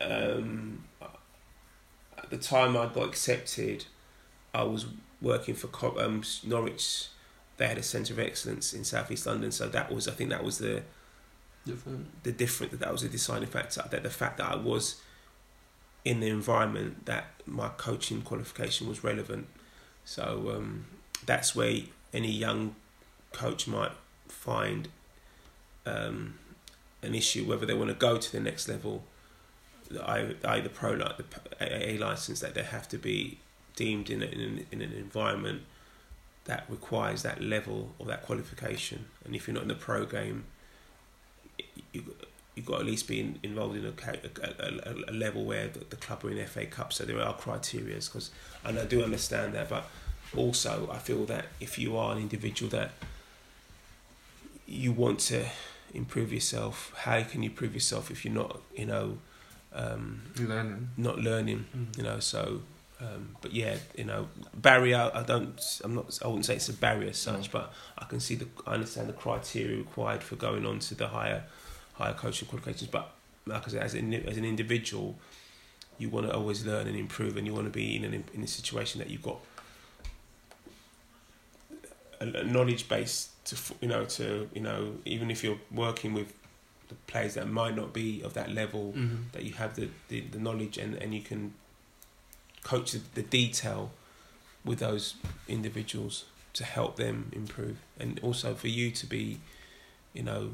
um, 0.00 0.84
at 2.16 2.30
the 2.30 2.38
time 2.38 2.76
I 2.76 2.86
got 2.86 3.04
accepted, 3.08 3.84
I 4.54 4.62
was 4.64 4.86
working 5.20 5.54
for 5.54 5.68
um, 6.00 6.22
Norwich. 6.44 7.08
They 7.56 7.66
had 7.66 7.78
a 7.78 7.82
centre 7.82 8.12
of 8.12 8.18
excellence 8.18 8.74
in 8.74 8.84
Southeast 8.84 9.26
London, 9.26 9.50
so 9.50 9.68
that 9.68 9.92
was 9.92 10.08
I 10.08 10.12
think 10.12 10.30
that 10.30 10.44
was 10.44 10.58
the 10.58 10.82
different. 11.64 12.22
the 12.22 12.32
different 12.32 12.78
that 12.78 12.92
was 12.92 13.02
a 13.02 13.08
deciding 13.08 13.48
factor. 13.48 13.84
That 13.90 14.02
the 14.02 14.10
fact 14.10 14.38
that 14.38 14.50
I 14.50 14.56
was 14.56 15.00
in 16.04 16.20
the 16.20 16.28
environment 16.28 17.06
that 17.06 17.24
my 17.46 17.68
coaching 17.68 18.22
qualification 18.22 18.88
was 18.88 19.02
relevant. 19.02 19.48
So 20.04 20.52
um, 20.54 20.86
that's 21.24 21.56
where 21.56 21.80
any 22.12 22.30
young 22.30 22.76
coach 23.32 23.66
might 23.66 23.90
find 24.28 24.88
um, 25.84 26.38
an 27.02 27.14
issue 27.14 27.44
whether 27.44 27.66
they 27.66 27.74
want 27.74 27.90
to 27.90 27.94
go 27.94 28.16
to 28.18 28.32
the 28.32 28.40
next 28.40 28.68
level 28.68 29.04
either 30.44 30.68
pro 30.68 30.92
like 30.92 31.16
the 31.16 31.24
AA 31.60 32.04
license 32.04 32.40
that 32.40 32.54
they 32.54 32.62
have 32.62 32.88
to 32.88 32.98
be 32.98 33.38
deemed 33.74 34.10
in, 34.10 34.22
a, 34.22 34.26
in, 34.26 34.40
an, 34.40 34.66
in 34.72 34.82
an 34.82 34.92
environment 34.92 35.62
that 36.44 36.64
requires 36.68 37.22
that 37.22 37.42
level 37.42 37.90
of 38.00 38.06
that 38.06 38.22
qualification. 38.22 39.06
And 39.24 39.34
if 39.34 39.46
you're 39.46 39.54
not 39.54 39.62
in 39.62 39.68
the 39.68 39.74
pro 39.74 40.06
game, 40.06 40.44
you 41.92 42.04
you've 42.56 42.64
got 42.64 42.76
to 42.76 42.80
at 42.80 42.86
least 42.86 43.06
be 43.06 43.20
in, 43.20 43.38
involved 43.42 43.76
in 43.76 43.84
a, 43.84 43.92
a, 43.92 45.10
a, 45.10 45.12
level 45.12 45.44
where 45.44 45.68
the, 45.68 45.80
the 45.90 45.96
club 45.96 46.24
are 46.24 46.30
in 46.30 46.44
FA 46.46 46.64
Cup. 46.64 46.90
So 46.90 47.04
there 47.04 47.20
are 47.20 47.34
criteria 47.34 47.96
because, 47.96 48.30
and 48.64 48.78
I 48.78 48.86
do 48.86 49.04
understand 49.04 49.52
that, 49.52 49.68
but 49.68 49.86
also 50.34 50.88
I 50.90 50.98
feel 50.98 51.26
that 51.26 51.46
if 51.60 51.78
you 51.78 51.98
are 51.98 52.12
an 52.12 52.18
individual 52.18 52.70
that 52.70 52.92
you 54.66 54.90
want 54.90 55.20
to 55.20 55.44
improve 55.92 56.32
yourself, 56.32 56.94
how 56.96 57.22
can 57.22 57.42
you 57.42 57.50
prove 57.50 57.74
yourself 57.74 58.10
if 58.10 58.24
you're 58.24 58.34
not, 58.34 58.60
you 58.74 58.86
know, 58.86 59.18
um, 59.76 60.22
Learning. 60.38 60.88
not 60.96 61.18
learning. 61.18 61.66
Mm. 61.76 61.96
You 61.98 62.02
know, 62.04 62.18
so. 62.20 62.62
Um, 62.98 63.36
but 63.42 63.52
yeah, 63.52 63.76
you 63.94 64.04
know, 64.04 64.28
barrier. 64.54 65.10
I 65.12 65.22
don't. 65.22 65.60
I'm 65.84 65.94
not. 65.94 66.18
I 66.24 66.28
wouldn't 66.28 66.46
say 66.46 66.56
it's 66.56 66.70
a 66.70 66.72
barrier 66.72 67.10
as 67.10 67.18
such, 67.18 67.52
No. 67.52 67.60
but 67.60 67.72
I 67.98 68.06
can 68.06 68.20
see 68.20 68.36
the. 68.36 68.48
I 68.66 68.72
understand 68.72 69.10
the 69.10 69.12
criteria 69.12 69.76
required 69.76 70.22
for 70.22 70.36
going 70.36 70.64
on 70.64 70.78
to 70.78 70.94
the 70.94 71.08
higher, 71.08 71.44
higher 71.92 72.14
coaching 72.14 72.48
qualifications. 72.48 72.90
But 72.90 73.10
like 73.44 73.68
I 73.68 73.70
said, 73.70 73.82
as 73.82 73.92
an 73.92 74.14
as 74.14 74.38
an 74.38 74.46
individual, 74.46 75.14
you 75.98 76.08
want 76.08 76.26
to 76.26 76.34
always 76.34 76.64
learn 76.64 76.86
and 76.86 76.96
improve, 76.96 77.36
and 77.36 77.46
you 77.46 77.52
want 77.52 77.66
to 77.66 77.70
be 77.70 77.96
in 77.96 78.04
an 78.04 78.24
in 78.32 78.42
a 78.42 78.46
situation 78.46 78.98
that 79.00 79.10
you've 79.10 79.22
got 79.22 79.40
a, 82.20 82.24
a 82.40 82.44
knowledge 82.44 82.88
base 82.88 83.28
to 83.44 83.56
you 83.80 83.88
know 83.88 84.04
to 84.06 84.48
you 84.54 84.60
know 84.62 84.94
even 85.04 85.30
if 85.30 85.44
you're 85.44 85.58
working 85.70 86.14
with 86.14 86.32
the 86.88 86.94
players 87.06 87.34
that 87.34 87.48
might 87.48 87.74
not 87.76 87.92
be 87.92 88.22
of 88.22 88.34
that 88.34 88.50
level 88.52 88.92
Mm-hmm. 88.96 89.16
that 89.32 89.42
you 89.44 89.52
have 89.54 89.74
the, 89.76 89.88
the, 90.08 90.20
the 90.20 90.38
knowledge 90.38 90.78
and, 90.78 90.94
and 90.94 91.14
you 91.14 91.20
can 91.22 91.54
coach 92.62 92.92
the, 92.92 93.00
the 93.14 93.22
detail 93.22 93.90
with 94.64 94.78
those 94.80 95.14
individuals 95.48 96.24
to 96.54 96.64
help 96.64 96.96
them 96.96 97.30
improve 97.32 97.76
and 98.00 98.18
also 98.22 98.54
for 98.54 98.68
you 98.68 98.90
to 98.90 99.06
be 99.06 99.38
you 100.14 100.22
know 100.22 100.50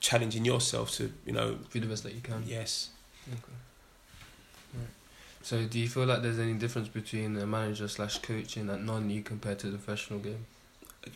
challenging 0.00 0.44
yourself 0.44 0.90
to 0.90 1.12
you 1.24 1.32
know 1.32 1.56
Do 1.72 1.80
the 1.80 1.86
best 1.86 2.02
that 2.02 2.14
you 2.14 2.20
can. 2.20 2.42
yes 2.46 2.90
Okay. 3.28 3.58
Right. 4.74 4.86
So, 5.42 5.64
do 5.64 5.78
you 5.80 5.88
feel 5.88 6.04
like 6.06 6.22
there's 6.22 6.38
any 6.38 6.54
difference 6.54 6.88
between 6.88 7.36
a 7.38 7.46
manager 7.46 7.88
slash 7.88 8.18
coach 8.18 8.56
in 8.56 8.66
that 8.68 8.82
non-league 8.82 9.24
compared 9.24 9.58
to 9.60 9.68
the 9.70 9.78
professional 9.78 10.18
game? 10.20 10.44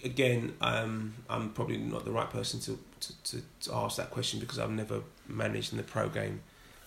Again 0.04 0.54
um, 0.60 1.14
I'm 1.28 1.50
probably 1.50 1.78
not 1.78 2.04
the 2.04 2.10
right 2.12 2.30
person 2.30 2.60
to, 2.60 2.78
to, 3.00 3.22
to, 3.24 3.42
to 3.62 3.74
ask 3.74 3.96
that 3.96 4.10
question 4.10 4.40
because 4.40 4.58
I've 4.58 4.70
never 4.70 5.00
managed 5.28 5.72
in 5.72 5.78
the 5.78 5.84
pro 5.84 6.08
game. 6.08 6.40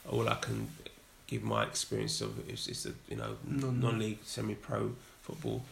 All 0.10 0.28
I 0.28 0.36
can 0.36 0.70
give 1.28 1.44
my 1.44 1.64
experience 1.64 2.22
of 2.22 2.50
is, 2.50 2.68
is 2.68 2.84
the 2.84 2.94
you 3.10 3.18
know 3.18 3.38
Non- 3.48 3.80
non-league. 3.80 4.20
semi-pro 4.24 4.94
football. 5.22 5.64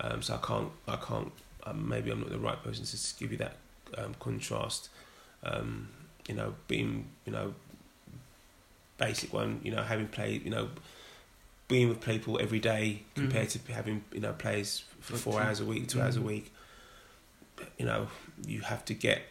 Um, 0.00 0.22
so 0.22 0.34
I 0.34 0.46
can't 0.46 0.70
I 0.88 0.96
can't 0.96 1.32
um, 1.64 1.88
maybe 1.88 2.10
I'm 2.10 2.20
not 2.20 2.30
the 2.30 2.38
right 2.38 2.62
person 2.62 2.84
to 2.84 3.14
give 3.18 3.32
you 3.32 3.38
that 3.38 3.56
um, 3.98 4.14
contrast. 4.20 4.88
Um, 5.42 5.88
you 6.28 6.34
know 6.34 6.54
being 6.68 7.06
you 7.24 7.32
know 7.32 7.54
basic 8.98 9.32
one 9.32 9.60
you 9.64 9.70
know 9.74 9.82
having 9.82 10.06
played 10.06 10.44
you 10.44 10.50
know 10.50 10.68
being 11.68 11.88
with 11.88 12.00
people 12.00 12.38
every 12.40 12.58
day 12.58 13.02
compared 13.14 13.48
to 13.48 13.58
having 13.72 14.04
you 14.12 14.20
know 14.20 14.32
players 14.34 14.84
for 15.00 15.16
four 15.16 15.40
hours 15.40 15.60
a 15.60 15.64
week 15.64 15.88
two 15.88 16.00
hours 16.00 16.16
a 16.16 16.20
week 16.20 16.52
you 17.78 17.84
know 17.86 18.08
you 18.46 18.60
have 18.60 18.84
to 18.86 18.94
get 18.94 19.22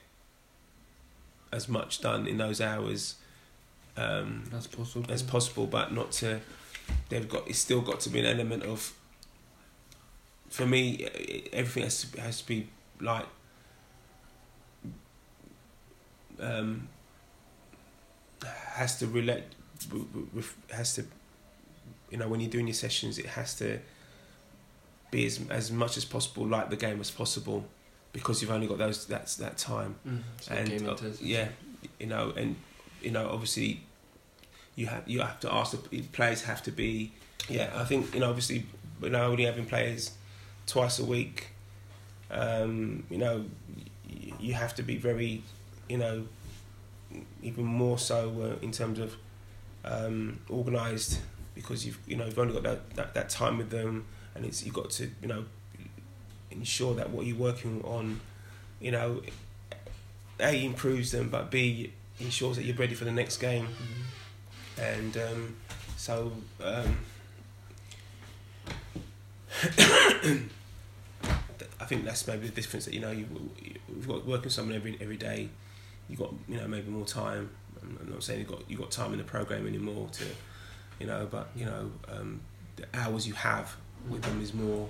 as 1.52 1.68
much 1.68 2.02
done 2.02 2.28
in 2.28 2.38
those 2.38 2.62
hours 2.62 3.16
um, 3.98 4.44
That's 4.52 4.68
possible. 4.68 5.12
as 5.12 5.24
possible, 5.24 5.66
but 5.68 5.92
not 5.94 6.12
to. 6.14 6.40
They've 7.10 7.28
got. 7.28 7.48
It's 7.48 7.60
still 7.60 7.82
got 7.82 8.00
to 8.02 8.10
be 8.10 8.20
an 8.20 8.26
element 8.26 8.64
of. 8.64 8.94
For 10.50 10.66
me, 10.66 11.06
everything 11.52 11.84
has 11.84 12.04
to, 12.06 12.22
has 12.22 12.42
to 12.42 12.48
be 12.48 12.70
like. 13.02 13.26
Um, 16.40 16.88
has 18.74 18.98
to 19.00 19.08
relate. 19.08 19.44
w- 19.90 20.06
w- 20.06 20.28
with- 20.34 20.56
Has 20.72 20.94
to, 20.96 21.06
you 22.10 22.18
know, 22.18 22.28
when 22.28 22.40
you're 22.40 22.50
doing 22.50 22.68
your 22.68 22.74
sessions, 22.74 23.18
it 23.20 23.26
has 23.28 23.56
to. 23.56 23.80
Be 25.12 25.26
as 25.26 25.40
as 25.50 25.72
much 25.72 25.98
as 25.98 26.06
possible 26.06 26.46
like 26.46 26.70
the 26.70 26.76
game 26.78 27.02
as 27.02 27.10
possible, 27.10 27.66
because 28.14 28.42
you've 28.42 28.52
only 28.52 28.68
got 28.68 28.78
those 28.78 29.06
that's 29.06 29.36
that 29.38 29.58
time 29.58 29.96
Mm. 30.08 30.22
So 30.42 30.54
and 30.54 30.88
uh, 30.88 30.96
yeah, 31.22 31.48
you 32.00 32.08
know, 32.08 32.34
and 32.36 32.56
you 33.02 33.12
know, 33.12 33.30
obviously, 33.30 33.82
you 34.76 34.88
have 34.88 35.08
you 35.08 35.20
have 35.22 35.40
to 35.42 35.54
ask 35.54 35.72
the 35.90 36.02
players 36.12 36.44
have 36.44 36.62
to 36.64 36.72
be. 36.72 37.12
Yeah, 37.48 37.72
I 37.76 37.84
think 37.86 38.14
you 38.14 38.20
know, 38.20 38.30
obviously, 38.30 38.66
you 39.02 39.10
know, 39.10 39.24
only 39.32 39.46
having 39.46 39.66
players 39.66 40.12
twice 40.68 41.00
a 41.00 41.06
week, 41.06 41.48
um, 42.30 43.04
you 43.10 43.18
know, 43.18 43.46
y- 44.08 44.34
you 44.40 44.54
have 44.54 44.76
to 44.76 44.84
be 44.84 44.98
very, 44.98 45.42
you 45.88 45.98
know, 45.98 46.26
even 47.42 47.64
more 47.66 47.98
so 47.98 48.30
uh, 48.60 48.64
in 48.64 48.72
terms 48.72 49.00
of 49.00 49.16
um, 49.86 50.40
organised 50.50 51.22
because 51.56 51.86
you've 51.86 52.00
you 52.08 52.16
know 52.16 52.26
you've 52.26 52.38
only 52.40 52.54
got 52.54 52.64
that, 52.64 52.90
that, 52.96 53.14
that 53.14 53.30
time 53.30 53.58
with 53.58 53.70
them 53.70 54.06
and 54.36 54.46
it's 54.46 54.64
you've 54.66 54.74
got 54.76 54.90
to 54.92 55.10
you 55.22 55.28
know 55.28 55.44
ensure 56.52 56.94
that 56.96 57.10
what 57.10 57.26
you're 57.26 57.38
working 57.38 57.82
on 57.84 58.20
you 58.80 58.92
know 58.92 59.22
a 60.40 60.66
improves 60.66 61.12
them 61.12 61.30
but 61.30 61.52
b 61.52 61.92
ensures 62.20 62.56
that 62.58 62.64
you're 62.64 62.76
ready 62.76 62.96
for 62.96 63.06
the 63.06 63.12
next 63.12 63.38
game. 63.38 63.68
Mhm. 63.68 64.84
and 64.84 65.18
um, 65.18 65.56
so 65.98 66.32
um, 66.64 66.98
I 71.82 71.86
think 71.86 72.06
that's 72.06 72.28
maybe 72.28 72.48
the 72.48 72.54
difference 72.54 72.86
that 72.86 72.94
you 72.94 73.00
know 73.00 73.12
you, 73.12 73.26
you've 73.88 74.08
got 74.08 74.26
working 74.26 74.50
someone 74.50 74.76
every 74.76 74.98
every 75.02 75.18
day. 75.18 75.50
You've 76.10 76.20
got 76.20 76.34
you 76.48 76.58
know 76.58 76.68
maybe 76.68 76.90
more 76.90 77.06
time. 77.06 77.50
I'm 77.82 78.10
not 78.12 78.24
saying 78.24 78.40
you've 78.40 78.50
got 78.50 78.62
you've 78.70 78.80
got 78.80 78.92
time 78.92 79.12
in 79.14 79.18
the 79.18 79.24
program 79.24 79.66
anymore 79.68 80.10
to 80.14 80.26
you 81.00 81.08
know 81.08 81.28
but 81.32 81.50
you 81.56 81.66
know 81.66 81.92
um, 82.12 82.42
the 82.76 82.86
hours 82.94 83.28
you 83.28 83.34
have 83.34 83.76
with 84.10 84.22
them 84.22 84.42
is 84.42 84.54
more 84.54 84.90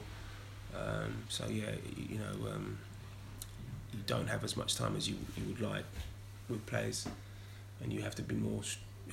um, 0.75 1.23
so 1.27 1.45
yeah 1.47 1.71
you, 1.97 2.05
you 2.09 2.17
know 2.17 2.51
um, 2.51 2.77
you 3.93 3.99
don't 4.05 4.27
have 4.27 4.43
as 4.43 4.55
much 4.55 4.75
time 4.75 4.95
as 4.95 5.09
you, 5.09 5.15
you 5.37 5.43
would 5.47 5.61
like 5.61 5.85
with 6.49 6.65
players. 6.65 7.07
And 7.81 7.93
you 7.93 8.01
have 8.01 8.15
to 8.15 8.21
be 8.21 8.35
more 8.35 8.61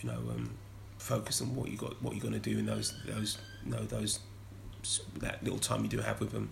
you 0.03 0.11
know 0.11 0.19
um, 0.31 0.51
focused 0.99 1.41
on 1.41 1.55
what 1.55 1.69
you 1.69 1.77
got 1.77 2.03
what 2.03 2.15
you're 2.15 2.23
going 2.23 2.35
to 2.35 2.41
do 2.41 2.59
in 2.59 2.67
those 2.67 2.95
those 3.07 3.39
you 3.65 3.73
know 3.73 3.85
those 3.85 4.21
that 5.19 5.43
little 5.43 5.59
time 5.59 5.83
you 5.83 5.89
do 5.89 5.99
have 5.99 6.21
with 6.21 6.33
them. 6.33 6.51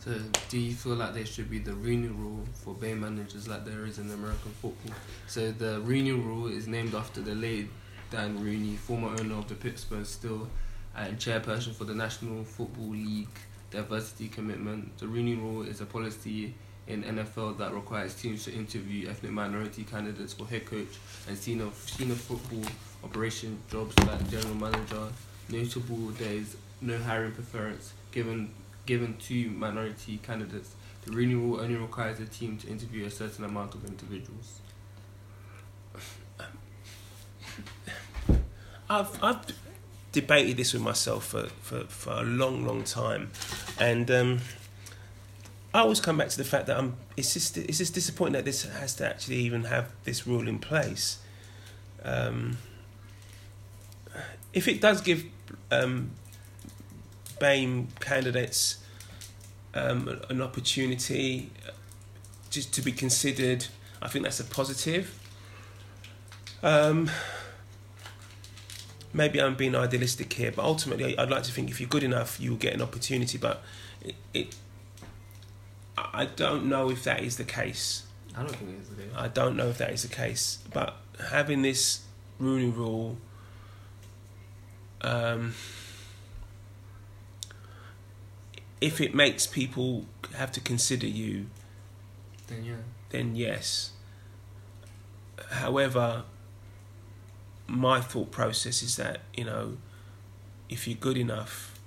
So, 0.00 0.18
do 0.48 0.58
you 0.58 0.74
feel 0.74 0.96
like 0.96 1.14
there 1.14 1.24
should 1.24 1.48
be 1.48 1.60
the 1.60 1.74
Rooney 1.74 2.08
Rule 2.08 2.44
for 2.54 2.74
BAME 2.74 2.98
managers 2.98 3.46
like 3.46 3.64
there 3.64 3.86
is 3.86 4.00
in 4.00 4.10
American 4.10 4.50
football? 4.60 4.96
So, 5.28 5.52
the 5.52 5.78
Rooney 5.80 6.10
Rule 6.10 6.48
is 6.48 6.66
named 6.66 6.96
after 6.96 7.20
the 7.20 7.36
late 7.36 7.68
Dan 8.10 8.42
Rooney, 8.42 8.74
former 8.74 9.10
owner 9.20 9.36
of 9.36 9.48
the 9.48 9.54
Pittsburgh 9.54 10.04
Steel 10.04 10.48
and 10.96 11.18
chairperson 11.18 11.72
for 11.74 11.84
the 11.84 11.94
National 11.94 12.44
Football 12.44 12.90
League 12.90 13.28
Diversity 13.70 14.28
Commitment. 14.28 14.96
The 14.98 15.06
Rooney 15.06 15.34
Rule 15.34 15.62
is 15.62 15.80
a 15.80 15.86
policy 15.86 16.54
in 16.86 17.02
NFL 17.04 17.58
that 17.58 17.72
requires 17.72 18.14
teams 18.14 18.44
to 18.44 18.52
interview 18.52 19.08
ethnic 19.08 19.32
minority 19.32 19.84
candidates 19.84 20.32
for 20.32 20.46
head 20.46 20.66
coach 20.66 20.98
and 21.28 21.38
senior, 21.38 21.68
senior 21.86 22.14
football 22.14 22.64
operation 23.04 23.58
jobs 23.70 23.98
like 24.00 24.30
general 24.30 24.54
manager. 24.54 25.08
Notable, 25.48 26.08
there 26.18 26.34
is 26.34 26.56
no 26.80 26.98
hiring 26.98 27.32
preference 27.32 27.92
given 28.10 28.50
given 28.84 29.16
to 29.16 29.48
minority 29.50 30.18
candidates. 30.22 30.74
The 31.04 31.12
Rooney 31.12 31.34
Rule 31.34 31.60
only 31.60 31.76
requires 31.76 32.18
a 32.20 32.26
team 32.26 32.58
to 32.58 32.68
interview 32.68 33.06
a 33.06 33.10
certain 33.10 33.44
amount 33.44 33.74
of 33.74 33.84
individuals. 33.84 34.60
I've 38.90 39.22
I've 39.22 39.46
debated 40.12 40.56
this 40.56 40.72
with 40.72 40.82
myself 40.82 41.26
for, 41.26 41.48
for, 41.60 41.80
for 41.84 42.12
a 42.12 42.22
long 42.22 42.66
long 42.66 42.84
time. 42.84 43.30
And 43.80 44.10
um, 44.10 44.38
I 45.74 45.80
always 45.80 46.00
come 46.00 46.18
back 46.18 46.28
to 46.28 46.38
the 46.38 46.44
fact 46.44 46.66
that 46.66 46.78
I'm 46.78 46.96
it's 47.16 47.32
just 47.32 47.56
it's 47.58 47.78
just 47.78 47.94
disappointing 47.94 48.34
that 48.34 48.44
this 48.44 48.64
has 48.64 48.94
to 48.96 49.08
actually 49.08 49.36
even 49.36 49.64
have 49.64 49.90
this 50.04 50.26
rule 50.26 50.46
in 50.46 50.58
place. 50.58 51.18
Um, 52.04 52.58
if 54.52 54.68
it 54.68 54.80
does 54.80 55.00
give 55.00 55.24
um, 55.70 56.10
BAME 57.40 57.86
candidates 58.00 58.84
um, 59.74 60.20
an 60.28 60.42
opportunity 60.42 61.50
just 62.50 62.74
to 62.74 62.82
be 62.82 62.92
considered 62.92 63.66
I 64.02 64.08
think 64.08 64.24
that's 64.24 64.40
a 64.40 64.44
positive. 64.44 65.16
Um, 66.62 67.08
maybe 69.12 69.40
I'm 69.40 69.54
being 69.54 69.74
idealistic 69.74 70.32
here, 70.32 70.52
but 70.52 70.64
ultimately, 70.64 71.16
I'd 71.18 71.30
like 71.30 71.42
to 71.44 71.52
think 71.52 71.70
if 71.70 71.80
you're 71.80 71.88
good 71.88 72.02
enough, 72.02 72.40
you'll 72.40 72.56
get 72.56 72.74
an 72.74 72.82
opportunity. 72.82 73.38
But 73.38 73.62
it, 74.00 74.14
it 74.32 74.56
I 75.96 76.26
don't 76.26 76.66
know 76.66 76.90
if 76.90 77.04
that 77.04 77.22
is 77.22 77.36
the 77.36 77.44
case. 77.44 78.04
I 78.36 78.42
don't 78.42 78.56
think 78.56 78.78
it's 78.78 78.88
the 78.88 78.96
case. 78.96 79.12
I 79.16 79.28
don't 79.28 79.56
know 79.56 79.68
if 79.68 79.78
that 79.78 79.90
is 79.90 80.02
the 80.02 80.14
case. 80.14 80.58
But 80.72 80.96
having 81.30 81.62
this 81.62 82.02
Rooney 82.38 82.70
Rule, 82.70 83.18
um, 85.02 85.54
if 88.80 89.00
it 89.00 89.14
makes 89.14 89.46
people 89.46 90.06
have 90.34 90.50
to 90.52 90.60
consider 90.60 91.06
you, 91.06 91.46
Then 92.48 92.64
yeah. 92.64 92.74
then 93.10 93.36
yes. 93.36 93.92
However, 95.50 96.24
my 97.72 98.00
thought 98.02 98.30
process 98.30 98.82
is 98.82 98.96
that 98.96 99.20
you 99.34 99.44
know, 99.44 99.78
if 100.68 100.86
you're 100.86 100.96
good 100.98 101.16
enough, 101.16 101.78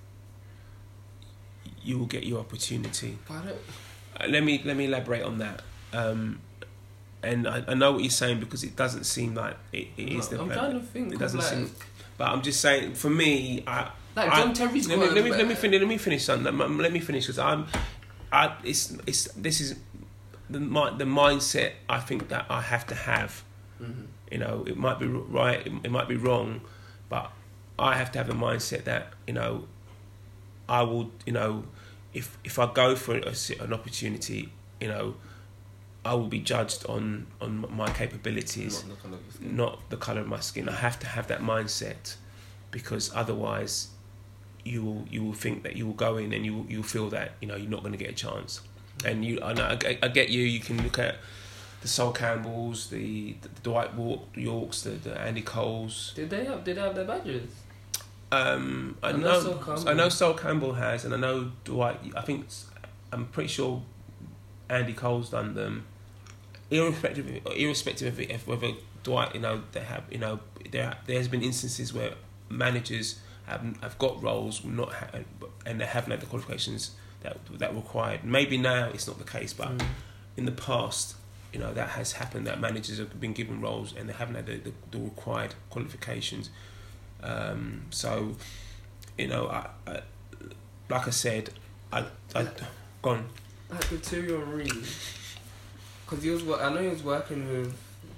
you 1.84 1.98
will 2.00 2.08
get 2.08 2.26
your 2.26 2.40
opportunity. 2.40 3.18
But 3.28 3.34
I. 3.36 4.24
Uh, 4.26 4.28
let 4.30 4.44
me 4.44 4.62
let 4.66 4.76
me 4.78 4.86
elaborate 4.86 5.24
on 5.24 5.38
that. 5.40 5.62
Um, 5.94 6.40
and 7.22 7.48
I, 7.48 7.64
I 7.68 7.74
know 7.74 7.94
what 7.94 8.02
you're 8.02 8.10
saying 8.10 8.40
because 8.40 8.64
it 8.64 8.76
doesn't 8.76 9.04
seem 9.06 9.36
like 9.36 9.58
it, 9.74 9.88
it 9.98 10.10
is 10.10 10.30
the 10.30 10.40
I'm 10.40 10.48
plan. 10.48 10.58
trying 10.60 10.80
to 10.80 10.86
think. 10.86 11.14
It 11.14 11.20
doesn't 11.20 11.40
like, 11.40 11.48
seem- 11.50 11.72
But 12.18 12.30
I'm 12.30 12.42
just 12.42 12.62
saying, 12.62 12.94
for 12.96 13.10
me, 13.10 13.64
I 13.68 13.92
like 14.16 14.32
I- 14.32 14.42
John 14.42 14.54
Terry's 14.54 14.88
let 14.88 15.00
me, 15.00 15.08
let 15.10 15.24
me 15.24 15.32
let 15.32 15.48
me 15.48 15.56
finish. 15.56 15.80
Let 15.80 15.88
me 15.90 15.98
finish, 15.98 16.24
son. 16.26 16.44
Let 16.44 16.92
me, 16.94 17.00
finish 17.00 17.26
because 17.26 17.40
I'm, 17.40 17.68
I 18.32 18.56
it's 18.64 18.98
it's 19.06 19.26
this 19.34 19.60
is 19.62 19.76
the 20.50 20.60
mi- 20.60 20.96
the 20.98 21.06
mindset 21.06 21.74
I 21.90 22.00
think 22.00 22.30
that 22.30 22.46
I 22.50 22.62
have 22.62 22.88
to 22.88 22.96
have. 22.96 23.44
Mhm. 23.82 24.08
You 24.32 24.40
know, 24.40 24.64
it 24.68 24.78
might 24.78 25.00
be 25.00 25.08
right, 25.08 25.66
it, 25.66 25.74
it 25.84 25.92
might 25.92 26.08
be 26.08 26.16
wrong, 26.16 26.62
but 27.10 27.32
I 27.78 27.96
have 27.98 28.12
to 28.14 28.18
have 28.18 28.30
a 28.30 28.34
mindset 28.34 28.86
that 28.86 29.14
you 29.28 29.34
know, 29.34 29.68
I 30.68 30.82
will. 30.84 31.12
You 31.26 31.34
know, 31.34 31.64
if 32.14 32.38
if 32.44 32.58
I 32.58 32.72
go 32.74 32.96
for 32.96 33.18
a, 33.18 33.34
an 33.62 33.74
opportunity, 33.74 34.52
you 34.82 34.88
know, 34.88 35.16
I 36.04 36.14
will 36.14 36.28
be 36.28 36.40
judged 36.40 36.86
on 36.88 37.28
on 37.42 37.66
my 37.70 37.90
capabilities 37.92 38.84
Not 38.86 38.96
the 38.96 39.02
colour 39.02 39.16
of 39.16 39.24
your 39.24 39.32
skin. 39.34 39.56
not 39.56 39.90
the 39.90 39.98
color 39.98 40.22
of 40.22 40.28
my 40.28 40.40
skin. 40.40 40.70
I 40.70 40.76
have 40.76 41.00
to 41.00 41.08
have 41.08 41.28
that 41.28 41.42
mindset 41.42 42.16
because 42.72 43.12
otherwise, 43.16 43.90
you 44.64 44.84
will 44.84 45.06
you 45.10 45.24
will 45.24 45.34
think 45.34 45.64
that 45.64 45.76
you 45.76 45.86
will 45.86 45.94
go 45.94 46.18
in 46.18 46.34
and 46.34 46.46
you 46.46 46.56
will, 46.56 46.66
you'll 46.68 46.84
feel 46.84 47.10
that 47.10 47.34
you 47.42 47.48
know 47.48 47.56
you're 47.56 47.70
not 47.70 47.82
going 47.82 47.92
to 47.92 47.98
get 47.98 48.10
a 48.10 48.14
chance. 48.14 48.62
And 49.04 49.26
you, 49.26 49.42
I, 49.42 49.54
know, 49.54 49.66
I, 49.66 50.00
I 50.02 50.08
get 50.08 50.30
you. 50.30 50.42
You 50.42 50.62
can 50.62 50.82
look 50.82 50.98
at 51.00 51.18
the 51.86 51.92
Sol 51.92 52.12
Campbells, 52.12 52.90
the, 52.90 53.36
the 53.44 53.50
Dwight 53.62 53.94
Walk, 53.94 54.34
Yorkes, 54.36 54.82
the, 54.82 54.90
the 54.90 55.16
Andy 55.22 55.44
Coles. 55.44 56.14
Did 56.16 56.32
they 56.32 56.44
have? 56.44 56.64
Did 56.64 56.78
they 56.78 56.82
have 56.82 56.96
their 56.96 57.06
badges? 57.06 57.48
Um, 58.32 58.98
I 59.04 59.10
I 59.10 59.12
know 59.12 59.20
know, 59.44 59.54
Campbell. 59.64 59.90
I 59.90 59.94
know 59.94 60.10
Sol 60.10 60.34
Campbell 60.34 60.74
has, 60.74 61.06
and 61.06 61.14
I 61.14 61.18
know 61.18 61.52
Dwight. 61.64 62.00
I 62.18 62.22
think 62.22 62.48
I'm 63.12 63.28
pretty 63.28 63.50
sure 63.50 63.84
Andy 64.68 64.94
Cole's 64.94 65.30
done 65.30 65.54
them. 65.54 65.86
Irrespective, 66.72 67.42
irrespective 67.56 68.08
of, 68.14 68.20
it, 68.20 68.32
whether 68.48 68.72
Dwight, 69.04 69.36
you 69.36 69.42
know, 69.42 69.62
they 69.72 69.82
have, 69.82 70.06
you 70.10 70.18
know, 70.18 70.40
there 70.72 70.98
there's 71.06 71.28
been 71.28 71.44
instances 71.44 71.94
where 71.94 72.14
managers 72.50 73.20
have 73.46 73.62
have 73.84 74.00
got 74.00 74.24
roles 74.24 74.66
not 74.66 74.92
ha- 74.92 75.20
and 75.68 75.80
they 75.80 75.86
haven't 75.86 76.10
had 76.10 76.20
the 76.20 76.26
qualifications 76.26 76.96
that 77.22 77.38
that 77.60 77.76
were 77.76 77.82
required. 77.82 78.24
Maybe 78.24 78.58
now 78.58 78.90
it's 78.92 79.06
not 79.06 79.20
the 79.20 79.24
case, 79.24 79.54
but 79.54 79.68
Mm. 79.78 79.86
in 80.36 80.46
the 80.46 80.52
past, 80.52 81.16
you 81.56 81.62
know, 81.62 81.74
that 81.74 81.92
has 81.92 82.12
happened. 82.12 82.46
That 82.46 82.60
managers 82.60 82.98
have 82.98 83.18
been 83.18 83.32
given 83.32 83.62
roles 83.62 83.96
and 83.96 84.10
they 84.10 84.14
haven't 84.14 84.36
had 84.36 84.46
the, 84.46 84.58
the, 84.58 84.74
the 84.92 85.00
required 85.00 85.56
qualifications. 85.70 86.50
Um, 87.24 87.84
so, 87.92 88.36
you 89.18 89.28
know, 89.28 89.48
I, 89.48 89.70
I, 89.88 90.02
like 90.90 91.08
I 91.08 91.12
said, 91.12 91.52
I, 91.94 92.04
I 92.36 92.48
gone. 93.02 93.30
Like 93.70 93.90
with 93.90 94.06
Thierry 94.06 94.34
Henry, 94.34 94.66
because 94.66 96.24
he 96.24 96.30
was. 96.30 96.44
I 96.60 96.74
know 96.74 96.82
he 96.82 96.90
was 96.90 97.04
working 97.04 97.48
with 97.48 97.74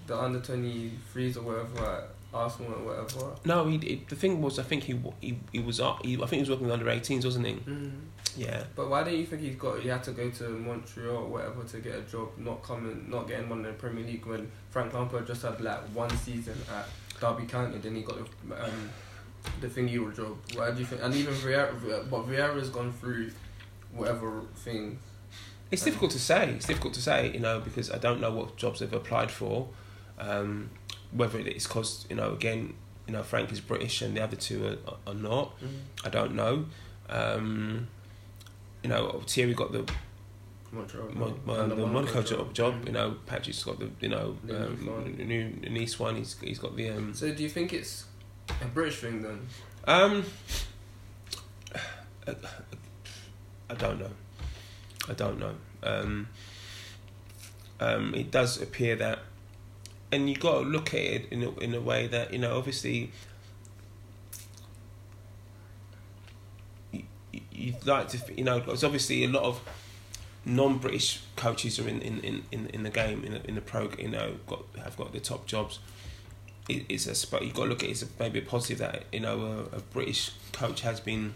the 0.07 0.17
under 0.17 0.39
twenty 0.39 0.93
threes 1.13 1.37
or 1.37 1.43
whatever 1.43 1.85
at 1.85 2.09
Arsenal 2.37 2.73
or 2.73 2.85
whatever. 2.85 3.35
No, 3.45 3.67
he, 3.67 3.77
it, 3.77 4.07
the 4.09 4.15
thing 4.15 4.41
was, 4.41 4.59
I 4.59 4.63
think 4.63 4.83
he 4.83 4.99
he, 5.21 5.39
he 5.51 5.59
was 5.59 5.79
up. 5.79 6.05
He, 6.05 6.15
I 6.15 6.19
think 6.19 6.33
he 6.33 6.39
was 6.39 6.49
working 6.49 6.65
with 6.67 6.73
under 6.73 6.85
18s, 6.85 7.25
wasn't 7.25 7.47
he? 7.47 7.53
Mm. 7.53 7.91
Yeah. 8.35 8.63
But 8.75 8.89
why 8.89 9.03
don't 9.03 9.15
you 9.15 9.25
think 9.25 9.41
he's 9.41 9.55
got? 9.55 9.79
He 9.79 9.89
had 9.89 10.03
to 10.03 10.11
go 10.11 10.29
to 10.29 10.49
Montreal 10.49 11.17
or 11.17 11.27
whatever 11.27 11.63
to 11.63 11.79
get 11.79 11.95
a 11.95 12.01
job, 12.01 12.29
not 12.37 12.61
coming, 12.61 13.07
not 13.09 13.27
getting 13.27 13.49
one 13.49 13.59
in 13.59 13.65
the 13.65 13.73
Premier 13.73 14.05
League 14.05 14.25
when 14.25 14.51
Frank 14.69 14.93
Lampard 14.93 15.25
just 15.25 15.41
had 15.41 15.59
like 15.59 15.79
one 15.93 16.15
season 16.17 16.55
at 16.71 16.87
Derby 17.19 17.45
County, 17.47 17.79
then 17.79 17.95
he 17.95 18.01
got 18.01 18.17
the 18.17 18.63
um, 18.63 18.89
the 19.61 19.69
thing 19.69 19.87
Euro 19.89 20.13
job. 20.13 20.37
Why 20.55 20.71
do 20.71 20.79
you 20.79 20.85
think? 20.85 21.01
And 21.03 21.13
even 21.15 21.33
Vieira, 21.33 22.09
but 22.09 22.27
Vieira's 22.27 22.69
gone 22.69 22.93
through 22.93 23.31
whatever 23.91 24.43
thing. 24.55 24.99
It's 25.71 25.83
difficult 25.83 26.11
to 26.11 26.19
say. 26.19 26.49
It's 26.51 26.67
difficult 26.67 26.93
to 26.93 27.01
say, 27.01 27.31
you 27.33 27.39
know, 27.39 27.59
because 27.59 27.91
I 27.91 27.97
don't 27.97 28.21
know 28.21 28.31
what 28.31 28.55
jobs 28.55 28.79
they've 28.79 28.93
applied 28.93 29.31
for. 29.31 29.67
Um, 30.17 30.69
whether 31.11 31.39
it's 31.39 31.67
because, 31.67 32.05
you 32.09 32.15
know, 32.15 32.31
again, 32.31 32.73
you 33.07 33.13
know, 33.13 33.23
Frank 33.23 33.51
is 33.51 33.59
British 33.59 34.01
and 34.01 34.15
the 34.15 34.23
other 34.23 34.35
two 34.35 34.77
are, 34.87 34.97
are 35.07 35.13
not. 35.13 35.55
I 36.03 36.09
don't 36.09 36.35
know. 36.35 36.65
Um, 37.09 37.87
you 38.83 38.89
know, 38.89 39.21
Thierry 39.25 39.53
got 39.53 39.71
the 39.71 39.89
Montreal, 40.71 41.09
Mon- 41.13 41.39
Mon- 41.45 41.69
the 41.69 41.75
Monaco 41.75 42.21
job, 42.21 42.53
job. 42.53 42.81
Mm. 42.81 42.87
You 42.87 42.91
know, 42.91 43.15
Patrick's 43.25 43.63
got 43.63 43.79
the 43.79 43.89
you 44.01 44.09
know 44.09 44.37
The 44.43 44.67
um, 44.67 45.15
new 45.17 45.49
Nice 45.69 45.97
one. 45.97 46.17
He's 46.17 46.37
he's 46.39 46.59
got 46.59 46.75
the 46.75 46.89
um. 46.89 47.13
So 47.13 47.33
do 47.33 47.43
you 47.43 47.49
think 47.49 47.73
it's 47.73 48.05
a 48.61 48.65
British 48.65 48.99
thing 48.99 49.21
then? 49.21 49.47
Um, 49.85 50.25
I 52.27 53.73
don't 53.75 53.99
know. 53.99 54.11
I 55.09 55.13
don't 55.13 55.39
know. 55.39 55.55
Um, 55.83 56.27
um, 57.79 58.13
it 58.13 58.31
does 58.31 58.61
appear 58.61 58.95
that, 58.97 59.19
and 60.11 60.29
you 60.29 60.35
got 60.35 60.59
to 60.61 60.65
look 60.65 60.93
at 60.93 60.99
it 61.01 61.27
in 61.31 61.43
a, 61.43 61.51
in 61.59 61.73
a 61.73 61.81
way 61.81 62.07
that 62.07 62.31
you 62.31 62.39
know. 62.39 62.57
Obviously, 62.57 63.11
you, 66.91 67.03
you- 67.31 67.41
you'd 67.51 67.85
like 67.85 68.09
to, 68.09 68.19
you 68.35 68.43
know, 68.43 68.59
because 68.59 68.83
obviously 68.83 69.23
a 69.23 69.27
lot 69.27 69.43
of 69.43 69.61
non-British 70.45 71.21
coaches 71.35 71.79
are 71.79 71.87
in 71.89 72.01
in, 72.01 72.43
in, 72.51 72.67
in, 72.67 72.83
the 72.83 72.89
game 72.89 73.23
in 73.23 73.33
the, 73.33 73.47
in 73.47 73.55
the 73.55 73.61
pro. 73.61 73.89
You 73.99 74.09
know, 74.09 74.35
got 74.47 74.63
have 74.83 74.95
got 74.97 75.11
the 75.11 75.19
top 75.19 75.45
jobs 75.45 75.79
it, 76.69 76.85
it's 76.89 77.07
a 77.07 77.43
you've 77.43 77.53
got 77.53 77.63
to 77.63 77.69
look 77.69 77.83
at 77.83 77.89
it 77.89 77.91
as 77.93 78.09
maybe 78.19 78.39
a 78.39 78.41
positive 78.41 78.79
that 78.79 79.03
you 79.11 79.19
know 79.19 79.67
a, 79.73 79.77
a 79.77 79.79
British 79.81 80.31
coach 80.51 80.81
has 80.81 80.99
been 80.99 81.33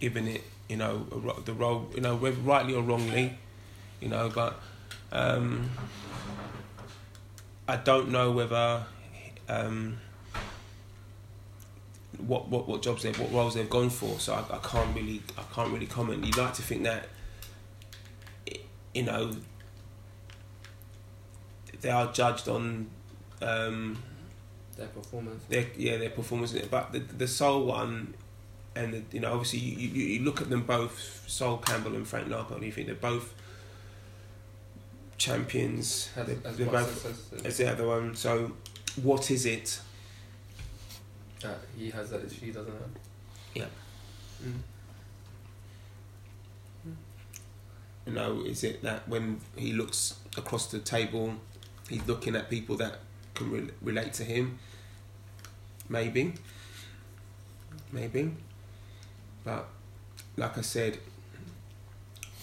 given 0.00 0.28
it 0.28 0.42
you 0.68 0.76
know 0.76 1.06
a, 1.12 1.40
the 1.42 1.52
role 1.52 1.88
you 1.94 2.00
know 2.00 2.14
whether 2.16 2.36
rightly 2.40 2.74
or 2.74 2.82
wrongly 2.82 3.38
you 4.00 4.08
know 4.08 4.30
but 4.32 4.60
um, 5.10 5.70
I 7.68 7.76
don't 7.76 8.08
know 8.08 8.32
whether 8.32 8.82
um, 9.46 9.98
what, 12.16 12.48
what 12.48 12.66
what 12.66 12.82
jobs 12.82 13.02
they've 13.02 13.18
what 13.18 13.30
roles 13.30 13.54
they've 13.54 13.68
gone 13.68 13.90
for 13.90 14.18
so 14.18 14.34
I, 14.34 14.56
I 14.56 14.58
can't 14.58 14.96
really 14.96 15.22
I 15.36 15.42
can't 15.54 15.70
really 15.70 15.86
comment 15.86 16.24
you'd 16.24 16.38
like 16.38 16.54
to 16.54 16.62
think 16.62 16.84
that 16.84 17.08
you 18.94 19.02
know 19.02 19.32
they 21.80 21.90
are 21.90 22.10
judged 22.12 22.48
on 22.48 22.88
um, 23.42 24.02
Their 24.76 24.88
performance. 24.88 25.44
their 25.48 25.66
yeah 25.76 25.98
their 25.98 26.10
performance 26.10 26.52
but 26.70 26.92
the 26.92 27.00
the 27.00 27.28
Sol 27.28 27.64
one 27.64 28.14
and 28.74 28.94
the, 28.94 29.02
you 29.12 29.20
know 29.20 29.32
obviously 29.32 29.60
you, 29.60 29.88
you, 29.88 30.04
you 30.18 30.24
look 30.24 30.40
at 30.40 30.48
them 30.48 30.62
both 30.62 31.24
Sol 31.26 31.58
Campbell 31.58 31.94
and 31.94 32.08
Frank 32.08 32.28
Lampard 32.30 32.56
and 32.56 32.64
you 32.64 32.72
think 32.72 32.86
they're 32.86 32.96
both 32.96 33.34
champions 35.18 36.08
Has, 36.14 36.26
they're, 36.26 36.36
has 36.44 36.56
they're 36.56 36.66
both 36.66 36.98
success 36.98 37.44
as 37.44 37.56
the 37.58 37.70
other 37.70 37.86
one 37.86 38.14
so 38.14 38.52
what 39.02 39.30
is 39.30 39.44
it 39.44 39.80
that 41.42 41.58
he 41.76 41.90
has 41.90 42.10
that 42.10 42.30
she 42.32 42.50
doesn't 42.50 42.72
have. 42.72 42.90
Yeah. 43.54 43.66
Mm. 44.44 44.60
you 48.06 48.12
know 48.12 48.42
is 48.46 48.64
it 48.64 48.82
that 48.82 49.08
when 49.08 49.40
he 49.56 49.72
looks 49.72 50.14
across 50.36 50.70
the 50.70 50.78
table 50.78 51.34
he's 51.88 52.06
looking 52.06 52.34
at 52.36 52.48
people 52.48 52.76
that 52.76 52.98
can 53.34 53.50
re- 53.50 53.70
relate 53.82 54.12
to 54.14 54.24
him 54.24 54.58
maybe 55.88 56.34
maybe 57.92 58.30
but 59.44 59.68
like 60.36 60.56
I 60.56 60.60
said 60.62 60.98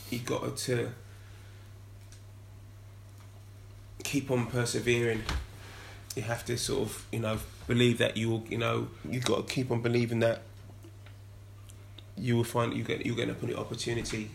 you 0.10 0.20
got 0.20 0.56
to 0.58 0.92
keep 4.16 4.32
on 4.32 4.45
persevering. 4.45 5.22
You 6.16 6.22
have 6.22 6.45
to 6.45 6.57
sort 6.57 6.84
of 6.84 7.05
you 7.11 7.20
know 7.20 7.38
believe 7.68 7.97
that 7.97 8.16
you 8.16 8.30
will 8.30 8.43
you 8.49 8.57
know 8.57 8.88
you've 9.09 9.26
got 9.26 9.47
to 9.47 9.53
keep 9.53 9.72
on 9.72 9.82
believing 9.82 10.20
that 10.22 10.43
you 12.18 12.38
will 12.38 12.45
find 12.45 12.74
you 12.74 12.84
get 12.84 13.05
you 13.05 13.13
get 13.13 13.28
an 13.28 13.55
opportunity. 13.55 14.30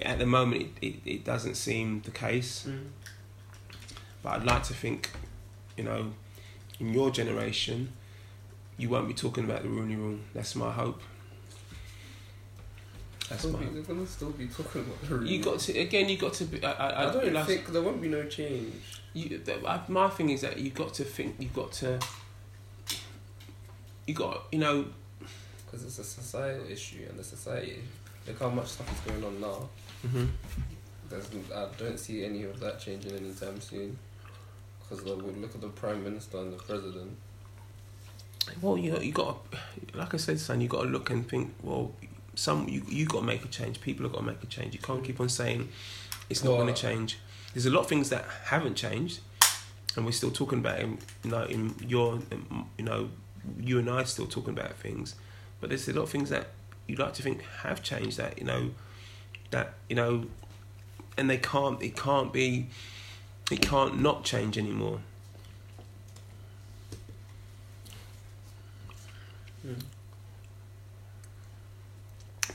At 0.00 0.18
the 0.18 0.26
moment 0.26 0.62
it, 0.62 0.70
it, 0.88 0.94
it 1.04 1.24
doesn't 1.24 1.56
seem 1.56 2.00
the 2.08 2.10
case. 2.10 2.66
Mm. 2.66 2.86
but 4.22 4.30
I'd 4.34 4.44
like 4.44 4.62
to 4.70 4.74
think 4.74 5.10
you 5.76 5.84
know 5.84 6.12
in 6.80 6.94
your 6.94 7.10
generation 7.10 7.92
you 8.78 8.88
won't 8.88 9.08
be 9.08 9.14
talking 9.14 9.44
about 9.44 9.62
the 9.62 9.68
Rooney 9.68 9.96
Rule 9.96 10.20
that's 10.34 10.54
my 10.54 10.72
hope 10.72 11.02
that's 13.28 13.42
Still 13.42 13.52
be, 13.58 13.66
they're 13.66 13.82
gonna 13.82 14.06
still 14.06 14.30
be 14.30 14.46
talking 14.46 14.80
about 14.82 15.20
the 15.20 15.26
you 15.28 15.42
got 15.42 15.58
to 15.60 15.78
again 15.78 16.08
you 16.08 16.16
got 16.16 16.32
to 16.34 16.44
be 16.44 16.62
I, 16.64 16.72
I, 16.72 17.08
I 17.08 17.12
don't 17.12 17.32
like- 17.32 17.46
think 17.46 17.66
there 17.72 17.82
won't 17.82 18.00
be 18.00 18.08
no 18.08 18.24
change. 18.24 19.02
you, 19.12 19.38
th- 19.38 19.64
I- 19.66 19.82
my 19.88 20.08
thing 20.08 20.30
is 20.30 20.40
that 20.42 20.58
you've 20.58 20.74
got 20.74 20.94
to 20.94 21.04
think 21.04 21.36
you've 21.38 21.52
got 21.54 21.72
to 21.72 21.98
you 24.06 24.14
got 24.14 24.44
you 24.52 24.58
know 24.58 24.86
Because 25.66 25.84
it's 25.84 25.98
a 25.98 26.04
societal 26.04 26.66
issue, 26.70 27.04
and 27.08 27.18
the 27.18 27.24
society. 27.24 27.80
Look 28.26 28.38
how 28.40 28.48
much 28.50 28.68
stuff 28.68 28.90
is 28.92 29.00
going 29.12 29.24
on 29.24 29.40
now. 29.40 29.68
mhm. 30.06 30.28
There's, 31.10 31.28
I 31.54 31.66
don't 31.78 31.98
see 31.98 32.24
any 32.24 32.44
of 32.44 32.58
that 32.60 32.78
changing 32.80 33.12
anytime 33.12 33.60
soon. 33.60 33.98
Because 34.80 35.04
look 35.04 35.54
at 35.54 35.60
the 35.60 35.68
prime 35.68 36.02
minister 36.04 36.38
and 36.38 36.52
the 36.52 36.56
president. 36.56 37.16
Well, 38.62 38.78
you 38.78 38.98
you 39.00 39.12
got 39.12 39.38
like 39.94 40.14
I 40.14 40.16
said, 40.16 40.40
son. 40.40 40.60
You 40.62 40.68
got 40.68 40.82
to 40.84 40.88
look 40.88 41.10
and 41.10 41.28
think. 41.28 41.54
Well, 41.62 41.92
some 42.38 42.68
you 42.68 42.82
you 42.88 43.04
got 43.06 43.20
to 43.20 43.26
make 43.26 43.44
a 43.44 43.48
change. 43.48 43.80
People 43.80 44.04
have 44.04 44.12
got 44.12 44.20
to 44.20 44.26
make 44.26 44.42
a 44.42 44.46
change. 44.46 44.72
You 44.74 44.80
can't 44.80 45.02
keep 45.04 45.20
on 45.20 45.28
saying 45.28 45.68
it's 46.30 46.42
not 46.44 46.52
Well, 46.52 46.62
going 46.62 46.74
to 46.74 46.80
change. 46.80 47.18
There's 47.52 47.66
a 47.66 47.70
lot 47.70 47.80
of 47.80 47.88
things 47.88 48.08
that 48.10 48.24
haven't 48.44 48.76
changed. 48.76 49.20
and 49.96 50.04
we're 50.06 50.12
still 50.12 50.30
talking 50.30 50.58
about 50.60 50.78
him. 50.78 50.98
You 51.24 51.30
know, 51.32 51.44
in 51.44 51.74
your, 51.86 52.20
you 52.78 52.84
know, 52.84 53.10
you 53.58 53.78
and 53.80 53.88
I 53.90 54.02
are 54.02 54.04
still 54.04 54.26
talking 54.26 54.50
about 54.58 54.74
things, 54.74 55.14
but 55.60 55.70
there's 55.70 55.88
a 55.88 55.92
lot 55.92 56.02
of 56.02 56.10
things 56.10 56.28
that 56.30 56.48
you'd 56.86 56.98
like 57.00 57.14
to 57.14 57.22
think 57.22 57.42
have 57.62 57.82
changed. 57.82 58.16
That 58.18 58.38
you 58.38 58.44
know, 58.44 58.70
that 59.50 59.74
you 59.88 59.96
know, 59.96 60.26
and 61.16 61.28
they 61.28 61.38
can't. 61.38 61.82
It 61.82 61.96
can't 61.96 62.32
be. 62.32 62.68
It 63.50 63.62
can't 63.62 64.00
not 64.00 64.24
change 64.24 64.56
anymore. 64.58 65.00
Mm. 69.66 69.82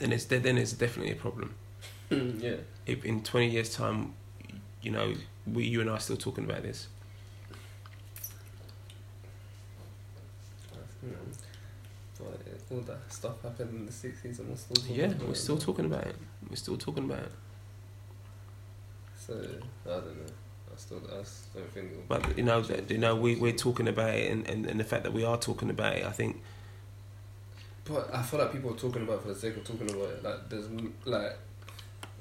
Then 0.03 0.11
it's 0.11 0.25
then 0.25 0.57
it's 0.57 0.73
definitely 0.73 1.13
a 1.13 1.15
problem. 1.15 1.55
yeah. 2.09 2.55
If 2.85 3.05
in 3.05 3.23
twenty 3.23 3.49
years' 3.49 3.73
time, 3.73 4.15
you 4.81 4.91
know, 4.91 5.13
we 5.47 5.63
you 5.63 5.79
and 5.79 5.89
I 5.89 5.93
are 5.93 5.99
still 6.01 6.17
talking 6.17 6.43
about 6.43 6.61
this. 6.63 6.89
All 12.69 12.81
that 12.81 13.13
stuff 13.13 13.41
happened 13.43 13.69
in 13.73 13.85
the 13.85 13.93
sixties, 13.93 14.39
and 14.39 14.49
we're 14.49 14.57
still 14.57 14.75
talking 14.75 14.95
Yeah, 14.95 15.05
about 15.05 15.27
we're 15.29 15.35
still 15.35 15.57
talking 15.57 15.85
about 15.85 16.07
it. 16.07 16.15
We're 16.49 16.57
still 16.57 16.77
talking 16.77 17.05
about 17.05 17.19
it. 17.19 17.31
So 19.17 19.33
I 19.85 19.89
don't 19.89 20.17
know. 20.17 20.33
I 20.73 20.77
still, 20.77 21.01
I 21.17 21.23
still 21.23 21.61
don't 21.61 21.71
think. 21.71 22.07
But 22.09 22.37
you 22.37 22.43
know, 22.43 22.59
that, 22.61 22.91
you 22.91 22.97
know, 22.97 23.15
we 23.15 23.37
we're 23.37 23.53
talking 23.53 23.87
about 23.87 24.15
it, 24.15 24.29
and, 24.29 24.49
and, 24.49 24.65
and 24.65 24.81
the 24.81 24.83
fact 24.83 25.03
that 25.03 25.13
we 25.13 25.23
are 25.23 25.37
talking 25.37 25.69
about 25.69 25.95
it, 25.95 26.05
I 26.05 26.11
think, 26.11 26.41
But 27.85 28.13
I 28.13 28.21
feel 28.21 28.39
like 28.39 28.53
people 28.53 28.71
are 28.71 28.77
talking 28.77 29.03
about 29.03 29.17
it 29.17 29.21
for 29.23 29.27
the 29.29 29.35
sake 29.35 29.57
of 29.57 29.63
talking 29.63 29.89
about 29.89 30.09
it. 30.09 30.23
Like 30.23 30.49
there's 30.49 30.67
like 31.05 31.37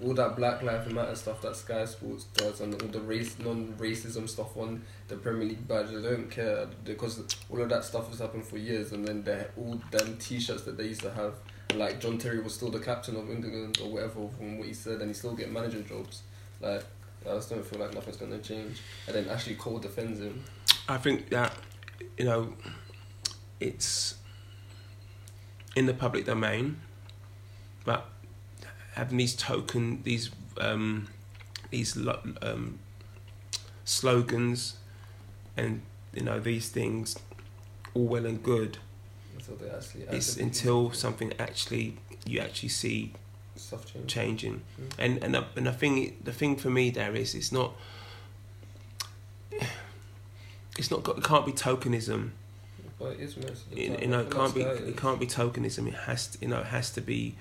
all 0.03 0.15
that 0.15 0.37
Black 0.37 0.63
Lives 0.63 0.93
Matter 0.93 1.15
stuff 1.15 1.41
that 1.43 1.55
Sky 1.55 1.85
Sports 1.85 2.25
does, 2.35 2.61
and 2.61 2.81
all 2.83 2.89
the 2.89 3.01
race 3.01 3.39
non-racism 3.39 4.29
stuff 4.29 4.57
on 4.57 4.83
the 5.09 5.17
Premier 5.17 5.45
League 5.45 5.69
badge. 5.69 5.91
They 5.91 6.03
don't 6.03 6.31
care 6.31 6.67
because 6.85 7.23
all 7.51 7.63
of 7.63 7.69
that 7.69 7.85
stuff 7.85 8.09
has 8.09 8.19
happened 8.19 8.45
for 8.45 8.59
years, 8.59 8.93
and 8.93 9.07
then 9.07 9.23
they 9.23 9.47
all 9.57 9.81
them 9.91 10.17
T-shirts 10.19 10.63
that 10.63 10.77
they 10.77 10.89
used 10.89 11.03
to 11.03 11.13
have. 11.13 11.35
Like 11.75 12.01
John 12.01 12.19
Terry 12.19 12.41
was 12.41 12.55
still 12.55 12.71
the 12.71 12.81
captain 12.81 13.17
of 13.17 13.31
England 13.31 13.79
or 13.83 13.91
whatever 13.91 14.29
from 14.37 14.59
what 14.59 14.67
he 14.67 14.75
said, 14.75 15.01
and 15.01 15.09
he 15.09 15.15
still 15.15 15.35
get 15.35 15.53
manager 15.53 15.83
jobs. 15.83 16.23
Like 16.61 16.85
I 17.25 17.35
just 17.35 17.51
don't 17.51 17.65
feel 17.65 17.79
like 17.79 17.95
nothing's 17.95 18.17
gonna 18.17 18.39
change. 18.39 18.81
And 19.07 19.15
then 19.15 19.29
Ashley 19.29 19.55
Cole 19.55 19.79
defends 19.79 20.19
him. 20.19 20.43
I 20.89 20.99
think 20.99 21.31
that 21.31 21.55
you 22.19 22.25
know, 22.25 22.53
it's 23.61 24.17
in 25.75 25.87
the 25.87 25.95
public 25.95 26.25
domain, 26.27 26.81
but 27.85 28.07
having 28.95 29.17
these 29.19 29.35
token 29.35 30.03
these 30.03 30.31
um, 30.61 31.09
these 31.71 31.97
um, 32.43 32.79
slogans 33.85 34.77
and 35.57 35.81
you 36.13 36.23
know 36.23 36.39
these 36.39 36.69
things 36.69 37.19
all 37.95 38.05
well 38.07 38.27
and 38.27 38.43
good 38.43 38.79
Until 39.37 39.57
they 39.57 39.71
actually. 39.71 40.03
it's 40.17 40.37
until 40.37 40.93
something 40.93 41.33
actually 41.39 41.97
you 42.27 42.41
actually 42.41 42.69
see 42.69 43.13
change. 43.57 44.07
changing 44.07 44.61
Mm. 44.81 44.91
and 44.99 45.25
and 45.25 45.37
I- 45.37 45.47
and 45.57 45.67
the 45.67 45.73
thing 45.73 46.17
the 46.23 46.33
thing 46.33 46.57
for 46.57 46.71
me 46.71 46.91
there 46.91 47.15
is 47.15 47.35
it's 47.35 47.51
not 47.53 47.75
it's 50.79 50.91
not 50.91 51.03
got, 51.03 51.19
it 51.19 51.25
can't 51.25 51.45
be 51.47 51.53
tokenism 51.53 52.31
But 53.03 53.13
it 53.15 53.21
is 53.21 53.37
most 53.37 53.65
you, 53.73 54.07
know 54.07 54.21
it 54.21 54.31
can't 54.31 54.55
be 54.55 54.63
it 54.63 54.97
can't 54.97 55.19
be 55.19 55.27
tokenism 55.27 55.89
it 55.89 55.95
has 55.95 56.29
to, 56.29 56.39
you 56.41 56.49
know 56.49 56.61
it 56.61 56.67
has 56.67 56.91
to 56.91 57.01
be 57.01 57.35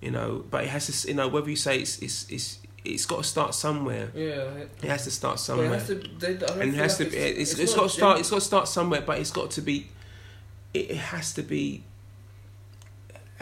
you 0.00 0.10
know 0.10 0.44
but 0.50 0.64
it 0.64 0.70
has 0.70 0.86
to 0.86 1.08
you 1.08 1.14
know 1.14 1.28
whether 1.28 1.50
you 1.50 1.56
say 1.56 1.78
it's 1.80 1.98
it's 1.98 2.30
it's 2.30 2.58
it's 2.84 3.06
got 3.06 3.18
to 3.18 3.24
start 3.24 3.54
somewhere 3.54 4.10
Yeah, 4.14 4.22
it, 4.22 4.70
it 4.82 4.88
has 4.88 5.04
to 5.04 5.10
start 5.10 5.34
but 5.34 5.40
it 5.40 5.44
somewhere 5.44 5.68
has 5.78 5.86
to. 5.86 5.94
They, 5.94 6.32
and 6.32 6.74
it 6.74 6.74
has 6.74 6.98
like 6.98 7.10
to 7.10 7.14
be 7.14 7.20
it's, 7.22 7.52
it's, 7.52 7.60
it's 7.60 7.72
not 7.72 7.82
got 7.82 7.90
to 7.90 7.96
start 7.96 8.20
it's 8.20 8.30
got 8.30 8.36
to 8.36 8.40
start 8.44 8.68
somewhere 8.68 9.02
but 9.02 9.18
it's 9.18 9.30
got 9.30 9.50
to 9.52 9.60
be 9.60 9.88
it, 10.74 10.90
it 10.90 10.96
has 10.96 11.32
to 11.34 11.42
be 11.42 11.84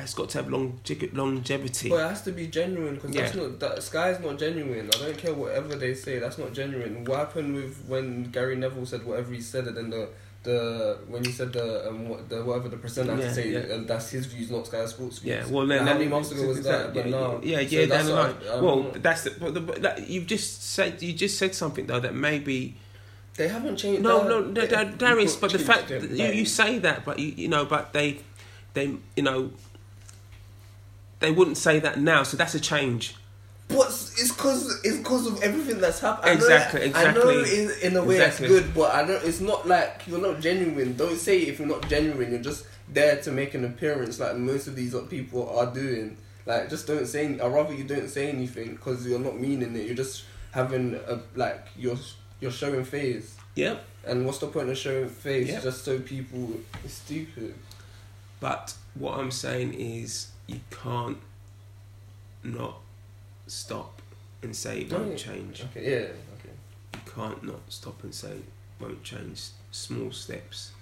it's 0.02 0.14
got 0.14 0.30
to 0.30 0.38
have 0.38 0.50
longe- 0.50 1.12
longevity 1.12 1.90
But 1.90 1.96
it 1.96 2.08
has 2.08 2.22
to 2.22 2.32
be 2.32 2.46
genuine 2.46 2.94
because 2.94 3.12
that's 3.12 3.34
not 3.34 3.60
that 3.60 3.82
Sky's 3.82 4.20
not 4.20 4.38
genuine. 4.38 4.88
I 4.94 4.98
don't 4.98 5.18
care 5.18 5.34
whatever 5.34 5.76
they 5.76 5.94
say. 5.94 6.18
That's 6.18 6.38
not 6.38 6.52
genuine. 6.52 7.04
What 7.04 7.18
happened 7.18 7.54
with 7.54 7.84
when 7.86 8.30
Gary 8.30 8.56
Neville 8.56 8.86
said 8.86 9.04
whatever 9.04 9.32
he 9.32 9.40
said, 9.40 9.66
and 9.66 9.76
then 9.76 9.90
the 9.90 10.08
the 10.42 10.98
when 11.08 11.22
you 11.22 11.30
said 11.32 11.52
the 11.52 11.86
um 11.88 12.08
what 12.08 12.28
the 12.30 12.42
whatever 12.42 12.68
the 12.70 12.76
presenter 12.78 13.12
had 13.12 13.20
Yeah, 13.20 13.28
to 13.28 13.34
say, 13.34 13.50
yeah. 13.52 13.58
and 13.74 13.86
that's 13.86 14.08
his 14.10 14.24
views, 14.26 14.50
not 14.50 14.66
Sky 14.66 14.86
Sports 14.86 15.18
views. 15.18 15.46
Yeah, 15.46 15.52
well, 15.54 15.66
then 15.66 15.80
Like, 15.80 15.88
how 15.88 15.94
many 15.98 16.08
months 16.08 16.30
ago 16.32 16.46
was 16.46 16.62
that? 16.62 16.94
But 16.94 17.04
yeah, 17.04 17.10
no, 17.10 17.40
yeah, 17.42 17.56
So 17.58 17.62
yeah. 17.76 17.86
that's 17.86 18.08
what 18.08 18.18
I- 18.18 18.56
I'm 18.56 18.64
well, 18.64 18.82
that's 18.94 19.24
the, 19.24 19.30
but 19.38 19.52
the, 19.54 19.60
that, 19.60 20.08
you've 20.08 20.26
just 20.26 20.62
said 20.62 21.02
you 21.02 21.12
just 21.12 21.36
said 21.38 21.54
something 21.54 21.86
though 21.86 22.00
that 22.00 22.14
maybe 22.14 22.74
they 23.36 23.48
haven't 23.48 23.76
changed. 23.76 24.02
no, 24.02 24.26
no, 24.26 24.40
no, 24.40 24.52
they- 24.52 24.66
Dar- 24.66 24.84
Darrius. 24.86 25.36
But 25.36 25.52
the 25.52 25.58
fact 25.58 25.88
them, 25.88 26.00
that 26.02 26.10
you, 26.34 26.40
you 26.40 26.46
say 26.46 26.78
that, 26.78 27.04
but 27.04 27.18
you 27.18 27.28
you 27.36 27.48
know, 27.48 27.66
but 27.66 27.92
they 27.92 28.20
they 28.72 28.96
you 29.16 29.22
know 29.22 29.50
they 31.20 31.30
wouldn't 31.30 31.58
say 31.58 31.78
that 31.80 32.00
now, 32.00 32.22
so 32.22 32.36
that's 32.38 32.54
a 32.54 32.60
change. 32.60 33.14
But 33.68 33.92
it's 34.20 34.30
cause 34.32 34.80
it's 34.84 35.00
cause 35.06 35.26
of 35.26 35.42
everything 35.42 35.80
that's 35.80 36.00
happened. 36.00 36.26
I 36.30 36.34
know 36.34 36.40
Exactly, 36.40 36.94
I 36.94 37.12
know 37.12 37.28
exactly. 37.28 37.58
in, 37.64 37.70
in 37.92 37.96
a 37.96 38.04
way 38.04 38.16
Exactly. 38.16 38.46
it's 38.46 38.54
good, 38.66 38.74
but 38.74 38.94
I 38.94 39.04
don't. 39.06 39.24
It's 39.24 39.40
not 39.40 39.66
like 39.66 40.02
you're 40.06 40.20
not 40.20 40.40
genuine. 40.40 40.96
Don't 40.96 41.16
say 41.18 41.38
if 41.40 41.58
you're 41.58 41.68
not 41.68 41.88
genuine. 41.88 42.30
You're 42.30 42.42
just 42.42 42.66
there 42.92 43.20
to 43.22 43.30
make 43.32 43.54
an 43.54 43.64
appearance, 43.64 44.18
like 44.20 44.36
most 44.36 44.66
of 44.66 44.76
these 44.76 44.94
people 45.08 45.48
are 45.58 45.72
doing. 45.72 46.16
Like 46.46 46.68
just 46.70 46.86
don't 46.86 47.06
say. 47.06 47.38
I'd 47.40 47.52
rather 47.52 47.74
you 47.74 47.84
don't 47.84 48.08
say 48.08 48.28
anything 48.28 48.72
because 48.72 49.06
you're 49.06 49.18
not 49.18 49.38
meaning 49.40 49.74
it. 49.76 49.86
You're 49.86 49.94
just 49.96 50.24
having 50.52 50.94
a 51.06 51.20
like 51.36 51.66
you're 51.76 51.98
you're 52.40 52.50
showing 52.50 52.84
face. 52.84 53.36
Yeah, 53.56 53.76
And 54.06 54.24
what's 54.26 54.38
the 54.38 54.46
point 54.46 54.68
of 54.70 54.78
showing 54.78 55.08
face 55.08 55.48
Yeah. 55.48 55.60
just 55.60 55.84
so 55.84 55.98
people? 55.98 56.52
It's 56.84 56.94
stupid. 56.94 57.54
but 58.40 58.74
what 58.94 59.18
I'm 59.18 59.30
saying 59.30 59.74
is 59.74 60.28
you 60.46 60.60
can't 60.70 61.18
not 62.42 62.76
stop 63.46 63.99
and 64.42 64.54
say 64.54 64.80
it 64.82 64.92
won't 64.92 65.16
change. 65.18 65.62
Okay. 65.70 65.90
Yeah. 65.90 66.06
Okay. 66.38 66.54
You 66.94 67.12
can't 67.14 67.42
not 67.44 67.60
stop 67.68 68.02
and 68.02 68.14
say 68.14 68.30
it 68.32 68.44
won't 68.80 69.02
change. 69.02 69.48
Small 69.70 70.10
steps, 70.10 70.72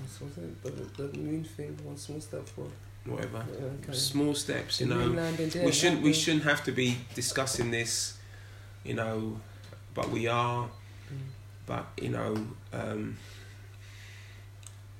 What's 0.00 0.20
what's 0.20 0.38
it? 0.38 0.96
The, 0.96 1.02
the 1.08 1.18
moon 1.18 1.44
thing. 1.44 1.76
One 1.84 1.96
small 1.96 2.20
step 2.20 2.46
for. 2.48 2.66
whatever. 3.04 3.44
Okay. 3.84 3.92
Small 3.92 4.34
steps, 4.34 4.80
you 4.80 4.86
The 4.88 4.94
know. 4.94 5.62
we 5.64 5.72
shouldn't 5.72 6.02
we 6.02 6.12
shouldn't 6.12 6.44
have 6.44 6.64
to 6.64 6.72
be 6.72 6.98
discussing 7.14 7.70
this 7.70 8.16
you 8.84 8.94
know 8.94 9.38
but 9.94 10.10
we 10.10 10.26
are 10.26 10.68
Mm. 11.12 11.16
but 11.66 11.86
you 12.00 12.08
know 12.08 12.36
um, 12.72 13.16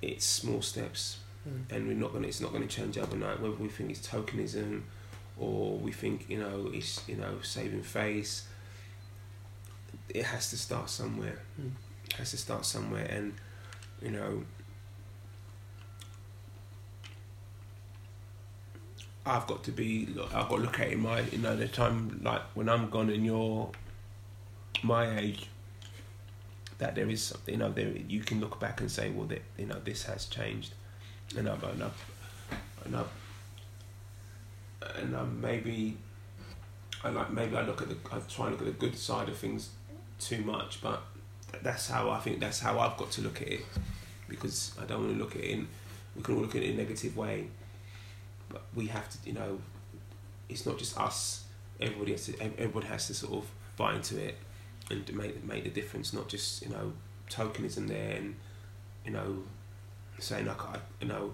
it's 0.02 0.24
small 0.26 0.60
steps 0.62 1.18
Mm. 1.48 1.70
and 1.74 1.86
we're 1.88 1.94
not 1.94 2.12
gonna 2.12 2.26
it's 2.28 2.40
not 2.40 2.52
gonna 2.52 2.66
change 2.66 2.98
overnight 2.98 3.40
whether 3.40 3.54
we 3.54 3.68
think 3.68 3.90
it's 3.90 4.06
tokenism 4.06 4.82
or 5.40 5.76
we 5.78 5.90
think 5.90 6.28
you 6.28 6.38
know 6.38 6.70
it's 6.72 7.02
you 7.08 7.16
know 7.16 7.40
saving 7.42 7.82
face 7.82 8.46
it 10.14 10.24
has 10.24 10.50
to 10.50 10.56
start 10.56 10.90
somewhere. 10.90 11.38
Mm. 11.60 11.70
it 12.06 12.12
has 12.14 12.30
to 12.32 12.36
start 12.36 12.64
somewhere. 12.64 13.06
And 13.10 13.34
you 14.02 14.10
know 14.10 14.44
I've 19.24 19.46
got 19.46 19.62
to 19.64 19.72
be 19.72 20.08
I've 20.34 20.48
got 20.48 20.56
to 20.56 20.62
look 20.62 20.80
at 20.80 20.88
it 20.88 20.92
in 20.94 21.00
my 21.00 21.20
you 21.20 21.38
know 21.38 21.56
the 21.56 21.68
time 21.68 22.20
like 22.22 22.42
when 22.54 22.68
I'm 22.68 22.90
gone 22.90 23.10
and 23.10 23.24
you're 23.24 23.70
my 24.82 25.18
age 25.18 25.48
that 26.78 26.94
there 26.94 27.08
is 27.08 27.22
something 27.22 27.54
you 27.54 27.60
know 27.60 27.70
there 27.70 27.92
you 28.08 28.20
can 28.20 28.40
look 28.40 28.58
back 28.58 28.80
and 28.80 28.90
say 28.90 29.10
well 29.10 29.26
that 29.26 29.42
you 29.58 29.66
know 29.66 29.78
this 29.84 30.04
has 30.04 30.26
changed. 30.26 30.74
And 31.36 31.48
I've 31.48 31.62
and 31.62 31.84
I've 31.84 32.04
and 32.84 32.96
I've 32.96 33.19
and 34.96 35.16
I'm 35.16 35.40
maybe 35.40 35.96
I 37.04 37.10
like 37.10 37.30
maybe 37.32 37.56
I 37.56 37.62
look 37.62 37.82
at 37.82 37.88
the 37.88 37.96
I 38.12 38.18
try 38.28 38.46
and 38.46 38.52
look 38.58 38.66
at 38.66 38.78
the 38.78 38.86
good 38.86 38.96
side 38.96 39.28
of 39.28 39.36
things 39.36 39.70
too 40.18 40.42
much 40.42 40.80
but 40.82 41.02
that's 41.62 41.88
how 41.88 42.10
I 42.10 42.18
think 42.20 42.40
that's 42.40 42.60
how 42.60 42.78
I've 42.78 42.96
got 42.96 43.10
to 43.12 43.22
look 43.22 43.42
at 43.42 43.48
it 43.48 43.60
because 44.28 44.72
I 44.80 44.84
don't 44.84 45.00
want 45.04 45.12
to 45.14 45.18
look 45.18 45.36
at 45.36 45.42
it 45.42 45.50
in 45.50 45.68
we 46.16 46.22
can 46.22 46.34
all 46.34 46.42
look 46.42 46.54
at 46.54 46.62
it 46.62 46.70
in 46.70 46.74
a 46.74 46.78
negative 46.78 47.16
way 47.16 47.48
but 48.48 48.62
we 48.74 48.86
have 48.86 49.08
to 49.10 49.18
you 49.24 49.32
know 49.34 49.58
it's 50.48 50.66
not 50.66 50.78
just 50.78 50.98
us 50.98 51.44
everybody 51.80 52.12
has 52.12 52.26
to 52.26 52.42
everybody 52.42 52.86
has 52.86 53.06
to 53.06 53.14
sort 53.14 53.32
of 53.32 53.50
buy 53.76 53.94
into 53.94 54.18
it 54.18 54.36
and 54.90 55.12
make 55.14 55.42
make 55.44 55.64
the 55.64 55.70
difference 55.70 56.12
not 56.12 56.28
just 56.28 56.62
you 56.62 56.68
know 56.68 56.92
tokenism 57.30 57.88
there 57.88 58.16
and 58.16 58.34
you 59.04 59.12
know 59.12 59.42
saying 60.18 60.46
like 60.46 60.62
I 60.62 60.78
you 61.00 61.08
know 61.08 61.32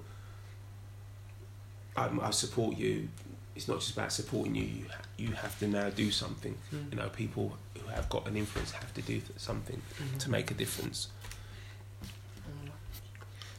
I, 1.96 2.10
I 2.20 2.30
support 2.30 2.76
you 2.76 3.08
it's 3.56 3.68
not 3.68 3.80
just 3.80 3.92
about 3.92 4.12
supporting 4.12 4.54
you. 4.54 4.64
You 4.64 4.84
you 5.16 5.32
have 5.32 5.58
to 5.60 5.66
now 5.66 5.88
do 5.88 6.10
something. 6.10 6.54
Mm. 6.72 6.92
You 6.92 6.98
know, 6.98 7.08
people 7.08 7.56
who 7.74 7.88
have 7.88 8.08
got 8.10 8.28
an 8.28 8.36
influence 8.36 8.70
have 8.72 8.92
to 8.94 9.02
do 9.02 9.22
something 9.36 9.80
mm-hmm. 9.98 10.18
to 10.18 10.30
make 10.30 10.50
a 10.50 10.54
difference. 10.54 11.08
Hmm. 12.44 12.68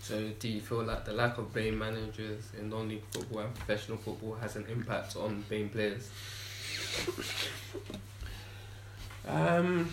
So, 0.01 0.29
do 0.39 0.47
you 0.47 0.61
feel 0.61 0.83
like 0.83 1.03
the 1.03 1.13
lack 1.13 1.39
of 1.39 1.51
BAME 1.51 1.77
managers 1.77 2.43
in 2.57 2.69
non-league 2.69 3.03
football 3.11 3.39
and 3.39 3.55
professional 3.55 3.97
football 3.97 4.35
has 4.35 4.55
an 4.55 4.65
impact 4.69 5.15
on 5.15 5.43
BAME 5.49 5.71
players? 5.71 6.11
um, 9.27 9.89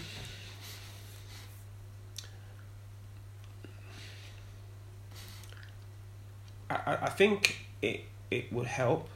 I, 6.69 6.99
I 7.03 7.09
think 7.09 7.57
it 7.81 8.05
it 8.31 8.53
would 8.53 8.67
help 8.67 9.09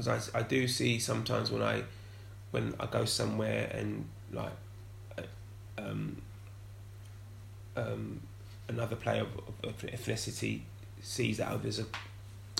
because 0.00 0.30
I, 0.34 0.38
I 0.38 0.42
do 0.42 0.66
see 0.66 0.98
sometimes 0.98 1.50
when 1.50 1.62
I 1.62 1.82
when 2.50 2.74
I 2.80 2.86
go 2.86 3.04
somewhere 3.04 3.70
and 3.72 4.06
like 4.32 4.52
um, 5.78 6.20
um, 7.76 8.20
another 8.68 8.96
player 8.96 9.22
of, 9.22 9.68
of 9.68 9.78
ethnicity 9.82 10.60
sees 11.02 11.38
that 11.38 11.48
oh 11.52 11.58
there's 11.58 11.78
a, 11.78 11.86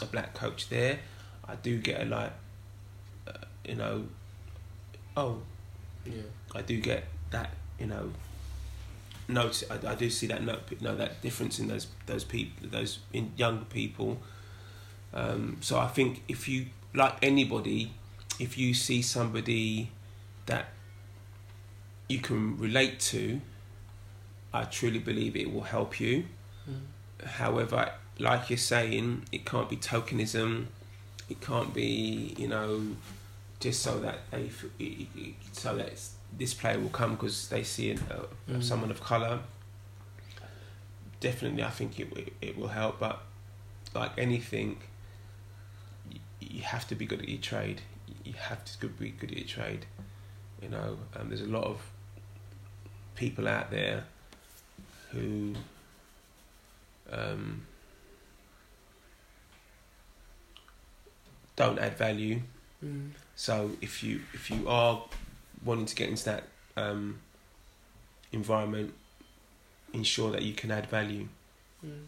a 0.02 0.06
black 0.06 0.34
coach 0.34 0.68
there 0.68 0.98
I 1.46 1.56
do 1.56 1.78
get 1.78 2.02
a 2.02 2.04
like 2.04 2.32
uh, 3.26 3.32
you 3.64 3.76
know 3.76 4.04
oh 5.16 5.38
Yeah. 6.04 6.22
I 6.54 6.62
do 6.62 6.78
get 6.80 7.04
that 7.30 7.50
you 7.78 7.86
know 7.86 8.12
note 9.28 9.62
I, 9.70 9.92
I 9.92 9.94
do 9.94 10.10
see 10.10 10.26
that 10.26 10.44
note 10.44 10.60
you 10.70 10.78
know 10.80 10.94
that 10.96 11.22
difference 11.22 11.58
in 11.58 11.68
those 11.68 11.86
those 12.06 12.24
people 12.24 12.68
those 12.68 12.98
in 13.12 13.32
younger 13.36 13.64
people 13.64 14.18
um, 15.12 15.56
so 15.60 15.78
I 15.78 15.88
think 15.88 16.22
if 16.28 16.48
you 16.48 16.66
like 16.94 17.16
anybody 17.22 17.92
if 18.38 18.56
you 18.58 18.74
see 18.74 19.02
somebody 19.02 19.90
that 20.46 20.66
you 22.08 22.18
can 22.18 22.58
relate 22.58 22.98
to 22.98 23.40
I 24.52 24.64
truly 24.64 24.98
believe 24.98 25.36
it 25.36 25.52
will 25.52 25.62
help 25.62 26.00
you 26.00 26.24
Mm. 26.68 27.26
however 27.26 27.92
like 28.18 28.50
you're 28.50 28.58
saying 28.58 29.24
it 29.32 29.46
can't 29.46 29.68
be 29.70 29.76
tokenism 29.76 30.66
it 31.30 31.40
can't 31.40 31.72
be 31.72 32.34
you 32.36 32.48
know 32.48 32.82
just 33.60 33.82
so 33.82 33.98
that 34.00 34.18
they 34.30 34.46
f- 34.46 34.64
it- 34.78 35.06
it- 35.16 35.34
so 35.52 35.76
that 35.76 35.92
this 36.36 36.52
player 36.54 36.78
will 36.78 36.90
come 36.90 37.12
because 37.12 37.48
they 37.48 37.62
see 37.62 37.92
uh, 37.92 37.96
Mm. 38.48 38.62
someone 38.62 38.90
of 38.90 39.00
color 39.00 39.40
definitely 41.20 41.62
I 41.62 41.70
think 41.70 41.98
it 42.00 42.08
it 42.40 42.56
will 42.58 42.68
help 42.68 42.98
but 43.00 43.22
like 43.94 44.12
anything 44.18 44.78
you, 46.50 46.62
have 46.62 46.86
to 46.88 46.94
be 46.94 47.06
good 47.06 47.20
at 47.20 47.28
your 47.28 47.40
trade 47.40 47.80
you 48.24 48.32
have 48.34 48.64
to 48.64 48.86
be 48.88 49.10
good 49.10 49.30
at 49.30 49.38
your 49.38 49.46
trade 49.46 49.86
you 50.62 50.68
know 50.68 50.98
um, 51.16 51.28
there's 51.28 51.40
a 51.40 51.46
lot 51.46 51.64
of 51.64 51.80
people 53.14 53.46
out 53.46 53.70
there 53.70 54.04
who 55.12 55.54
um, 57.12 57.62
don't 61.56 61.78
add 61.78 61.96
value. 61.98 62.40
Mm. 62.84 63.10
So 63.36 63.72
if 63.80 64.02
you 64.02 64.20
if 64.32 64.50
you 64.50 64.68
are 64.68 65.02
wanting 65.64 65.86
to 65.86 65.94
get 65.94 66.08
into 66.08 66.24
that 66.24 66.44
um, 66.76 67.18
environment, 68.32 68.94
ensure 69.92 70.30
that 70.30 70.42
you 70.42 70.54
can 70.54 70.70
add 70.70 70.86
value, 70.86 71.28
Mm. 71.84 72.04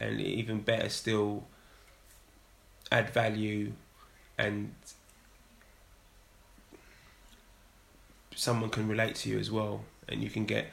and 0.00 0.20
even 0.20 0.60
better 0.60 0.90
still, 0.90 1.44
add 2.90 3.10
value, 3.10 3.72
and 4.38 4.72
someone 8.34 8.70
can 8.70 8.88
relate 8.88 9.14
to 9.16 9.28
you 9.30 9.38
as 9.38 9.50
well, 9.50 9.82
and 10.08 10.22
you 10.22 10.30
can 10.30 10.44
get, 10.44 10.70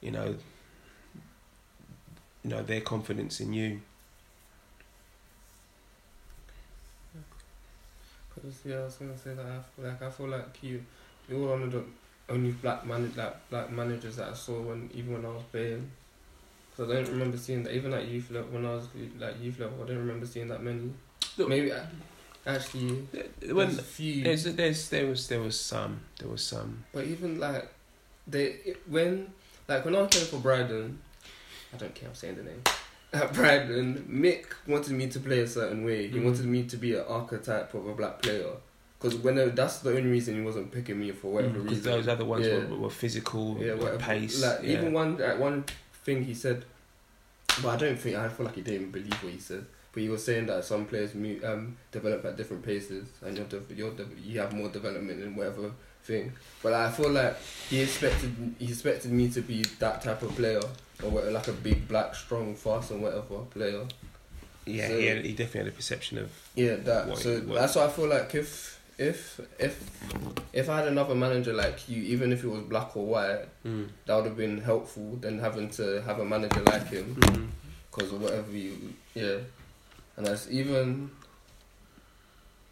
you 0.00 0.10
know, 0.10 0.36
you 2.42 2.50
know 2.50 2.62
their 2.62 2.80
confidence 2.80 3.40
in 3.40 3.52
you. 3.52 3.80
Cause 8.34 8.60
yeah, 8.64 8.76
I 8.76 8.84
was 8.84 8.94
gonna 8.96 9.16
say 9.16 9.34
that. 9.34 9.44
I 9.46 9.60
feel 9.76 9.84
like 9.90 10.02
I 10.02 10.10
feel 10.10 10.28
like 10.28 10.62
you, 10.62 10.82
you're 11.28 11.48
one 11.48 11.62
of 11.62 11.72
the 11.72 11.84
only 12.28 12.52
black 12.52 12.84
man, 12.86 13.12
like 13.16 13.50
black 13.50 13.70
managers 13.70 14.16
that 14.16 14.30
I 14.30 14.34
saw 14.34 14.60
when 14.60 14.90
even 14.94 15.12
when 15.12 15.24
I 15.24 15.28
was 15.28 15.42
playing. 15.52 15.90
Cause 16.76 16.90
I 16.90 16.94
don't 16.94 17.08
remember 17.10 17.36
seeing 17.36 17.62
that 17.64 17.74
even 17.74 17.92
at 17.92 18.08
youth 18.08 18.30
level 18.30 18.50
when 18.52 18.64
I 18.64 18.74
was 18.74 18.88
like 19.18 19.40
youth 19.40 19.60
level. 19.60 19.84
I 19.84 19.88
don't 19.88 19.98
remember 19.98 20.26
seeing 20.26 20.48
that 20.48 20.62
many. 20.62 20.90
Look- 21.38 21.48
Maybe 21.48 21.72
I, 21.72 21.80
actually 22.46 23.06
When 23.50 23.70
few. 23.70 24.24
there's 24.24 24.44
there's 24.44 24.88
there 24.88 25.06
was 25.06 25.28
there 25.28 25.40
was 25.40 25.58
some 25.58 26.00
there 26.18 26.28
was 26.28 26.44
some 26.44 26.84
But 26.92 27.04
even 27.06 27.38
like 27.40 27.68
they 28.26 28.74
when 28.86 29.32
like 29.68 29.84
when 29.84 29.94
I 29.96 30.00
was 30.02 30.08
playing 30.10 30.26
for 30.26 30.36
Bryden, 30.38 30.98
I 31.72 31.76
don't 31.76 31.94
care. 31.94 32.08
I'm 32.08 32.14
saying 32.14 32.36
the 32.36 32.42
name. 32.42 32.62
At 33.14 33.32
Bryden, 33.34 34.06
Mick 34.10 34.46
wanted 34.66 34.92
me 34.92 35.06
to 35.08 35.20
play 35.20 35.40
a 35.40 35.46
certain 35.46 35.84
way. 35.84 36.08
He 36.08 36.18
Mhm. 36.18 36.24
wanted 36.24 36.46
me 36.46 36.64
to 36.64 36.76
be 36.76 36.94
an 36.94 37.04
archetype 37.08 37.74
of 37.74 37.86
a 37.86 37.94
black 37.94 38.22
player. 38.22 38.50
Because 38.98 39.18
when 39.18 39.34
that's 39.54 39.78
the 39.80 39.90
only 39.90 40.10
reason 40.10 40.34
he 40.36 40.40
wasn't 40.42 40.70
picking 40.70 40.98
me 41.00 41.10
for 41.10 41.32
whatever 41.32 41.54
because 41.60 41.78
reason. 41.78 41.92
those 41.92 42.08
other 42.08 42.24
ones 42.24 42.46
Yeah. 42.46 42.58
were, 42.66 42.76
were 42.76 42.90
physical, 42.90 43.56
yeah, 43.60 43.74
whatever. 43.74 43.98
pace. 43.98 44.40
Like 44.40 44.60
yeah. 44.62 44.72
even 44.78 44.92
one 44.92 45.20
at 45.20 45.38
one 45.38 45.64
thing 46.04 46.24
he 46.24 46.34
said, 46.34 46.64
but 47.60 47.68
I 47.70 47.76
don't 47.76 47.98
think 47.98 48.16
I 48.16 48.28
feel 48.28 48.46
like 48.46 48.54
he 48.54 48.62
didn't 48.62 48.90
believe 48.92 49.12
what 49.22 49.32
he 49.32 49.38
said. 49.40 49.66
But 49.92 50.02
you 50.02 50.10
were 50.10 50.18
saying 50.18 50.46
that 50.46 50.64
some 50.64 50.86
players 50.86 51.14
um 51.44 51.76
develop 51.90 52.24
at 52.24 52.36
different 52.36 52.64
paces, 52.64 53.06
and 53.22 53.36
you're, 53.36 53.46
de- 53.46 53.74
you're 53.74 53.90
de- 53.92 54.06
you 54.24 54.40
have 54.40 54.52
more 54.54 54.68
development 54.70 55.22
in 55.22 55.36
whatever 55.36 55.70
thing. 56.04 56.32
But 56.62 56.72
I 56.72 56.90
feel 56.90 57.10
like 57.10 57.36
he 57.68 57.80
expected 57.82 58.54
he 58.58 58.68
expected 58.68 59.12
me 59.12 59.28
to 59.30 59.42
be 59.42 59.62
that 59.80 60.02
type 60.02 60.22
of 60.22 60.30
player, 60.34 60.60
or 61.02 61.10
what- 61.10 61.30
like 61.30 61.48
a 61.48 61.52
big 61.52 61.86
black, 61.88 62.14
strong, 62.14 62.54
fast, 62.54 62.90
and 62.90 63.02
whatever 63.02 63.38
player. 63.50 63.84
yeah, 64.64 64.88
so- 64.88 64.98
he, 64.98 65.06
had, 65.06 65.24
he 65.24 65.32
definitely 65.32 65.58
had 65.60 65.68
a 65.68 65.76
perception 65.76 66.18
of 66.18 66.30
Yeah, 66.54 66.76
that. 66.76 67.08
What- 67.08 67.18
so 67.18 67.40
what- 67.40 67.56
that's 67.60 67.74
why 67.76 67.84
I 67.84 67.88
feel 67.90 68.06
like 68.08 68.34
if 68.34 68.80
if 68.98 69.40
if 69.58 69.74
if 70.54 70.68
I 70.70 70.78
had 70.78 70.88
another 70.88 71.14
manager 71.14 71.52
like 71.52 71.86
you, 71.88 72.02
even 72.02 72.32
if 72.32 72.44
it 72.44 72.48
was 72.48 72.62
black 72.62 72.96
or 72.96 73.04
white, 73.06 73.44
mm, 73.66 73.88
that 74.06 74.14
would 74.16 74.24
have 74.26 74.36
been 74.38 74.58
helpful 74.60 75.16
than 75.16 75.38
having 75.38 75.68
to 75.70 76.00
have 76.02 76.18
a 76.18 76.24
manager 76.24 76.62
like 76.62 76.86
him 76.88 77.14
mm, 77.16 77.48
because 77.90 78.10
of 78.12 78.22
whatever 78.22 78.52
you 78.52 78.94
yeah 79.14 79.36
and 80.16 80.26
that's 80.26 80.50
even 80.50 81.10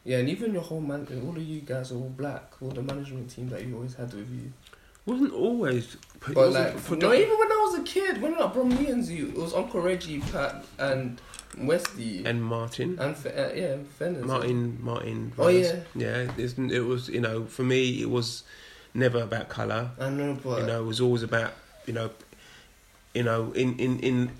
yeah 0.04 0.18
and 0.18 0.28
even 0.28 0.52
your 0.52 0.62
whole 0.62 0.80
man 0.80 1.06
all 1.24 1.36
of 1.36 1.42
you 1.42 1.60
guys 1.60 1.92
are 1.92 1.96
all 1.96 2.12
black 2.16 2.52
all 2.60 2.70
the 2.70 2.82
management 2.82 3.30
team 3.30 3.48
that 3.48 3.64
you 3.64 3.74
always 3.74 3.94
had 3.94 4.12
with 4.12 4.30
you 4.30 4.52
wasn't 5.06 5.32
always. 5.32 5.96
but 6.20 6.36
wasn't 6.36 6.74
like 6.74 6.98
no 7.00 7.12
even 7.12 7.38
when 7.38 7.52
I 7.52 7.66
was 7.70 7.80
a 7.80 7.82
kid 7.82 8.20
when 8.20 8.34
I 8.34 8.46
brought 8.46 8.66
me 8.66 8.88
and 8.88 9.04
you 9.06 9.28
it 9.28 9.36
was 9.36 9.54
Uncle 9.54 9.80
Reggie 9.80 10.20
Pat 10.20 10.64
and 10.78 11.20
Westy 11.58 12.18
and, 12.18 12.28
and 12.28 12.44
Martin, 12.44 12.96
Fe- 12.96 13.34
uh, 13.34 13.52
yeah 13.54 13.76
Fenners 13.98 14.24
Martin, 14.24 14.78
Martin. 14.80 15.32
Oh, 15.36 15.48
yeah. 15.48 15.80
yeah. 15.96 16.30
It 16.36 16.84
was 16.84 17.08
you 17.08 17.20
know 17.20 17.44
for 17.46 17.64
me 17.64 18.02
it 18.02 18.10
was 18.10 18.44
never 18.94 19.22
about 19.22 19.48
color. 19.48 19.90
I 19.98 20.10
know 20.10 20.38
but 20.42 20.60
you 20.60 20.66
know, 20.66 20.82
it 20.82 20.86
was 20.86 21.00
always 21.00 21.22
about 21.22 21.52
you 21.86 21.92
know, 21.92 22.10
you 23.14 23.22
know, 23.22 23.52
in 23.52 23.78
in 23.78 23.98
in 24.00 24.30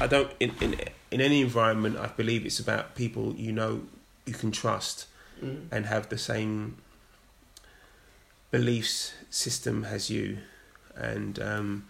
I 0.00 0.06
don't 0.06 0.30
in 0.38 0.52
in 0.60 0.76
in 1.10 1.20
any 1.20 1.40
environment. 1.40 1.96
I 1.96 2.08
believe 2.08 2.44
it's 2.44 2.60
about 2.60 2.94
people 2.94 3.34
you 3.36 3.52
know 3.52 3.82
you 4.26 4.34
can 4.34 4.50
trust 4.50 5.06
mm, 5.42 5.66
and 5.70 5.86
have 5.86 6.08
the 6.08 6.18
same 6.18 6.76
beliefs 8.50 9.14
system 9.30 9.84
as 9.84 10.10
you, 10.10 10.38
and 10.94 11.38
um, 11.38 11.84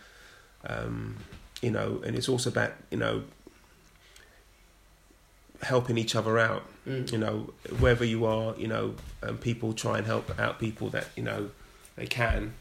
um, 0.66 1.16
you 1.60 1.70
know, 1.70 2.02
and 2.04 2.16
it's 2.16 2.28
also 2.28 2.50
about 2.50 2.72
you 2.90 2.98
know 2.98 3.24
helping 5.62 5.98
each 5.98 6.14
other 6.14 6.38
out. 6.38 6.64
Mm, 6.86 7.10
you 7.10 7.18
know 7.18 7.52
wherever 7.80 8.04
you 8.04 8.24
are 8.26 8.54
you 8.56 8.68
know 8.68 8.94
um, 9.24 9.38
people 9.38 9.72
try 9.72 9.98
and 9.98 10.06
help 10.06 10.38
out 10.38 10.60
people 10.60 10.88
that 10.90 11.08
you 11.16 11.22
know 11.24 11.50
they 11.96 12.06
can 12.06 12.54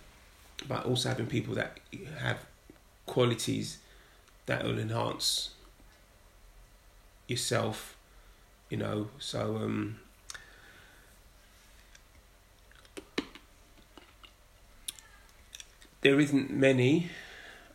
but 0.68 0.84
also 0.84 1.10
having 1.10 1.28
people 1.28 1.54
that 1.54 1.78
have 2.18 2.44
qualities 3.06 3.78
that 4.46 4.64
will 4.64 4.78
enhance 4.80 5.52
yourself 7.28 7.98
you 8.70 8.78
know 8.78 9.08
so 9.18 9.58
um 9.58 10.00
there 16.02 16.20
isn't 16.20 16.52
many. 16.52 17.10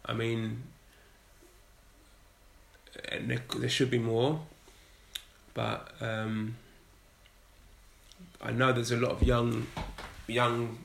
I 0.06 0.12
mean 0.14 0.62
and 3.10 3.28
there, 3.30 3.42
there 3.58 3.68
should 3.68 3.90
be 3.90 3.98
more 3.98 4.40
but 5.52 5.92
um, 6.00 6.56
I 8.40 8.52
know 8.52 8.72
there's 8.72 8.92
a 8.92 8.96
lot 8.96 9.10
of 9.10 9.22
young 9.22 9.66
young 10.28 10.78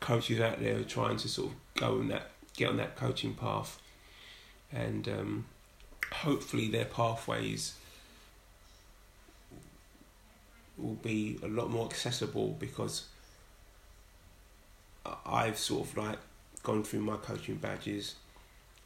coaches 0.00 0.40
out 0.40 0.60
there 0.60 0.82
trying 0.84 1.16
to 1.18 1.28
sort 1.28 1.50
of 1.50 1.56
go 1.80 1.98
on 1.98 2.08
that 2.08 2.30
get 2.56 2.68
on 2.68 2.76
that 2.76 2.94
coaching 2.96 3.34
path, 3.34 3.80
and 4.72 5.08
um, 5.08 5.44
hopefully 6.12 6.68
their 6.68 6.84
pathways 6.84 7.74
will 10.78 10.94
be 10.94 11.38
a 11.42 11.48
lot 11.48 11.70
more 11.70 11.86
accessible 11.86 12.56
because 12.58 13.06
I've 15.26 15.58
sort 15.58 15.88
of 15.88 15.96
like 15.96 16.18
gone 16.62 16.82
through 16.84 17.00
my 17.00 17.16
coaching 17.16 17.56
badges, 17.56 18.14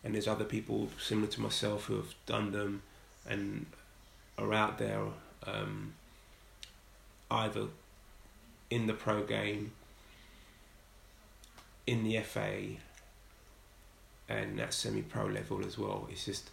and 0.02 0.14
there's 0.14 0.28
other 0.28 0.44
people 0.44 0.88
similar 1.00 1.28
to 1.28 1.40
myself 1.40 1.84
who 1.84 1.96
have 1.96 2.14
done 2.26 2.52
them, 2.52 2.82
and 3.28 3.66
are 4.38 4.52
out 4.52 4.78
there 4.78 5.02
um, 5.46 5.94
either 7.30 7.66
in 8.70 8.86
the 8.86 8.94
pro 8.94 9.22
game, 9.22 9.72
in 11.86 12.04
the 12.04 12.18
FA, 12.20 12.76
and 14.28 14.58
that 14.58 14.74
semi 14.74 15.02
pro 15.02 15.26
level 15.26 15.64
as 15.64 15.78
well. 15.78 16.08
It's 16.10 16.24
just 16.24 16.50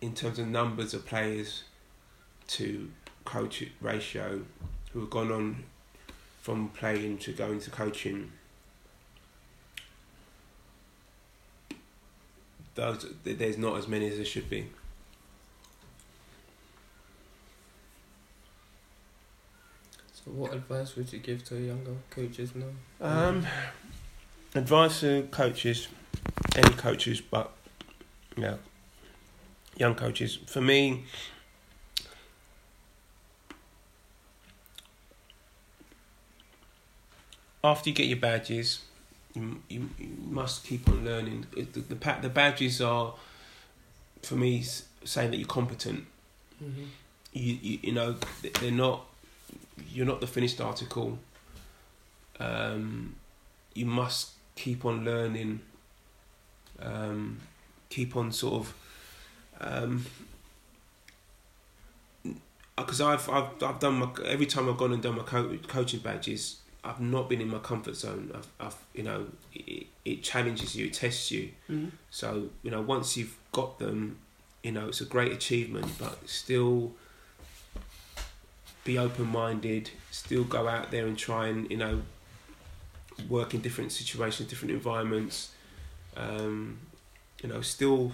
in 0.00 0.14
terms 0.14 0.38
of 0.38 0.48
numbers 0.48 0.94
of 0.94 1.06
players 1.06 1.62
to 2.48 2.90
coach 3.24 3.64
ratio 3.80 4.42
who 4.92 5.00
have 5.00 5.10
gone 5.10 5.30
on 5.30 5.64
from 6.40 6.68
playing 6.70 7.18
to 7.18 7.32
going 7.32 7.60
to 7.60 7.70
coaching. 7.70 8.32
Those, 12.74 13.06
there's 13.22 13.58
not 13.58 13.76
as 13.78 13.86
many 13.86 14.08
as 14.08 14.16
there 14.16 14.24
should 14.24 14.50
be. 14.50 14.66
What 20.32 20.54
advice 20.54 20.96
would 20.96 21.12
you 21.12 21.18
give 21.18 21.44
to 21.44 21.56
younger 21.56 21.94
coaches 22.10 22.52
now? 22.54 22.66
Um, 23.00 23.46
advice 24.54 25.00
to 25.00 25.28
coaches, 25.30 25.88
any 26.56 26.72
coaches, 26.74 27.20
but 27.20 27.52
yeah, 28.36 28.56
young 29.76 29.94
coaches. 29.94 30.38
For 30.46 30.60
me, 30.60 31.04
after 37.62 37.90
you 37.90 37.94
get 37.94 38.06
your 38.06 38.18
badges, 38.18 38.80
you, 39.34 39.62
you, 39.68 39.90
you 39.98 40.08
must 40.28 40.64
keep 40.64 40.88
on 40.88 41.04
learning. 41.04 41.46
The, 41.54 41.80
the 41.80 42.16
the 42.22 42.28
badges 42.28 42.80
are, 42.80 43.14
for 44.22 44.34
me, 44.34 44.64
saying 45.04 45.30
that 45.30 45.36
you're 45.36 45.46
competent. 45.46 46.06
Mm-hmm. 46.62 46.84
You, 47.34 47.58
you 47.60 47.78
you 47.82 47.92
know 47.92 48.16
they're 48.60 48.70
not. 48.70 49.06
You're 49.90 50.06
not 50.06 50.20
the 50.20 50.26
finished 50.26 50.60
article. 50.60 51.18
Um, 52.40 53.16
you 53.74 53.86
must 53.86 54.30
keep 54.54 54.84
on 54.84 55.04
learning. 55.04 55.60
Um, 56.80 57.40
keep 57.88 58.16
on 58.16 58.32
sort 58.32 58.54
of. 58.54 58.74
Um, 59.60 60.06
because 62.76 63.00
I've, 63.00 63.28
I've 63.28 63.62
I've 63.62 63.78
done 63.78 63.98
my 63.98 64.08
every 64.26 64.46
time 64.46 64.68
I've 64.68 64.78
gone 64.78 64.92
and 64.92 65.02
done 65.02 65.16
my 65.16 65.22
co- 65.22 65.56
coaching 65.68 66.00
badges, 66.00 66.60
I've 66.84 67.00
not 67.00 67.28
been 67.28 67.40
in 67.40 67.48
my 67.48 67.58
comfort 67.58 67.96
zone. 67.96 68.32
I've, 68.34 68.48
I've 68.58 68.76
you 68.94 69.02
know 69.02 69.26
it, 69.54 69.86
it 70.04 70.22
challenges 70.22 70.74
you, 70.74 70.86
it 70.86 70.94
tests 70.94 71.30
you. 71.30 71.50
Mm-hmm. 71.70 71.88
So 72.10 72.48
you 72.62 72.70
know 72.70 72.80
once 72.80 73.16
you've 73.16 73.36
got 73.52 73.78
them, 73.78 74.18
you 74.62 74.72
know 74.72 74.88
it's 74.88 75.00
a 75.00 75.04
great 75.04 75.32
achievement, 75.32 75.92
but 75.98 76.28
still 76.28 76.92
be 78.84 78.98
open 78.98 79.26
minded. 79.28 79.90
Still 80.10 80.44
go 80.44 80.68
out 80.68 80.90
there 80.90 81.06
and 81.06 81.16
try 81.16 81.48
and 81.48 81.70
you 81.70 81.76
know 81.76 82.02
work 83.28 83.54
in 83.54 83.60
different 83.60 83.92
situations, 83.92 84.48
different 84.48 84.72
environments. 84.72 85.52
Um, 86.16 86.78
you 87.42 87.48
know, 87.48 87.60
still 87.60 88.12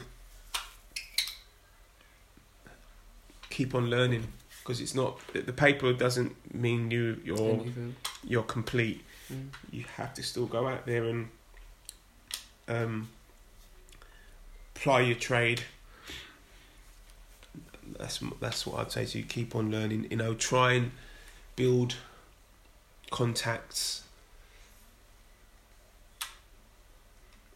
keep 3.51 3.75
on 3.75 3.91
learning 3.91 4.27
because 4.61 4.81
it's 4.81 4.95
not 4.95 5.19
the 5.33 5.53
paper 5.53 5.93
doesn't 5.93 6.33
mean 6.55 6.91
you 6.91 7.21
you're 7.25 7.39
Anything. 7.39 7.97
you're 8.25 8.43
complete. 8.43 9.03
Mm. 9.33 9.49
You 9.71 9.85
have 9.97 10.15
to 10.15 10.23
still 10.23 10.47
go 10.47 10.69
out 10.69 10.87
there 10.87 11.05
and 11.05 11.29
um, 12.69 13.09
ply 14.75 15.01
your 15.01 15.17
trade. 15.17 15.63
That's 17.99 18.21
that's 18.41 18.67
what 18.67 18.79
I'd 18.81 18.93
say 18.93 19.05
to 19.05 19.19
you. 19.19 19.25
Keep 19.25 19.57
on 19.57 19.71
learning. 19.71 20.07
You 20.11 20.17
know, 20.17 20.35
try 20.35 20.75
and 20.75 20.93
build 21.57 21.97
contacts. 23.11 24.05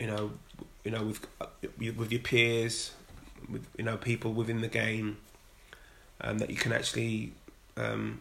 You 0.01 0.09
know, 0.09 0.32
you 0.84 0.90
know 0.90 1.05
with 1.05 1.26
with 1.97 2.11
your 2.11 2.20
peers, 2.20 2.93
with 3.49 3.66
you 3.78 3.84
know 3.84 3.97
people 3.97 4.32
within 4.32 4.61
the 4.61 4.68
game, 4.68 5.18
um, 6.20 6.38
that 6.38 6.51
you 6.51 6.57
can 6.57 6.72
actually 6.72 7.32
um, 7.76 8.20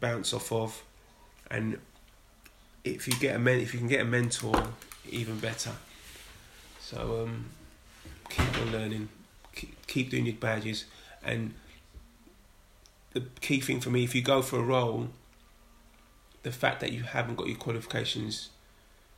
bounce 0.00 0.32
off 0.32 0.50
of, 0.50 0.82
and 1.50 1.78
if 2.82 3.06
you 3.06 3.12
get 3.14 3.36
a 3.36 3.38
men- 3.38 3.60
if 3.60 3.74
you 3.74 3.78
can 3.78 3.88
get 3.88 4.00
a 4.00 4.04
mentor, 4.04 4.68
even 5.10 5.38
better. 5.38 5.72
So 6.80 7.24
um, 7.24 7.44
keep 8.30 8.58
on 8.62 8.72
learning, 8.72 9.10
keep, 9.54 9.86
keep 9.86 10.10
doing 10.10 10.24
your 10.24 10.36
badges, 10.36 10.86
and 11.28 11.54
the 13.12 13.22
key 13.40 13.60
thing 13.60 13.80
for 13.80 13.90
me, 13.90 14.04
if 14.04 14.14
you 14.14 14.22
go 14.22 14.42
for 14.42 14.58
a 14.58 14.62
role, 14.62 15.08
the 16.42 16.52
fact 16.52 16.80
that 16.80 16.92
you 16.92 17.02
haven't 17.02 17.36
got 17.36 17.46
your 17.48 17.56
qualifications 17.56 18.50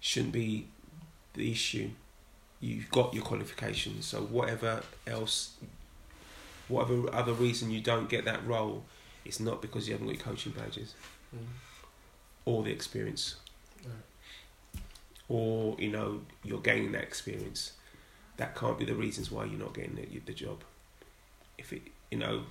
shouldn't 0.00 0.32
be 0.32 0.66
the 1.34 1.50
issue. 1.50 1.90
You've 2.60 2.90
got 2.90 3.14
your 3.14 3.22
qualifications, 3.24 4.06
so 4.06 4.20
whatever 4.20 4.82
else, 5.06 5.54
whatever 6.68 7.12
other 7.14 7.32
reason 7.32 7.70
you 7.70 7.80
don't 7.80 8.08
get 8.08 8.24
that 8.26 8.46
role, 8.46 8.84
it's 9.24 9.40
not 9.40 9.60
because 9.62 9.86
you 9.88 9.94
haven't 9.94 10.08
got 10.08 10.16
your 10.16 10.24
coaching 10.24 10.52
badges 10.52 10.94
Mm. 11.34 11.46
or 12.44 12.64
the 12.64 12.72
experience 12.72 13.36
Right. 13.84 14.82
or 15.28 15.76
you 15.78 15.88
know 15.88 16.22
you're 16.42 16.58
gaining 16.60 16.90
that 16.90 17.04
experience 17.04 17.74
that 18.36 18.56
can't 18.56 18.76
be 18.76 18.84
the 18.84 18.96
reasons 18.96 19.30
why 19.30 19.44
you're 19.44 19.58
not 19.60 19.72
getting 19.72 19.94
the, 19.94 20.18
the 20.26 20.32
job 20.34 20.64
if 21.56 21.72
it 21.72 21.82
you 22.10 22.18
know 22.18 22.42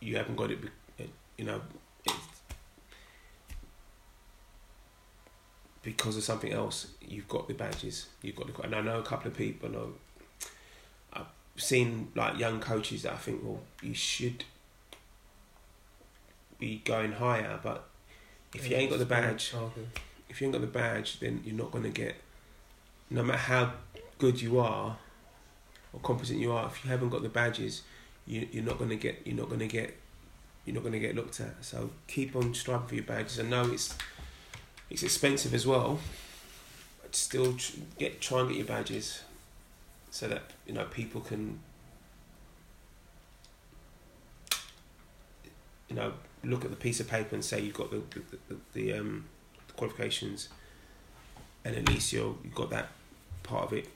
you 0.00 0.16
haven't 0.16 0.36
got 0.36 0.50
it 0.50 0.60
be- 0.60 0.68
eh, 1.00 1.06
you 1.36 1.44
know 1.44 1.60
it's 2.04 2.14
because 5.82 6.16
of 6.16 6.22
something 6.22 6.52
else 6.52 6.88
you've 7.00 7.28
got 7.28 7.48
the 7.48 7.54
badges 7.54 8.06
you've 8.22 8.36
got 8.36 8.54
the 8.54 8.62
and 8.62 8.74
I 8.74 8.80
know 8.80 8.98
a 8.98 9.02
couple 9.02 9.28
of 9.28 9.36
people 9.36 9.68
know 9.68 9.92
I've 11.12 11.26
seen 11.56 12.08
like 12.14 12.38
young 12.38 12.60
coaches 12.60 13.02
that 13.02 13.12
I 13.12 13.16
think 13.16 13.42
well 13.42 13.60
you 13.82 13.94
should 13.94 14.44
be 16.58 16.82
going 16.84 17.12
higher 17.12 17.58
but 17.62 17.88
if 18.54 18.68
you 18.68 18.76
ain't 18.76 18.90
got 18.90 18.98
the 18.98 19.06
badge 19.06 19.52
if 20.28 20.40
you 20.40 20.46
ain't 20.46 20.52
got 20.52 20.60
the 20.60 20.66
badge, 20.66 21.20
then 21.20 21.42
you're 21.44 21.56
not 21.56 21.70
going 21.70 21.84
to 21.84 21.90
get, 21.90 22.16
no 23.10 23.22
matter 23.22 23.38
how 23.38 23.72
good 24.18 24.40
you 24.40 24.58
are 24.58 24.98
or 25.92 26.00
competent 26.00 26.38
you 26.38 26.52
are, 26.52 26.66
if 26.66 26.84
you 26.84 26.90
haven't 26.90 27.10
got 27.10 27.22
the 27.22 27.28
badges, 27.28 27.82
you, 28.26 28.46
you're 28.50 28.64
not 28.64 28.78
going 28.78 28.90
to 28.90 28.96
get, 28.96 29.22
you're 29.24 29.36
not 29.36 29.48
going 29.48 29.60
to 29.60 29.68
get, 29.68 29.96
you're 30.64 30.74
not 30.74 30.82
going 30.82 30.92
to 30.92 30.98
get 30.98 31.14
looked 31.14 31.40
at. 31.40 31.64
So 31.64 31.90
keep 32.08 32.34
on 32.36 32.54
striving 32.54 32.88
for 32.88 32.94
your 32.96 33.04
badges. 33.04 33.38
I 33.40 33.44
know 33.44 33.70
it's, 33.70 33.96
it's 34.90 35.02
expensive 35.02 35.54
as 35.54 35.66
well, 35.66 35.98
but 37.02 37.14
still 37.14 37.54
tr- 37.54 37.78
get 37.98 38.20
try 38.20 38.40
and 38.40 38.48
get 38.48 38.58
your 38.58 38.66
badges, 38.66 39.22
so 40.10 40.28
that 40.28 40.42
you 40.66 40.72
know 40.72 40.84
people 40.84 41.20
can, 41.20 41.58
you 45.88 45.96
know, 45.96 46.12
look 46.44 46.64
at 46.64 46.70
the 46.70 46.76
piece 46.76 47.00
of 47.00 47.08
paper 47.08 47.34
and 47.34 47.44
say 47.44 47.60
you've 47.60 47.74
got 47.74 47.90
the 47.90 48.02
the, 48.10 48.38
the, 48.48 48.56
the 48.72 48.92
um 48.98 49.24
the 49.66 49.72
qualifications, 49.74 50.48
and 51.64 51.74
at 51.74 51.88
least 51.88 52.12
you're 52.12 52.36
you've 52.44 52.54
got 52.54 52.70
that 52.70 52.88
part 53.42 53.64
of 53.64 53.72
it, 53.72 53.88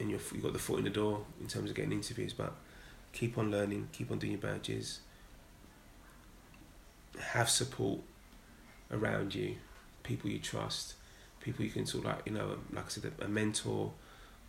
and 0.00 0.10
you've, 0.10 0.32
you 0.34 0.40
got 0.40 0.52
the 0.52 0.58
foot 0.58 0.78
in 0.78 0.84
the 0.84 0.90
door 0.90 1.24
in 1.40 1.46
terms 1.46 1.70
of 1.70 1.76
getting 1.76 1.92
interviews. 1.92 2.32
But 2.32 2.52
keep 3.12 3.38
on 3.38 3.50
learning, 3.50 3.88
keep 3.92 4.10
on 4.10 4.18
doing 4.18 4.32
your 4.32 4.40
badges. 4.40 5.00
Have 7.18 7.50
support 7.50 8.00
around 8.92 9.34
you, 9.34 9.56
people 10.02 10.30
you 10.30 10.38
trust, 10.38 10.94
people 11.40 11.64
you 11.64 11.70
can 11.70 11.86
sort 11.86 12.04
of 12.04 12.10
like 12.12 12.22
you 12.26 12.32
know, 12.32 12.58
like 12.72 12.86
I 12.86 12.88
said, 12.88 13.12
a 13.20 13.28
mentor, 13.28 13.92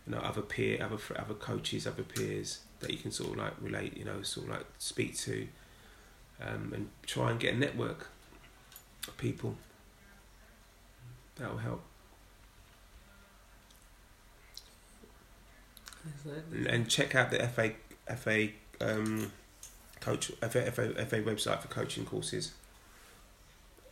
you 0.06 0.12
know, 0.14 0.18
other 0.20 0.42
peer, 0.42 0.82
other 0.82 0.98
other 1.16 1.34
coaches, 1.34 1.86
other 1.86 2.02
peers 2.02 2.60
that 2.80 2.90
you 2.90 2.98
can 2.98 3.10
sort 3.10 3.30
of 3.30 3.36
like 3.36 3.52
relate, 3.60 3.96
you 3.96 4.04
know, 4.04 4.22
sort 4.22 4.46
of 4.46 4.52
like 4.52 4.66
speak 4.78 5.16
to, 5.18 5.48
um, 6.40 6.72
and 6.74 6.88
try 7.06 7.30
and 7.30 7.40
get 7.40 7.54
a 7.54 7.58
network 7.58 8.08
of 9.08 9.16
people. 9.16 9.56
That 11.36 11.50
will 11.50 11.58
help. 11.58 11.89
And 16.68 16.88
check 16.88 17.14
out 17.14 17.30
the 17.30 17.46
FA 17.48 17.72
FA 18.16 18.48
um, 18.80 19.30
coach 20.00 20.32
FA, 20.40 20.70
FA 20.70 21.06
FA 21.06 21.22
website 21.22 21.60
for 21.60 21.68
coaching 21.68 22.04
courses. 22.04 22.52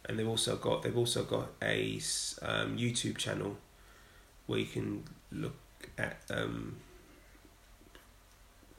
And 0.06 0.18
they've 0.18 0.28
also 0.28 0.56
got 0.56 0.82
they've 0.82 0.96
also 0.96 1.24
got 1.24 1.50
a 1.62 2.00
um, 2.42 2.78
YouTube 2.78 3.18
channel 3.18 3.58
where 4.46 4.58
you 4.58 4.66
can 4.66 5.04
look 5.30 5.56
at 5.98 6.22
um, 6.30 6.76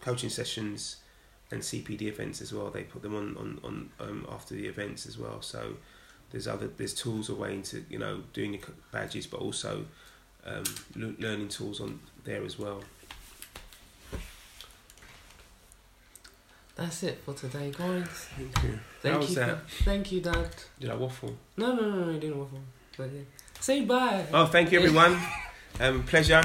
coaching 0.02 0.30
sessions 0.30 0.98
and 1.52 1.62
CPD 1.62 2.04
events 2.04 2.42
as 2.42 2.54
well. 2.54 2.70
They 2.70 2.84
put 2.84 3.02
them 3.02 3.16
on 3.16 3.38
on, 3.38 3.60
on 3.64 3.90
um, 4.00 4.28
after 4.32 4.56
the 4.56 4.66
events 4.68 5.06
as 5.06 5.18
well. 5.18 5.42
So 5.42 5.76
there's 6.32 6.48
other 6.48 6.68
there's 6.68 6.94
tools 6.94 7.30
away 7.30 7.54
into 7.54 7.84
you 7.90 8.00
know 8.00 8.24
doing 8.34 8.54
your 8.54 8.64
badges, 8.92 9.28
but 9.28 9.40
also 9.40 9.86
um, 10.46 10.64
learning 10.96 11.50
tools 11.50 11.80
on 11.80 12.00
there 12.24 12.44
as 12.44 12.58
well. 12.58 12.84
That's 16.80 17.04
it 17.04 17.18
for 17.26 17.34
today, 17.34 17.74
guys. 17.78 18.08
Thank 18.08 18.64
you. 18.64 18.80
Thank 19.02 19.16
How 19.16 19.22
you. 19.22 19.36
For, 19.36 19.62
thank 19.84 20.12
you, 20.14 20.22
Dad. 20.22 20.48
Did 20.80 20.90
I 20.90 20.96
waffle? 20.96 21.36
No, 21.58 21.76
no, 21.76 21.82
no, 21.82 22.06
no, 22.06 22.12
you 22.12 22.20
didn't 22.22 22.40
waffle. 22.40 22.62
But 22.96 23.12
yeah. 23.12 23.22
Say 23.60 23.84
bye. 23.84 24.26
Oh, 24.34 24.46
thank 24.46 24.72
you, 24.72 24.80
everyone. 24.80 25.20
um, 25.82 26.04
pleasure 26.04 26.42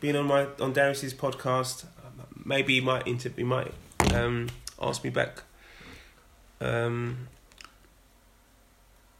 being 0.00 0.16
on 0.16 0.26
my 0.26 0.48
on 0.58 0.72
Darrius's 0.72 1.14
podcast. 1.14 1.84
maybe 2.44 2.74
he 2.74 2.80
might 2.80 3.06
inter- 3.06 3.30
he 3.36 3.44
might 3.44 3.72
um, 4.14 4.48
ask 4.82 5.04
me 5.04 5.10
back 5.10 5.42
um, 6.60 7.28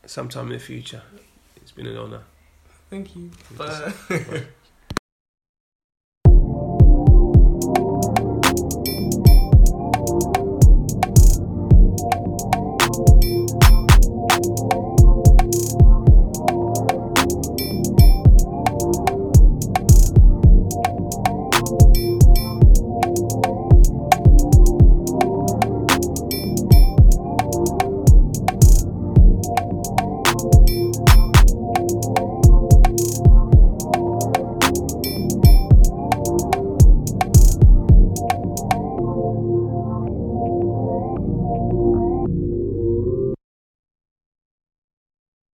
sometime 0.07 0.47
in 0.47 0.55
the 0.55 0.59
future. 0.59 1.03
It's 1.63 1.71
been 1.71 1.87
an 1.87 1.97
honour. 1.97 2.23
Thank 2.91 3.15
you. 3.15 3.31
Bye. 3.57 3.93